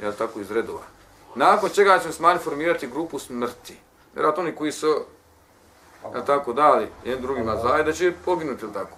jel 0.00 0.12
tako, 0.12 0.40
iz 0.40 0.50
redova. 0.50 0.99
Nakon 1.34 1.70
čega 1.70 1.98
će 1.98 2.06
muslimani 2.06 2.38
formirati 2.38 2.86
grupu 2.86 3.18
smrti. 3.18 3.76
Vjerojatno 4.14 4.42
oni 4.42 4.54
koji 4.54 4.72
su, 4.72 4.86
jel 6.14 6.24
tako, 6.26 6.52
dali 6.52 6.88
jedan 7.04 7.22
drugima 7.22 7.56
zajedno, 7.56 7.84
da 7.84 7.92
će 7.92 8.12
poginuti, 8.24 8.64
jel 8.64 8.72
tako. 8.72 8.96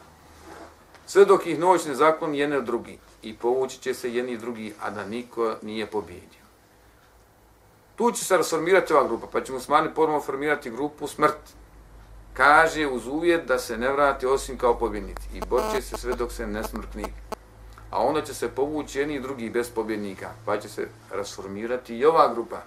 Sve 1.06 1.24
dok 1.24 1.46
ih 1.46 1.58
noć 1.58 1.84
ne 1.84 1.94
zakloni 1.94 2.38
jedne 2.38 2.58
od 2.58 2.64
drugi 2.64 2.98
i 3.22 3.36
povući 3.36 3.78
će 3.78 3.94
se 3.94 4.14
jedni 4.14 4.36
drugi, 4.36 4.74
a 4.80 4.90
da 4.90 5.04
niko 5.04 5.54
nije 5.62 5.86
pobjedio. 5.86 6.42
Tu 7.96 8.12
će 8.12 8.24
se 8.24 8.36
rasformirati 8.36 8.92
ova 8.92 9.08
grupa, 9.08 9.26
pa 9.32 9.40
će 9.40 9.52
muslimani 9.52 9.94
ponovno 9.94 10.20
formirati 10.20 10.70
grupu 10.70 11.06
smrti 11.06 11.52
kaže 12.32 12.86
uz 12.86 13.06
uvjet 13.06 13.46
da 13.46 13.58
se 13.58 13.78
ne 13.78 13.92
vrati 13.92 14.26
osim 14.26 14.58
kao 14.58 14.78
pobjednici 14.78 15.28
i 15.34 15.40
borće 15.48 15.82
se 15.82 15.96
sve 15.96 16.14
dok 16.14 16.32
se 16.32 16.46
ne 16.46 16.64
smrkni. 16.64 17.04
A 17.92 18.02
onda 18.02 18.22
će 18.22 18.34
se 18.34 18.48
povući 18.48 18.98
jedni 18.98 19.14
i 19.14 19.20
drugi 19.20 19.50
bez 19.50 19.70
pobjednika, 19.70 20.30
pa 20.46 20.60
će 20.60 20.68
se 20.68 20.88
rasformirati 21.10 21.96
i 21.96 22.04
ova 22.04 22.34
grupa. 22.34 22.62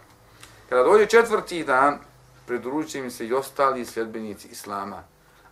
Kada 0.70 0.84
dođe 0.84 1.06
četvrti 1.06 1.64
dan, 1.64 2.00
pridružit 2.48 2.96
im 2.96 3.12
se 3.12 3.28
i 3.28 3.34
ostali 3.34 3.86
sljedbenici 3.86 4.48
Islama. 4.48 5.04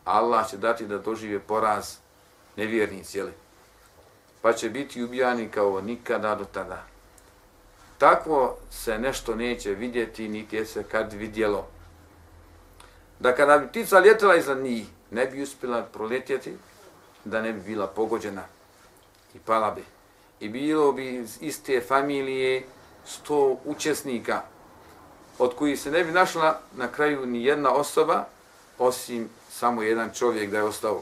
Allah 0.05 0.49
će 0.49 0.57
dati 0.57 0.85
da 0.85 0.97
dožive 0.97 1.39
poraz 1.39 1.95
nevjernici, 2.55 3.17
jeli? 3.17 3.31
pa 4.41 4.53
će 4.53 4.69
biti 4.69 5.03
ubijani 5.03 5.49
kao 5.49 5.81
nikada 5.81 6.35
do 6.35 6.45
tada. 6.45 6.83
Takvo 7.97 8.57
se 8.71 8.99
nešto 8.99 9.35
neće 9.35 9.71
vidjeti, 9.71 10.27
niti 10.27 10.55
je 10.55 10.65
se 10.65 10.83
kad 10.83 11.13
vidjelo 11.13 11.67
da 13.19 13.35
kada 13.35 13.57
bi 13.57 13.67
ptica 13.67 13.99
ljetela 13.99 14.35
iza 14.35 14.53
njih, 14.53 14.87
ne 15.11 15.25
bi 15.25 15.43
uspjela 15.43 15.81
proletjeti, 15.81 16.53
da 17.25 17.41
ne 17.41 17.53
bi 17.53 17.61
bila 17.61 17.87
pogođena 17.87 18.43
i 19.35 19.39
pala 19.39 19.71
bi. 19.71 19.83
I 20.39 20.49
bilo 20.49 20.91
bi 20.91 21.15
iz 21.15 21.37
iste 21.41 21.81
familije 21.81 22.63
sto 23.05 23.57
učesnika, 23.65 24.41
od 25.39 25.55
koji 25.55 25.77
se 25.77 25.91
ne 25.91 26.03
bi 26.03 26.11
našla 26.11 26.59
na 26.75 26.87
kraju 26.87 27.25
ni 27.25 27.45
jedna 27.45 27.71
osoba, 27.71 28.25
osim 28.79 29.29
samo 29.49 29.83
jedan 29.83 30.09
čovjek 30.13 30.51
da 30.51 30.57
je 30.57 30.63
ostao. 30.63 31.01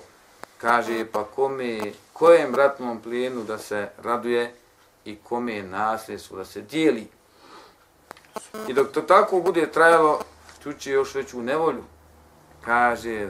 Kaže, 0.58 1.06
pa 1.12 1.24
kome, 1.24 1.80
kojem 2.14 2.56
ratnom 2.56 3.02
plijenu 3.02 3.44
da 3.44 3.58
se 3.58 3.90
raduje 4.04 4.54
i 5.06 5.16
kome 5.16 5.54
je 5.54 5.64
nasljedstvo 5.64 6.38
da 6.38 6.46
se 6.46 6.62
dijeli. 6.62 7.08
I 8.68 8.74
dok 8.74 8.92
to 8.92 9.02
tako 9.02 9.40
bude 9.40 9.72
trajalo, 9.72 10.20
tu 10.64 10.74
još 10.86 11.16
veću 11.16 11.42
nevolju 11.42 11.84
kaže, 12.62 13.28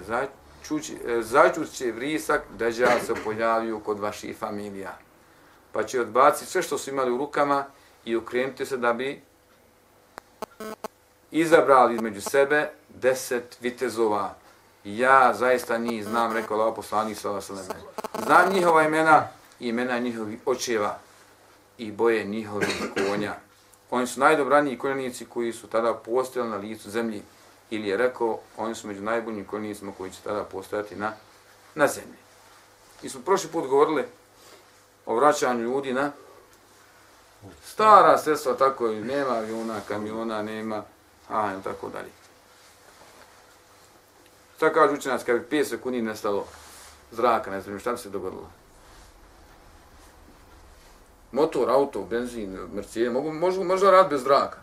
E, 0.70 1.22
začuće 1.22 1.91
vrisak, 1.91 2.41
deđal 2.57 2.99
se 3.05 3.14
pojavio 3.24 3.80
kod 3.80 3.99
vaših 3.99 4.38
familija. 4.38 4.97
Pa 5.72 5.84
će 5.84 6.01
odbaciti 6.01 6.51
sve 6.51 6.62
što 6.62 6.78
su 6.78 6.89
imali 6.89 7.12
u 7.12 7.18
rukama 7.18 7.66
i 8.05 8.16
ukrenuti 8.16 8.66
se 8.66 8.78
da 8.78 8.93
bi 8.93 9.22
izabrali 11.32 11.95
između 11.95 12.22
sebe 12.22 12.70
deset 12.89 13.57
vitezova. 13.62 14.36
Ja 14.84 15.34
zaista 15.34 15.78
njih 15.78 16.05
znam, 16.05 16.34
rekao 16.34 16.59
Allah 16.59 16.76
poslanik 16.76 17.18
svala 17.18 17.41
sveme. 17.41 17.62
Znam 18.24 18.53
njihova 18.53 18.84
imena 18.84 19.28
i 19.59 19.68
imena 19.68 19.99
njihovih 19.99 20.39
očeva 20.45 20.99
i 21.78 21.91
boje 21.91 22.24
njihovih 22.24 22.84
konja. 23.09 23.34
Oni 23.91 24.07
su 24.07 24.20
najdobraniji 24.20 24.78
konjanici 24.78 25.26
koji 25.26 25.53
su 25.53 25.68
tada 25.68 25.93
postojali 25.93 26.49
na 26.49 26.57
licu 26.57 26.89
zemlji 26.89 27.22
ili 27.72 27.88
je 27.88 27.97
rekao, 27.97 28.39
oni 28.57 28.76
su 28.76 28.88
među 28.88 29.01
najboljim 29.01 29.45
konjicima 29.45 29.91
koji 29.97 30.11
će 30.11 30.22
tada 30.24 30.43
postojati 30.43 30.95
na, 30.95 31.13
na 31.76 31.88
zemlji. 31.88 32.17
I 33.03 33.09
smo 33.09 33.22
prošli 33.22 33.49
put 33.49 33.67
govorili 33.67 34.05
o 35.05 35.15
vraćanju 35.15 35.63
ljudi 35.63 35.93
na 35.93 36.11
stara 37.65 38.17
sredstva, 38.17 38.53
tako 38.53 38.88
i 38.88 39.01
nema 39.01 39.34
aviona, 39.34 39.80
kamiona, 39.88 40.41
nema, 40.43 40.84
a 41.30 41.53
i 41.59 41.63
tako 41.63 41.89
dalje. 41.89 42.09
Šta 44.55 44.74
kaže 44.74 44.93
učenac, 44.93 45.24
kad 45.24 45.39
bi 45.39 45.57
5 45.57 45.63
sekundi 45.63 46.01
nestalo 46.01 46.45
zraka, 47.11 47.51
ne 47.51 47.61
znam 47.61 47.80
šta 47.80 47.91
bi 47.91 47.97
se 47.97 48.09
dogodilo? 48.09 48.49
Motor, 51.32 51.69
auto, 51.69 52.01
benzin, 52.01 52.67
Mercedes, 52.74 53.13
mogu, 53.13 53.34
možu, 53.34 53.63
možda 53.63 53.91
rad 53.91 54.09
bez 54.09 54.24
zraka? 54.24 54.57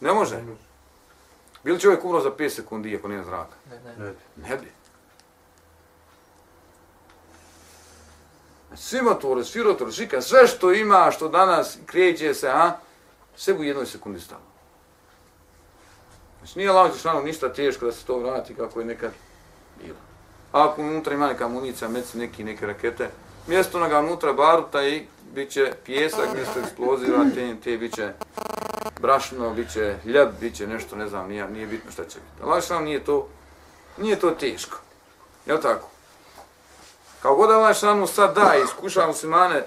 Ne 0.00 0.12
može. 0.12 0.36
Ne 0.36 0.42
može. 0.42 0.69
Bi 1.64 1.72
li 1.72 1.80
čovjek 1.80 2.04
umro 2.04 2.20
za 2.20 2.30
5 2.30 2.48
sekundi 2.48 2.96
ako 2.96 3.08
nema 3.08 3.24
zraka? 3.24 3.56
Ne, 3.70 4.04
ne. 4.04 4.12
Ne 4.36 4.56
bi. 4.56 4.72
Svi 8.76 9.02
motori, 9.02 9.44
svi 9.44 9.62
rotori, 9.62 9.92
šika, 9.92 10.20
sve 10.20 10.46
što 10.46 10.72
ima, 10.72 11.10
što 11.10 11.28
danas 11.28 11.78
kreće 11.86 12.34
se, 12.34 12.48
a, 12.48 12.72
sve 13.36 13.54
u 13.54 13.64
jednoj 13.64 13.86
sekundi 13.86 14.20
stalo. 14.20 14.50
Znači 16.38 16.58
nije 16.58 16.72
lađe 16.72 16.98
šlano 16.98 17.20
ništa 17.20 17.52
teško 17.52 17.86
da 17.86 17.92
se 17.92 18.06
to 18.06 18.18
vrati 18.18 18.54
kako 18.54 18.80
je 18.80 18.86
nekad 18.86 19.10
bilo. 19.82 19.98
A 20.52 20.64
ako 20.64 20.82
unutra 20.82 21.14
ima 21.14 21.26
neka 21.26 21.48
municija, 21.48 21.88
meci 21.88 22.18
neki, 22.18 22.44
neke 22.44 22.66
rakete, 22.66 23.10
mjesto 23.46 23.80
na 23.80 23.88
ga 23.88 23.98
unutra 23.98 24.32
baruta 24.32 24.82
i 24.88 25.06
bit 25.34 25.50
će 25.50 25.72
pjesak, 25.84 26.34
mjesto 26.34 26.60
eksploziva, 26.60 27.24
TNT, 27.24 27.64
bit 27.64 27.94
će 27.94 28.12
brašno, 29.00 29.50
bit 29.50 29.72
će 29.72 29.96
ljeb, 30.04 30.28
bit 30.40 30.56
će 30.56 30.66
nešto, 30.66 30.96
ne 30.96 31.08
znam, 31.08 31.28
nije, 31.28 31.48
nije 31.48 31.66
bitno 31.66 31.90
šta 31.90 32.04
će 32.04 32.18
biti. 32.18 32.42
Allah 32.42 32.64
što 32.64 32.80
nije 32.80 33.04
to, 33.04 33.28
nije 33.98 34.20
to 34.20 34.30
teško. 34.30 34.76
Je 35.46 35.60
tako? 35.60 35.88
Kao 37.22 37.34
god 37.34 37.50
Allah 37.50 37.76
što 37.76 38.06
sad 38.06 38.34
da, 38.34 38.54
iskuša 38.64 39.06
muslimane 39.06 39.64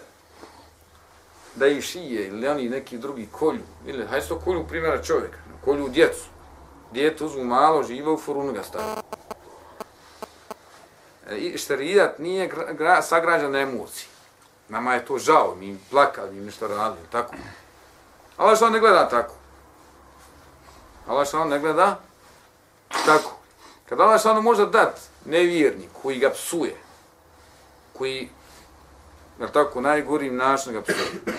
da 1.55 1.68
ih 1.68 1.84
šije 1.84 2.28
ili 2.28 2.47
oni 2.47 2.70
neki 2.70 2.97
drugi 2.97 3.28
kolju, 3.32 3.61
ili 3.86 4.05
hajde 4.05 4.28
to 4.28 4.39
kolju 4.39 4.68
primjera 4.68 5.03
čovjeka, 5.03 5.38
kolju 5.66 5.89
djecu. 5.89 6.24
Djetu 6.91 7.26
uzmu 7.26 7.43
malo, 7.43 7.84
živo 7.84 8.14
u 8.14 8.18
furunu 8.18 8.53
ga 8.53 8.64
stavio. 8.64 9.03
E, 11.30 11.38
I 11.38 11.57
šterijat 11.57 12.20
nije 12.20 12.51
gra, 12.72 13.01
sagrađan 13.01 13.51
na 13.51 13.59
emociji. 13.59 14.07
Nama 14.70 14.93
je 14.93 15.05
to 15.05 15.18
žao, 15.18 15.55
mi 15.59 15.78
plakali, 15.91 16.32
mi 16.32 16.45
nešto 16.45 16.68
radili, 16.68 17.07
tako. 17.11 17.34
Allah 18.38 18.57
što 18.57 18.69
ne 18.69 18.79
gleda 18.79 19.09
tako. 19.09 19.34
Allah 21.07 21.27
što 21.27 21.45
ne 21.45 21.59
gleda 21.59 21.99
tako. 23.05 23.38
Kad 23.89 24.01
Allah 24.01 24.19
što 24.19 24.41
može 24.41 24.65
dat 24.65 24.99
nevjernik 25.25 25.89
koji 26.01 26.19
ga 26.19 26.29
psuje, 26.29 26.75
koji, 27.93 28.29
na 29.39 29.47
tako, 29.47 29.81
najgorim 29.81 30.36
način 30.36 30.73
ga 30.73 30.81
psuje, 30.81 31.36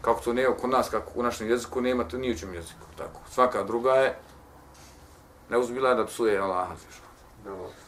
kako 0.00 0.20
to 0.20 0.32
nema 0.32 0.54
kod 0.54 0.70
nas, 0.70 0.88
kako 0.88 1.10
u 1.14 1.22
našem 1.22 1.50
jeziku 1.50 1.80
nema, 1.80 2.04
to 2.04 2.18
nije 2.18 2.34
u 2.34 2.38
čem 2.38 2.54
jeziku. 2.54 2.86
Tako. 2.98 3.20
Svaka 3.30 3.62
druga 3.62 3.94
je, 3.94 4.18
neuzbila 5.48 5.94
da 5.94 6.06
psuje 6.06 6.38
Allah. 6.38 6.68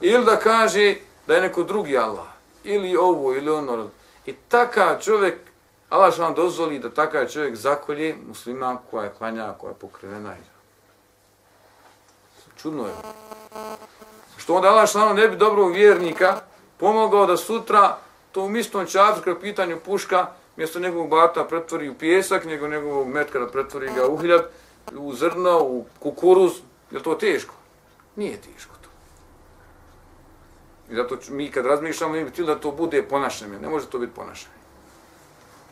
Ili 0.00 0.24
da 0.24 0.36
kaže 0.36 0.96
da 1.26 1.34
je 1.34 1.40
neko 1.40 1.62
drugi 1.62 1.98
Allah. 1.98 2.26
Ili 2.64 2.96
ovo, 2.96 3.34
ili 3.34 3.50
ono. 3.50 3.88
I 4.26 4.32
takav 4.32 5.00
čovjek 5.00 5.49
Allah 5.90 6.12
što 6.12 6.22
vam 6.22 6.34
dozvoli 6.34 6.78
da 6.78 6.90
takav 6.90 7.26
čovjek 7.26 7.56
zakolje 7.56 8.16
muslima 8.28 8.78
koja 8.90 9.04
je 9.04 9.12
klanja, 9.18 9.54
koja 9.58 9.70
je 9.70 9.76
pokrivena. 9.76 10.34
Čudno 12.62 12.86
je. 12.86 12.92
Što 14.36 14.54
onda 14.54 14.68
Allah 14.68 14.88
što 14.88 15.12
ne 15.12 15.28
bi 15.28 15.36
dobrog 15.36 15.72
vjernika 15.72 16.40
pomogao 16.76 17.26
da 17.26 17.36
sutra 17.36 17.96
to 18.32 18.42
u 18.44 18.56
istom 18.56 18.86
čafru 18.86 19.22
kada 19.24 19.40
pitanju 19.40 19.80
puška 19.84 20.26
mjesto 20.56 20.78
njegovog 20.78 21.10
bata 21.10 21.44
pretvori 21.44 21.88
u 21.88 21.94
pjesak, 21.94 22.44
nego 22.44 22.68
njegovog 22.68 23.08
metka 23.08 23.38
da 23.38 23.46
pretvori 23.46 23.90
ga 23.96 24.06
u 24.08 24.16
hljab, 24.16 24.40
u 24.96 25.14
zrno, 25.14 25.58
u 25.62 25.84
kukuruz, 25.98 26.52
je 26.90 27.02
to 27.02 27.14
teško? 27.14 27.54
Nije 28.16 28.36
teško 28.36 28.74
to. 28.82 28.88
I 30.90 30.94
zato 30.94 31.18
mi 31.28 31.50
kad 31.50 31.66
razmišljamo, 31.66 32.12
mi 32.12 32.24
bi 32.24 32.44
da 32.44 32.60
to 32.60 32.70
bude 32.70 33.02
ponašanje, 33.02 33.58
ne 33.58 33.68
može 33.68 33.86
to 33.86 33.98
biti 33.98 34.14
ponašanje. 34.14 34.59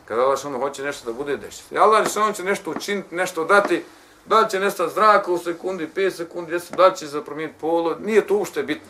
Kada 0.09 0.21
Allah 0.21 0.45
ono 0.45 0.59
hoće 0.59 0.83
nešto 0.83 1.05
da 1.05 1.17
bude 1.17 1.37
dešće. 1.37 1.63
I 1.71 1.77
Allah 1.77 2.07
ono 2.17 2.33
će 2.33 2.43
nešto 2.43 2.71
učiniti, 2.71 3.15
nešto 3.15 3.45
dati, 3.45 3.83
da 4.25 4.39
li 4.39 4.49
će 4.49 4.59
nestati 4.59 4.93
zraka 4.93 5.31
u 5.31 5.37
sekundi, 5.37 5.89
5 5.95 6.11
sekundi, 6.11 6.51
10, 6.51 6.75
da 6.75 6.87
li 6.87 6.97
će 6.97 7.07
se 7.07 7.25
promijeniti 7.25 7.59
polo, 7.59 7.95
nije 7.99 8.27
to 8.27 8.37
ušte 8.37 8.63
bitno. 8.63 8.87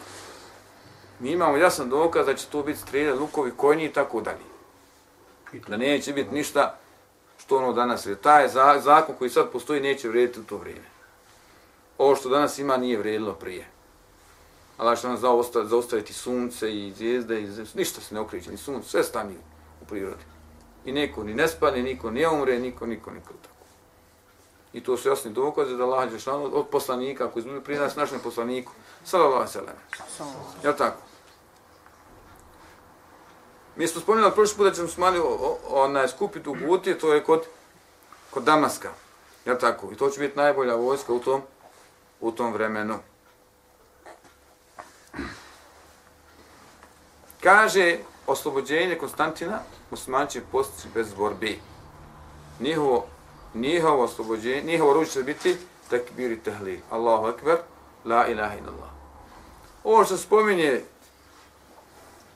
Mi 1.20 1.32
imamo 1.32 1.57
jasan 1.57 1.89
dokaz 1.89 2.26
da 2.26 2.34
će 2.34 2.45
to 2.47 2.63
biti 2.63 2.80
strelje, 2.80 3.13
lukovi, 3.13 3.51
konji 3.57 3.86
i 3.86 3.93
tako 3.93 4.22
dalje. 4.22 4.47
Da 5.67 5.78
neće 5.78 6.13
biti 6.13 6.34
ništa 6.34 6.78
što 7.38 7.57
ono 7.57 7.74
danas 7.74 8.05
je. 8.05 8.15
Taj 8.15 8.47
zakon 8.80 9.15
koji 9.17 9.30
sad 9.30 9.51
postoji 9.51 9.82
neće 9.82 10.09
vrijediti 10.09 10.39
u 10.39 10.43
to 10.43 10.57
vrijeme. 10.57 10.88
Ovo 11.97 12.15
što 12.15 12.30
danas 12.30 12.57
ima 12.59 12.78
nije 12.78 12.97
vrijedilo 12.97 13.34
prije. 13.34 13.67
Allah 14.78 14.97
što 14.97 15.07
nam 15.07 15.17
zaustaviti 15.63 16.13
sunce 16.13 16.74
i 16.74 16.93
zvijezde, 16.93 17.41
i 17.41 17.47
zvijezde, 17.47 17.80
ništa 17.80 18.01
se 18.01 18.15
ne 18.15 18.22
okriče, 18.22 18.51
ni 18.51 18.57
sunce, 18.57 18.89
sve 18.89 19.03
stani 19.03 19.36
u 19.82 19.86
prirodi. 19.86 20.39
I 20.86 20.92
niko 20.92 21.24
ni 21.24 21.34
ne 21.34 21.48
spane, 21.48 21.82
niko 21.82 22.12
ne 22.12 22.28
umre, 22.28 22.60
niko, 22.60 22.86
niko, 22.86 23.12
niko 23.12 23.34
tako. 23.42 23.56
I 24.74 24.84
to 24.84 24.98
su 24.98 25.10
jasni 25.10 25.32
dokaze 25.32 25.76
da 25.76 25.84
Allah 25.84 26.12
Đešanu 26.12 26.50
od 26.54 26.68
poslanika, 26.68 27.32
koji 27.32 27.42
izbili 27.42 27.64
prije 27.64 27.80
nas, 27.80 27.96
našem 27.96 28.20
poslaniku, 28.20 28.72
sallallahu 29.04 29.36
alaihi 29.36 29.54
sallam. 29.54 29.76
Jel 30.64 30.74
tako? 30.78 31.02
Mi 33.76 33.88
smo 33.88 34.02
spomenuli 34.02 34.34
prošli 34.34 34.58
put 34.58 34.68
da 34.68 34.74
ćemo 34.74 34.88
smali 34.88 35.22
onaj 35.70 36.08
skupiti 36.08 36.50
u 36.50 36.54
Guti, 36.54 36.98
to 36.98 37.14
je 37.14 37.24
kod, 37.24 37.46
kod 38.32 38.44
Damaska. 38.44 38.90
Jel 39.46 39.58
tako? 39.58 39.92
I 39.92 39.96
to 39.96 40.10
će 40.10 40.20
biti 40.20 40.38
najbolja 40.38 40.76
vojska 40.76 41.14
u 41.14 41.20
tom, 41.20 41.42
u 42.20 42.32
tom 42.32 42.54
vremenu. 42.54 43.00
Kaže 47.44 47.98
oslobođenje 48.32 48.98
Konstantina, 48.98 49.60
musliman 49.92 50.28
će 50.28 50.42
postići 50.52 50.88
bez 50.94 51.14
borbi. 51.14 51.60
Njihovo, 52.60 53.06
njihovo 53.54 54.04
oslobođenje, 54.04 54.62
njihovo 54.62 54.94
ruč 54.94 55.10
će 55.10 55.24
biti 55.24 55.58
takbir 55.90 56.32
i 56.32 56.40
tahlil. 56.40 56.80
Allahu 56.90 57.26
akbar, 57.26 57.58
la 58.06 58.28
ilaha 58.28 58.56
illallah. 58.56 58.90
Ovo 59.84 60.06
što 60.06 60.18
spominje 60.18 60.82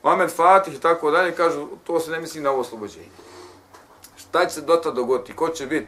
Mohamed 0.02 0.30
Fatih 0.30 0.74
i 0.74 0.80
tako 0.80 1.10
dalje, 1.10 1.34
kažu, 1.34 1.66
to 1.84 2.00
se 2.00 2.10
ne 2.10 2.20
misli 2.20 2.40
na 2.40 2.50
ovo 2.50 2.60
oslobođenje. 2.60 3.08
Šta 4.16 4.46
će 4.46 4.54
se 4.54 4.60
do 4.60 4.76
tada 4.76 4.94
dogoditi? 4.94 5.36
Ko 5.36 5.48
će 5.48 5.66
biti? 5.66 5.86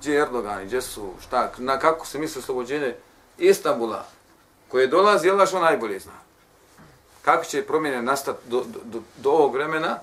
Gdje 0.00 0.12
je 0.12 0.22
Erdogan? 0.22 0.64
Gdje 0.64 0.82
su? 0.82 1.10
Šta? 1.20 1.52
Na 1.58 1.78
kako 1.78 2.06
se 2.06 2.18
misli 2.18 2.38
oslobođenje 2.38 2.96
Istanbula? 3.38 4.04
Koje 4.68 4.86
dolazi, 4.86 5.26
jel 5.26 5.36
daš 5.36 5.54
on 5.54 5.62
najbolje 5.62 5.98
zna? 5.98 6.12
Kako 7.22 7.44
će 7.44 7.66
promjene 7.66 8.02
nastati 8.02 8.48
do, 8.48 8.64
do, 8.64 8.80
do, 8.84 9.02
do 9.16 9.30
ovog 9.30 9.54
vremena? 9.54 9.98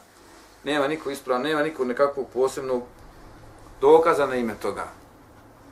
Nema 0.63 0.88
niko 0.88 1.11
ispravan, 1.11 1.41
nema 1.41 1.63
niko 1.63 1.86
nekakvog 1.86 2.28
posebnog 2.34 2.84
dokaza 3.82 4.26
na 4.26 4.36
ime 4.36 4.55
toga. 4.61 4.88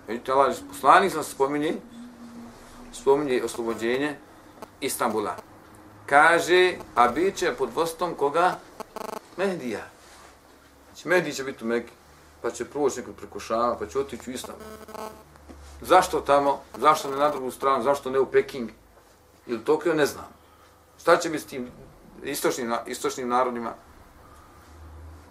Vidite, 0.07 0.31
Allah, 0.31 0.55
poslanik 0.69 1.11
sam 1.11 1.23
spominje, 1.23 1.73
spominje 2.93 3.41
oslobođenje 3.43 4.15
Istanbula 4.81 5.35
kaže, 6.05 6.77
a 6.95 7.07
bit 7.07 7.35
će 7.35 7.53
pod 7.57 7.69
vostom 7.75 8.13
koga? 8.15 8.55
Mehdija. 9.37 9.87
Znači, 10.87 11.07
Mehdi 11.07 11.33
će 11.33 11.43
biti 11.43 11.63
u 11.63 11.67
Mekke, 11.67 11.91
pa 12.41 12.51
će 12.51 12.65
proći 12.65 12.99
nekog 12.99 13.15
preko 13.15 13.39
Šama, 13.39 13.75
pa 13.79 13.87
će 13.87 13.99
otići 13.99 14.29
u 14.29 14.33
Islam. 14.33 14.55
Zašto 15.81 16.21
tamo? 16.21 16.61
Zašto 16.77 17.11
ne 17.11 17.17
na 17.17 17.29
drugu 17.29 17.51
stranu? 17.51 17.83
Zašto 17.83 18.09
ne 18.09 18.19
u 18.19 18.25
Peking? 18.25 18.69
Ili 19.47 19.63
Tokio? 19.63 19.93
Ne 19.93 20.05
znam. 20.05 20.25
Šta 21.05 21.17
će 21.17 21.29
biti 21.29 21.43
s 21.43 21.47
tim 21.47 21.71
istočnim, 22.23 22.73
istočnim 22.87 23.29
narodima? 23.29 23.73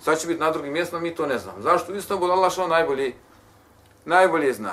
Šta 0.03 0.15
će 0.15 0.27
biti 0.27 0.41
na 0.41 0.51
drugim 0.51 0.73
mjestima? 0.73 1.01
Mi 1.01 1.15
to 1.15 1.27
ne 1.27 1.39
znam. 1.39 1.55
Zašto 1.63 1.93
u 1.93 1.97
Istanbul 1.97 2.33
Allah 2.33 2.53
što 2.53 2.69
najbolje, 2.69 3.13
najbolje 4.05 4.53
zna? 4.53 4.73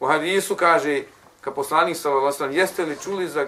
U 0.00 0.06
hadisu 0.06 0.56
kaže, 0.56 1.02
ka 1.40 1.50
poslanik 1.50 1.96
sallallahu 1.96 2.52
jeste 2.52 2.84
li 2.84 2.96
čuli 3.02 3.28
za 3.28 3.46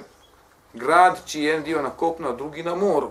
grad 0.75 1.19
čiji 1.27 1.45
je 1.45 1.61
dio 1.61 1.83
na 1.83 1.91
kopnu, 1.91 2.29
a 2.29 2.37
drugi 2.37 2.63
na 2.63 2.75
moru. 2.75 3.11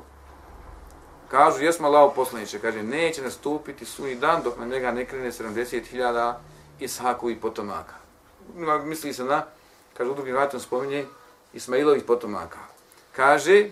Kažu, 1.28 1.64
jesmo 1.64 1.90
lao 1.90 2.14
poslaniče, 2.14 2.60
kaže, 2.60 2.84
neće 2.84 3.22
nastupiti 3.22 3.86
sunji 3.86 4.16
dan 4.16 4.44
dok 4.44 4.58
na 4.58 4.66
njega 4.66 4.92
ne 4.92 5.06
krene 5.06 5.32
70.000 5.32 6.34
Ishakovi 6.80 7.36
potomaka. 7.36 7.96
Misli 8.84 9.14
se 9.14 9.24
na, 9.24 9.44
kaže, 9.98 10.12
u 10.12 10.16
drugim 10.16 10.36
vratom 10.36 10.60
spominje, 10.60 11.06
Ismailovih 11.54 12.04
potomaka. 12.04 12.77
Kaže, 13.18 13.70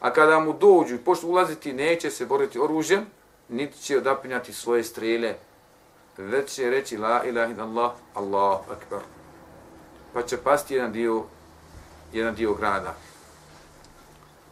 a 0.00 0.10
kada 0.12 0.38
mu 0.40 0.52
dođu 0.52 0.94
i 0.94 0.98
počnu 0.98 1.28
ulaziti, 1.28 1.72
neće 1.72 2.10
se 2.10 2.26
boriti 2.26 2.58
oružjem, 2.58 3.06
niti 3.48 3.82
će 3.82 3.98
odapinjati 3.98 4.52
svoje 4.52 4.84
strele, 4.84 5.34
već 6.16 6.50
će 6.50 6.70
reći 6.70 6.96
la 6.96 7.24
ilaha 7.24 7.52
illallah, 7.52 7.92
Allah 8.14 8.60
akbar. 8.70 9.00
Pa 10.12 10.22
će 10.22 10.36
pasti 10.36 10.74
jedan 10.74 10.92
dio, 10.92 11.24
jedan 12.12 12.34
dio 12.34 12.54
grada. 12.54 12.94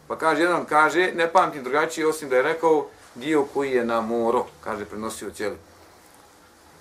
Pa 0.08 0.18
kaže, 0.18 0.42
jedan 0.42 0.64
kaže, 0.64 1.12
ne 1.14 1.32
pamtim 1.32 1.64
drugačije, 1.64 2.06
osim 2.06 2.28
da 2.28 2.36
je 2.36 2.42
rekao 2.42 2.86
dio 3.14 3.44
koji 3.54 3.70
je 3.70 3.84
na 3.84 4.00
moru, 4.00 4.44
kaže, 4.64 4.84
prenosio 4.84 5.30
cijeli. 5.30 5.56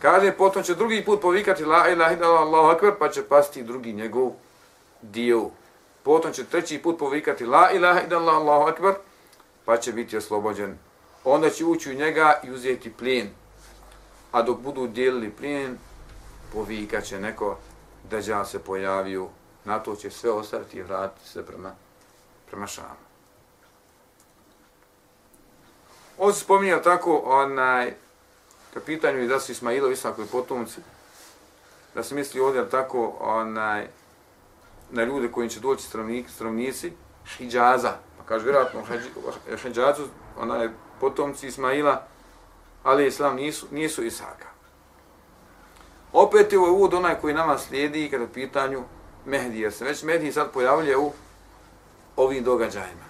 Kaže, 0.01 0.31
potom 0.31 0.63
će 0.63 0.75
drugi 0.75 1.05
put 1.05 1.21
povikati 1.21 1.65
la 1.65 1.89
ilaha 1.89 2.13
illallah 2.13 2.41
Allah 2.41 2.75
akbar, 2.75 2.91
pa 2.99 3.09
će 3.09 3.23
pasti 3.23 3.63
drugi 3.63 3.93
njegov 3.93 4.31
dio. 5.01 5.49
Potom 6.05 6.33
će 6.33 6.45
treći 6.45 6.81
put 6.81 6.99
povikati 6.99 7.45
la 7.45 7.71
ilaha 7.71 8.01
illallah 8.01 8.35
Allahu 8.35 8.63
akbar, 8.63 8.93
pa 9.65 9.77
će 9.77 9.91
biti 9.91 10.17
oslobođen. 10.17 10.77
Onda 11.23 11.49
će 11.49 11.65
ući 11.65 11.91
u 11.91 11.95
njega 11.95 12.39
i 12.43 12.51
uzeti 12.51 12.93
plin. 12.93 13.29
A 14.31 14.41
dok 14.41 14.59
budu 14.59 14.87
dijelili 14.87 15.31
plin, 15.31 15.77
povikaće 16.53 17.19
neko 17.19 17.57
da 18.09 18.45
se 18.45 18.59
pojavio. 18.59 19.27
Na 19.63 19.79
to 19.79 19.95
će 19.95 20.09
sve 20.09 20.31
ostati 20.31 20.77
i 20.77 20.81
vratiti 20.81 21.29
se 21.29 21.45
prema, 21.45 21.71
prema 22.49 22.67
šamu. 22.67 23.05
On 26.17 26.33
se 26.33 26.39
spominje 26.39 26.81
tako, 26.83 27.21
onaj, 27.25 27.93
ka 28.73 28.79
pitanju 28.79 29.23
i 29.23 29.27
da 29.27 29.39
su 29.39 29.51
Ismailovi, 29.51 29.93
Isakovi 29.93 30.27
potomci, 30.27 30.81
da 31.95 32.03
se 32.03 32.15
misli 32.15 32.39
ovdje 32.39 32.69
tako, 32.69 33.17
onaj, 33.19 33.87
na 34.91 35.03
ljude 35.03 35.31
koji 35.31 35.49
će 35.49 35.59
doći 35.59 35.83
stravnik, 35.83 36.29
stravnici, 36.29 36.91
Hidžaza, 37.37 37.93
pa 38.17 38.23
kaže, 38.25 38.43
vjerojatno, 38.43 38.83
Hidžazu, 39.63 40.03
je 40.61 40.73
potomci 40.99 41.47
Ismaila, 41.47 42.07
ali 42.83 43.07
Islam 43.07 43.35
nisu, 43.35 43.67
nisu 43.71 44.03
Isaka. 44.03 44.47
Opet 46.13 46.53
je 46.53 46.59
ovo 46.59 46.71
uvod 46.71 46.93
onaj 46.93 47.15
koji 47.21 47.33
nama 47.33 47.57
slijedi 47.57 48.09
kada 48.11 48.27
pitanju 48.27 48.83
Mehdi, 49.25 49.59
jer 49.59 49.73
se 49.73 49.85
već 49.85 50.03
Mehdi 50.03 50.31
sad 50.31 50.51
pojavlja 50.51 50.99
u 50.99 51.11
ovim 52.15 52.43
događajima. 52.43 53.05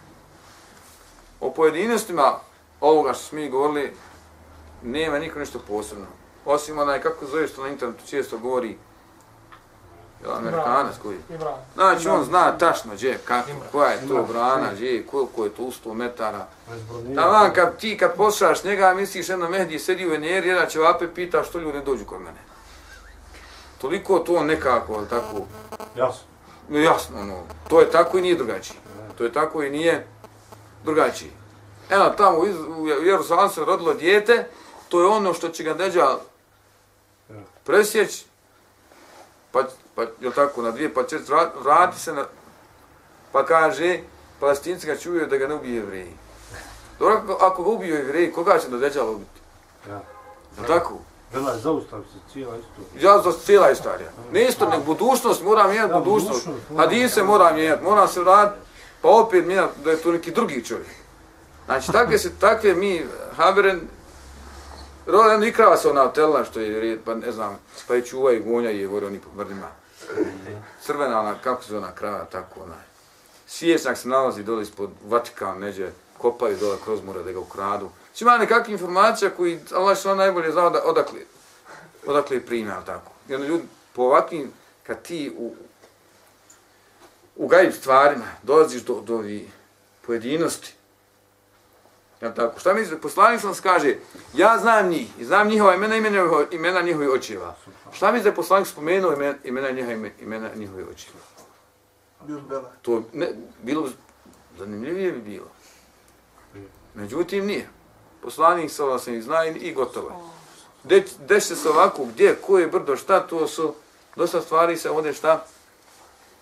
O 1.39 1.51
pojedinostima 1.53 2.39
ovoga 2.81 3.13
što 3.13 3.23
smo 3.23 3.39
mi 3.39 3.49
govorili, 3.49 3.93
nema 4.83 5.19
niko 5.19 5.39
nešto 5.39 5.59
posebno. 5.67 6.05
Osim 6.45 6.79
onaj, 6.79 7.01
kako 7.01 7.25
zove 7.25 7.47
što 7.47 7.63
na 7.63 7.69
internetu 7.69 8.07
često 8.07 8.37
govori, 8.37 8.77
je 10.31 10.37
Amerikanac 10.37 10.95
koji? 11.01 11.17
Znači, 11.73 12.07
on 12.07 12.23
zna 12.23 12.57
tačno 12.57 12.93
gdje, 12.93 13.17
kako, 13.25 13.49
koja 13.71 13.89
je 13.89 14.07
to 14.07 14.23
brana, 14.23 14.73
gdje, 14.73 15.05
koliko 15.07 15.43
je 15.43 15.49
to 15.49 15.63
u 15.63 15.71
100 15.85 15.93
metara. 15.93 16.47
Da 17.07 17.25
vam, 17.25 17.53
kad 17.53 17.77
ti 17.77 17.97
kad 17.97 18.15
poslušaš 18.15 18.63
njega, 18.63 18.93
misliš 18.93 19.29
jedno 19.29 19.49
Mehdi 19.49 19.79
sedi 19.79 20.05
u 20.07 20.09
Veneri, 20.09 20.47
jedan 20.47 20.69
će 20.69 20.79
vape 20.79 21.13
pita 21.13 21.43
što 21.43 21.59
ljudi 21.59 21.81
dođu 21.85 22.05
kod 22.05 22.19
mene. 22.19 22.39
Toliko 23.77 24.19
to 24.19 24.43
nekako, 24.43 25.05
tako... 25.09 25.45
Jasno. 25.95 26.23
No, 26.69 26.79
jasno, 26.79 27.23
no. 27.23 27.43
To 27.67 27.79
je 27.79 27.91
tako 27.91 28.17
i 28.17 28.21
nije 28.21 28.35
drugačije. 28.35 28.79
To 29.17 29.23
je 29.23 29.33
tako 29.33 29.63
i 29.63 29.69
nije 29.69 30.07
drugačije. 30.83 31.31
Evo, 31.89 32.09
tamo 32.17 32.37
u 32.37 32.87
Jerusalim 32.87 33.49
se 33.49 33.65
rodilo 33.65 33.93
dijete, 33.93 34.47
to 34.89 34.99
je 34.99 35.07
ono 35.07 35.33
što 35.33 35.49
će 35.49 35.63
ga 35.63 35.73
deđa 35.73 36.07
presjeć, 37.63 38.25
pa, 39.55 39.63
pa 39.95 40.01
je 40.21 40.31
tako, 40.35 40.61
na 40.61 40.71
dvije, 40.71 40.93
pa 40.93 41.03
će 41.03 41.17
vrati 41.63 41.99
se 41.99 42.13
na, 42.13 42.25
pa 43.31 43.45
kaže, 43.45 43.99
palestinci 44.39 44.87
ga 44.87 44.97
čuju 44.97 45.27
da 45.27 45.37
ga 45.37 45.47
ne 45.47 45.55
ubije 45.55 45.75
jevriji. 45.75 46.13
Dobro, 46.99 47.15
ako, 47.15 47.45
ako 47.45 47.63
ga 47.63 47.69
ubiju 47.69 47.95
jevriji, 47.95 48.31
koga 48.31 48.59
će 48.59 48.69
da 48.69 48.77
deđa 48.77 49.03
ubiti? 49.03 49.39
Ja. 49.89 50.01
Je 50.61 50.67
tako? 50.67 50.97
Vela 51.33 51.51
je 51.51 51.59
zaustav 51.59 52.01
se 52.01 52.33
cijela 52.33 52.57
istorija. 52.57 53.11
Ja 53.11 53.21
za 53.21 53.31
cijela 53.31 53.71
istorija. 53.71 54.09
Ne 54.31 54.45
isto, 54.45 54.69
nek 54.69 54.85
budućnost, 54.85 55.43
mora 55.43 55.67
mijenjati 55.67 55.93
ja, 55.93 55.99
budućnost. 55.99 56.47
Hadise 56.77 57.23
mora 57.23 57.53
mijenjati, 57.53 57.83
mora 57.83 58.07
se 58.07 58.19
vratiti, 58.19 58.65
pa 59.01 59.09
opet 59.09 59.45
mijenjati 59.45 59.79
da 59.83 59.91
je 59.91 59.97
to 59.97 60.11
neki 60.11 60.31
drugi 60.31 60.65
čovjek. 60.65 60.95
Znači, 61.65 61.91
takve 61.91 62.17
se, 62.17 62.31
takve 62.39 62.73
mi, 62.73 63.05
Haberen, 63.35 63.81
Rodan 65.05 65.43
i 65.43 65.51
krava 65.51 65.77
ona 65.89 66.13
telna 66.13 66.45
što 66.45 66.59
je 66.59 66.79
red, 66.79 66.99
pa 67.05 67.15
ne 67.15 67.31
znam, 67.31 67.59
pa 67.87 67.95
je 67.95 68.05
čuva 68.05 68.33
i 68.33 68.39
gonja 68.39 68.71
i 68.71 68.85
gore 68.85 69.05
oni 69.07 69.19
po 69.19 69.29
mrdima. 69.37 69.67
Crvena 70.81 71.19
ona, 71.19 71.35
kako 71.43 71.63
se 71.63 71.77
ona 71.77 71.91
krava, 71.91 72.25
tako 72.25 72.63
ona. 72.63 72.75
Svjesnjak 73.47 73.97
se 73.97 74.07
nalazi 74.07 74.43
dole 74.43 74.63
ispod 74.63 74.89
Vatikan, 75.05 75.59
neđe, 75.59 75.91
kopaju 76.17 76.57
dole 76.57 76.77
kroz 76.83 77.03
mora 77.03 77.23
da 77.23 77.31
ga 77.31 77.39
ukradu. 77.39 77.89
Znači 78.05 78.23
ima 78.23 78.37
nekakve 78.37 78.73
informacija 78.73 79.31
koji 79.31 79.59
Allah 79.73 79.97
što 79.97 80.15
najbolje 80.15 80.51
zna 80.51 80.69
da 80.69 80.81
odakle, 80.85 81.19
odakle 82.05 82.39
prima, 82.39 82.81
tako. 82.85 83.11
I 83.29 83.35
onda 83.35 83.47
ljudi 83.47 83.63
po 83.93 84.01
ovakvim, 84.01 84.51
kad 84.83 85.01
ti 85.01 85.33
u, 85.37 85.55
u 87.35 87.47
gajib 87.47 87.73
stvarima 87.73 88.25
dolaziš 88.43 88.81
do, 88.81 89.01
do 89.01 89.15
ovih 89.15 89.51
pojedinosti, 90.01 90.74
Ja 92.21 92.33
tako, 92.33 92.59
šta 92.59 92.73
misli, 92.73 93.01
poslanik 93.01 93.41
sam 93.41 93.53
kaže, 93.63 93.95
ja 94.33 94.57
znam 94.57 94.89
njih, 94.89 95.07
i 95.19 95.25
znam 95.25 95.47
njihova 95.47 95.75
imena, 95.75 95.95
imena, 95.95 96.45
imena 96.51 96.81
njihovih 96.81 97.09
očeva. 97.09 97.55
Šta 97.93 98.11
da 98.11 98.31
poslanik 98.31 98.67
spomenuo 98.67 99.13
imena, 99.13 99.35
imena, 99.43 99.71
njihova, 99.71 100.09
imena 100.21 100.49
njihovih 100.55 100.85
očeva? 100.87 101.19
To 102.81 103.03
ne, 103.13 103.29
bilo, 103.63 103.89
zanimljivije 104.57 105.11
bi 105.11 105.21
bilo. 105.21 105.47
Međutim, 106.93 107.45
nije. 107.45 107.69
Poslanik 108.21 108.71
sa 108.71 108.83
vas 108.83 109.07
ih 109.07 109.23
zna 109.23 109.45
i 109.45 109.73
gotovo. 109.73 110.31
Gde, 110.83 111.03
gde 111.19 111.41
se 111.41 111.55
se 111.55 111.69
ovako, 111.69 112.05
gdje, 112.05 112.35
ko 112.35 112.59
je 112.59 112.67
brdo, 112.67 112.95
šta, 112.95 113.27
to 113.27 113.47
su, 113.47 113.73
dosta 114.15 114.41
stvari 114.41 114.77
se 114.77 114.89
ovdje 114.89 115.13
šta, 115.13 115.45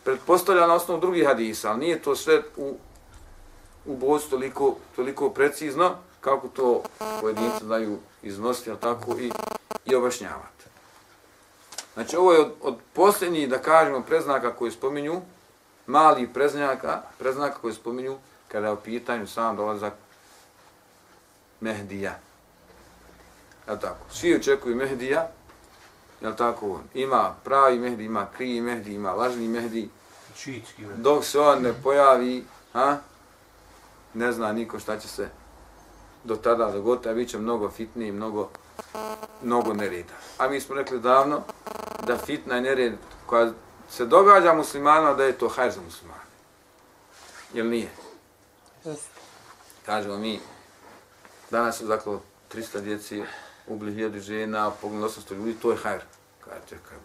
pretpostavlja 0.03 0.67
na 0.67 0.73
osnovu 0.73 0.99
drugih 0.99 1.27
hadisa, 1.27 1.69
ali 1.69 1.79
nije 1.79 2.01
to 2.01 2.15
sve 2.15 2.43
u 2.57 2.77
u 3.85 3.95
bocu 3.95 4.29
toliko, 4.29 4.75
toliko 4.95 5.29
precizno 5.29 5.95
kako 6.21 6.47
to 6.47 6.83
pojedinci 7.21 7.65
znaju 7.65 7.97
iznositi, 8.23 8.71
a 8.71 8.75
tako 8.75 9.17
i, 9.19 9.31
i 9.85 9.95
objašnjavati. 9.95 10.63
Znači, 11.93 12.15
ovo 12.15 12.33
je 12.33 12.39
od, 12.39 12.53
od 12.61 12.77
posljednjih, 12.93 13.49
da 13.49 13.61
kažemo, 13.61 14.01
preznaka 14.01 14.55
koji 14.55 14.71
spominju, 14.71 15.21
mali 15.87 16.27
preznaka, 16.33 17.01
preznaka 17.19 17.57
koji 17.61 17.73
spominju 17.73 18.17
kada 18.47 18.67
je 18.67 18.73
u 18.73 18.77
pitanju 18.77 19.27
sam 19.27 19.55
dolazak 19.55 19.93
Mehdija. 21.59 22.19
Je 23.69 23.79
tako? 23.79 24.05
Svi 24.11 24.35
očekuju 24.35 24.75
Mehdija, 24.75 25.27
je 26.21 26.35
tako? 26.35 26.79
Ima 26.93 27.35
pravi 27.43 27.79
Mehdi, 27.79 28.03
ima 28.03 28.27
krivi 28.37 28.61
Mehdi, 28.61 28.93
ima 28.93 29.13
lažni 29.13 29.47
Mehdi. 29.47 29.89
Dok 30.95 31.25
se 31.25 31.39
on 31.39 31.61
ne 31.61 31.73
pojavi, 31.83 32.45
ha? 32.73 32.97
Ne 34.13 34.31
zna 34.31 34.53
niko 34.53 34.79
šta 34.79 34.99
će 34.99 35.07
se 35.07 35.29
do 36.23 36.35
tada 36.35 36.71
dogoditi, 36.71 37.09
a 37.09 37.13
bit 37.13 37.29
će 37.29 37.37
mnogo 37.37 37.69
fitniji, 37.69 38.11
mnogo, 38.11 38.49
mnogo 39.41 39.73
nereda. 39.73 40.13
A 40.37 40.47
mi 40.47 40.61
smo 40.61 40.75
rekli 40.75 40.99
davno 40.99 41.41
da 42.07 42.17
fitna 42.17 42.57
i 42.57 42.61
nered 42.61 42.93
koja 43.25 43.51
se 43.89 44.05
događa 44.05 44.53
muslimanima, 44.53 45.13
da 45.13 45.23
je 45.23 45.37
to 45.37 45.49
hajr 45.49 45.71
za 45.71 45.81
muslimane. 45.81 46.23
Jel 47.53 47.69
nije? 47.69 47.89
Kažemo 49.85 50.17
mi, 50.17 50.39
danas 51.51 51.77
su 51.77 51.85
zaklo 51.85 52.21
300 52.53 52.81
djeci, 52.81 53.23
ubili 53.67 53.93
hiljadu 53.93 54.19
žena, 54.19 54.71
pogledali 54.81 55.11
800 55.11 55.35
ljudi, 55.35 55.53
to 55.53 55.71
je 55.71 55.77
hajr. 55.77 56.01
Kaže, 56.39 56.61
čekaj. 56.69 56.97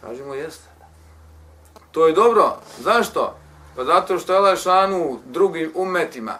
Kažemo, 0.00 0.34
jeste. 0.34 0.68
To 1.90 2.06
je 2.06 2.12
dobro. 2.12 2.56
Zašto? 2.78 3.36
Pa 3.78 3.84
zato 3.84 4.18
što 4.18 4.34
je 4.34 4.40
Lašanu 4.40 5.18
drugim 5.26 5.72
umetima 5.74 6.38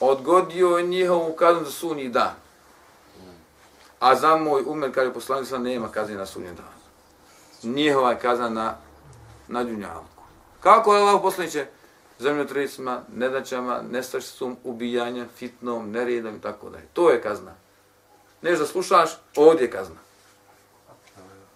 odgodio 0.00 0.80
njihovu 0.80 1.32
kaznu 1.32 1.64
za 1.64 1.70
sunji 1.70 2.08
dan. 2.08 2.34
A 3.98 4.14
za 4.16 4.36
moj 4.36 4.62
umet, 4.66 4.94
kaže 4.94 5.12
poslanik 5.12 5.48
sam, 5.48 5.62
nema 5.62 5.88
kazne 5.88 6.16
na 6.16 6.26
sunji 6.26 6.46
dan. 6.46 6.74
Njihova 7.74 8.10
je 8.10 8.18
kazna 8.18 8.48
na, 8.48 8.76
na 9.48 9.64
djunjalku. 9.64 10.22
Kako 10.60 10.94
je 10.94 11.02
Allah 11.02 11.20
poslaniće? 11.22 11.66
Zemljotresima, 12.18 13.00
nedaćama, 13.14 13.82
nestašstvom, 13.90 14.56
ubijanjem, 14.64 15.28
fitnom, 15.36 15.90
neredom 15.90 16.36
i 16.36 16.40
tako 16.40 16.70
dalje. 16.70 16.86
To 16.92 17.10
je 17.10 17.22
kazna. 17.22 17.54
Neš 18.42 18.58
da 18.58 18.66
slušaš, 18.66 19.10
ovdje 19.36 19.64
je 19.64 19.70
kazna. 19.70 19.96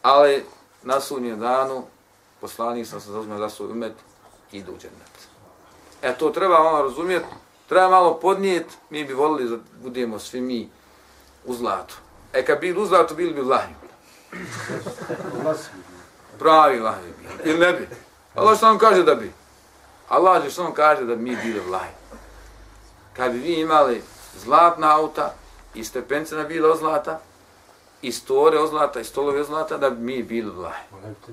Ali 0.03 0.45
na 0.83 1.01
sunnjem 1.01 1.41
danu 1.41 1.85
poslanik 2.41 2.87
sam 2.87 3.01
se 3.01 3.13
zauzmeo 3.13 3.39
za 3.39 3.49
svoj 3.49 3.71
umet, 3.71 3.93
idu 4.55 4.73
u 4.73 4.79
džennet. 4.79 5.15
E 6.03 6.15
to 6.19 6.31
treba 6.31 6.59
ono 6.59 6.83
razumjeti, 6.83 7.27
treba 7.69 7.89
malo 7.89 8.15
podnijeti, 8.15 8.75
mi 8.91 9.05
bi 9.05 9.13
volili 9.13 9.51
da 9.51 9.57
budemo 9.83 10.19
svi 10.19 10.41
mi 10.41 10.69
u 11.45 11.55
zlatu. 11.55 11.97
E 12.33 12.45
kad 12.45 12.61
bi 12.61 12.73
u 12.73 12.87
zlatu, 12.87 13.15
bili 13.15 13.33
bi 13.33 13.41
vlahni. 13.41 13.75
Pravi 16.39 16.81
vlahni 16.81 17.13
bi. 17.19 17.51
Ili 17.51 17.59
ne 17.59 17.73
bi? 17.73 17.89
Allah 18.35 18.57
što 18.57 18.67
nam 18.67 18.79
kaže 18.79 19.03
da 19.03 19.15
bi. 19.15 19.33
Allah 20.09 20.51
što 20.51 20.63
nam 20.63 20.73
kaže 20.73 21.05
da 21.05 21.17
mi 21.17 21.37
bili 21.37 21.61
vlahni. 21.61 21.97
Kad 23.17 23.33
bi 23.33 23.39
vi 23.39 23.61
imali 23.61 24.03
zlatna 24.37 24.97
auta 24.97 25.35
i 25.75 25.85
stepence 25.85 26.37
na 26.37 26.43
bilo 26.43 26.77
zlata, 26.77 27.21
i 28.03 28.13
store 28.13 28.59
od 28.59 28.71
zlata, 28.71 29.01
i 29.01 29.05
stolovi 29.05 29.41
od 29.41 29.47
zlata, 29.47 29.77
da 29.77 29.91
bi 29.91 30.03
mi 30.03 30.23
bili 30.23 30.51
vlahni. 30.51 30.85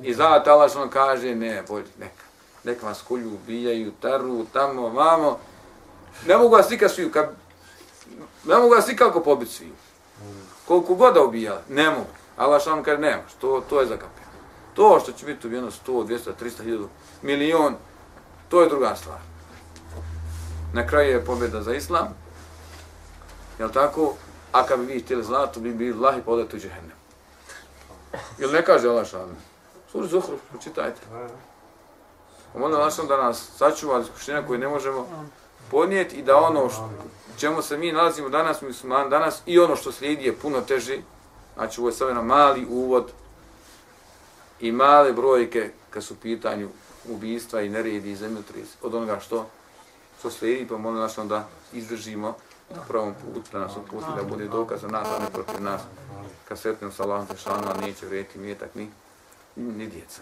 I 0.03 0.13
zato 0.13 0.51
Allah 0.51 0.69
što 0.69 0.79
nam 0.79 0.89
kaže, 0.89 1.35
ne, 1.35 1.63
bolje, 1.67 1.85
neka 1.99 2.30
nek 2.63 2.83
vas 2.83 3.01
kolju, 3.01 3.33
ubijaju, 3.33 3.91
taru, 4.01 4.45
tamo, 4.53 4.89
vamo. 4.89 5.39
Ne 6.27 6.37
mogu 6.37 6.55
vas 6.55 6.69
nikad 6.69 6.91
sviju, 6.91 7.11
kad... 7.11 7.29
ne 8.45 8.55
mogu 8.55 8.73
vas 8.73 8.87
nikako 8.87 9.19
pobiti 9.19 9.51
sviju. 9.51 9.73
Koliko 10.67 10.95
god 10.95 11.13
da 11.13 11.23
ubija, 11.23 11.61
ne 11.69 11.89
mogu. 11.89 12.09
Allah 12.37 12.61
što 12.61 12.83
kaže, 12.83 12.97
nema, 12.97 13.23
to, 13.41 13.63
to 13.69 13.81
je 13.81 13.87
kapija 13.87 14.27
To 14.73 14.99
što 15.03 15.11
će 15.11 15.25
biti 15.25 15.47
ubijeno 15.47 15.71
100, 15.71 16.07
200, 16.07 16.31
300, 16.41 16.63
1000, 16.63 16.87
milion, 17.21 17.75
to 18.49 18.61
je 18.61 18.69
druga 18.69 18.95
stvar. 18.95 19.19
Na 20.73 20.87
kraju 20.87 21.09
je 21.09 21.25
pobjeda 21.25 21.61
za 21.61 21.73
islam, 21.73 22.07
jel 23.59 23.69
tako? 23.69 24.13
A 24.51 24.65
kad 24.65 24.79
bi 24.79 24.85
vi 24.93 24.99
htjeli 24.99 25.23
zlato, 25.23 25.59
bi 25.59 25.73
bili 25.73 25.99
lahi 25.99 26.21
podati 26.21 26.55
u 26.55 26.59
džehennem. 26.59 26.97
Ili 28.39 28.53
ne 28.53 28.65
kaže 28.65 28.89
Allah 28.89 29.07
šalam? 29.07 29.37
Suri 29.91 30.07
Zuhru, 30.07 30.37
pročitajte. 30.49 31.01
Molim 32.55 32.77
vas 32.77 32.99
da 33.07 33.17
nas 33.17 33.49
sačuva 33.57 33.95
od 33.95 34.03
iskušenja 34.03 34.47
koje 34.47 34.59
ne 34.59 34.67
možemo 34.67 35.07
podnijeti 35.71 36.15
i 36.15 36.23
da 36.23 36.37
ono 36.37 36.69
što, 36.69 36.89
čemu 37.37 37.61
se 37.61 37.77
mi 37.77 37.91
nalazimo 37.91 38.29
danas, 38.29 38.61
musliman 38.61 39.09
danas, 39.09 39.41
i 39.45 39.59
ono 39.59 39.75
što 39.75 39.91
slijedi 39.91 40.25
je 40.25 40.35
puno 40.35 40.61
teže. 40.61 40.97
Znači, 41.55 41.79
ovo 41.81 41.89
je 41.89 41.93
samo 41.93 42.23
mali 42.23 42.65
uvod 42.69 43.11
i 44.59 44.71
male 44.71 45.13
brojke 45.13 45.71
kad 45.89 46.03
su 46.03 46.15
pitanju 46.15 46.69
ubijstva 47.09 47.61
i 47.61 47.69
neredi 47.69 48.11
i 48.11 48.15
zemljotris 48.15 48.69
od 48.81 48.95
onoga 48.95 49.19
što, 49.19 49.49
što 50.19 50.31
slijedi, 50.31 50.67
pa 50.67 50.77
molim 50.77 50.99
vas 50.99 51.17
da 51.23 51.47
izdržimo 51.73 52.35
na 52.75 52.81
pravom 52.87 53.13
putu, 53.13 53.49
da 53.51 53.59
nas 53.59 53.71
uputi, 53.77 54.05
da 54.15 54.23
bude 54.23 54.47
dokaz 54.47 54.81
za 54.81 54.87
nas, 54.87 55.07
a 55.07 55.19
ne 55.19 55.29
protiv 55.33 55.61
nas. 55.61 55.81
Kad 56.47 56.59
sretnemo 56.59 56.93
sa 56.93 57.03
Allahom 57.03 57.27
Tešana, 57.27 57.73
neće 57.81 58.05
vrijeti 58.05 58.39
mjetak 58.39 58.75
ni, 58.75 58.89
ni 59.55 59.87
djeca. 59.87 60.21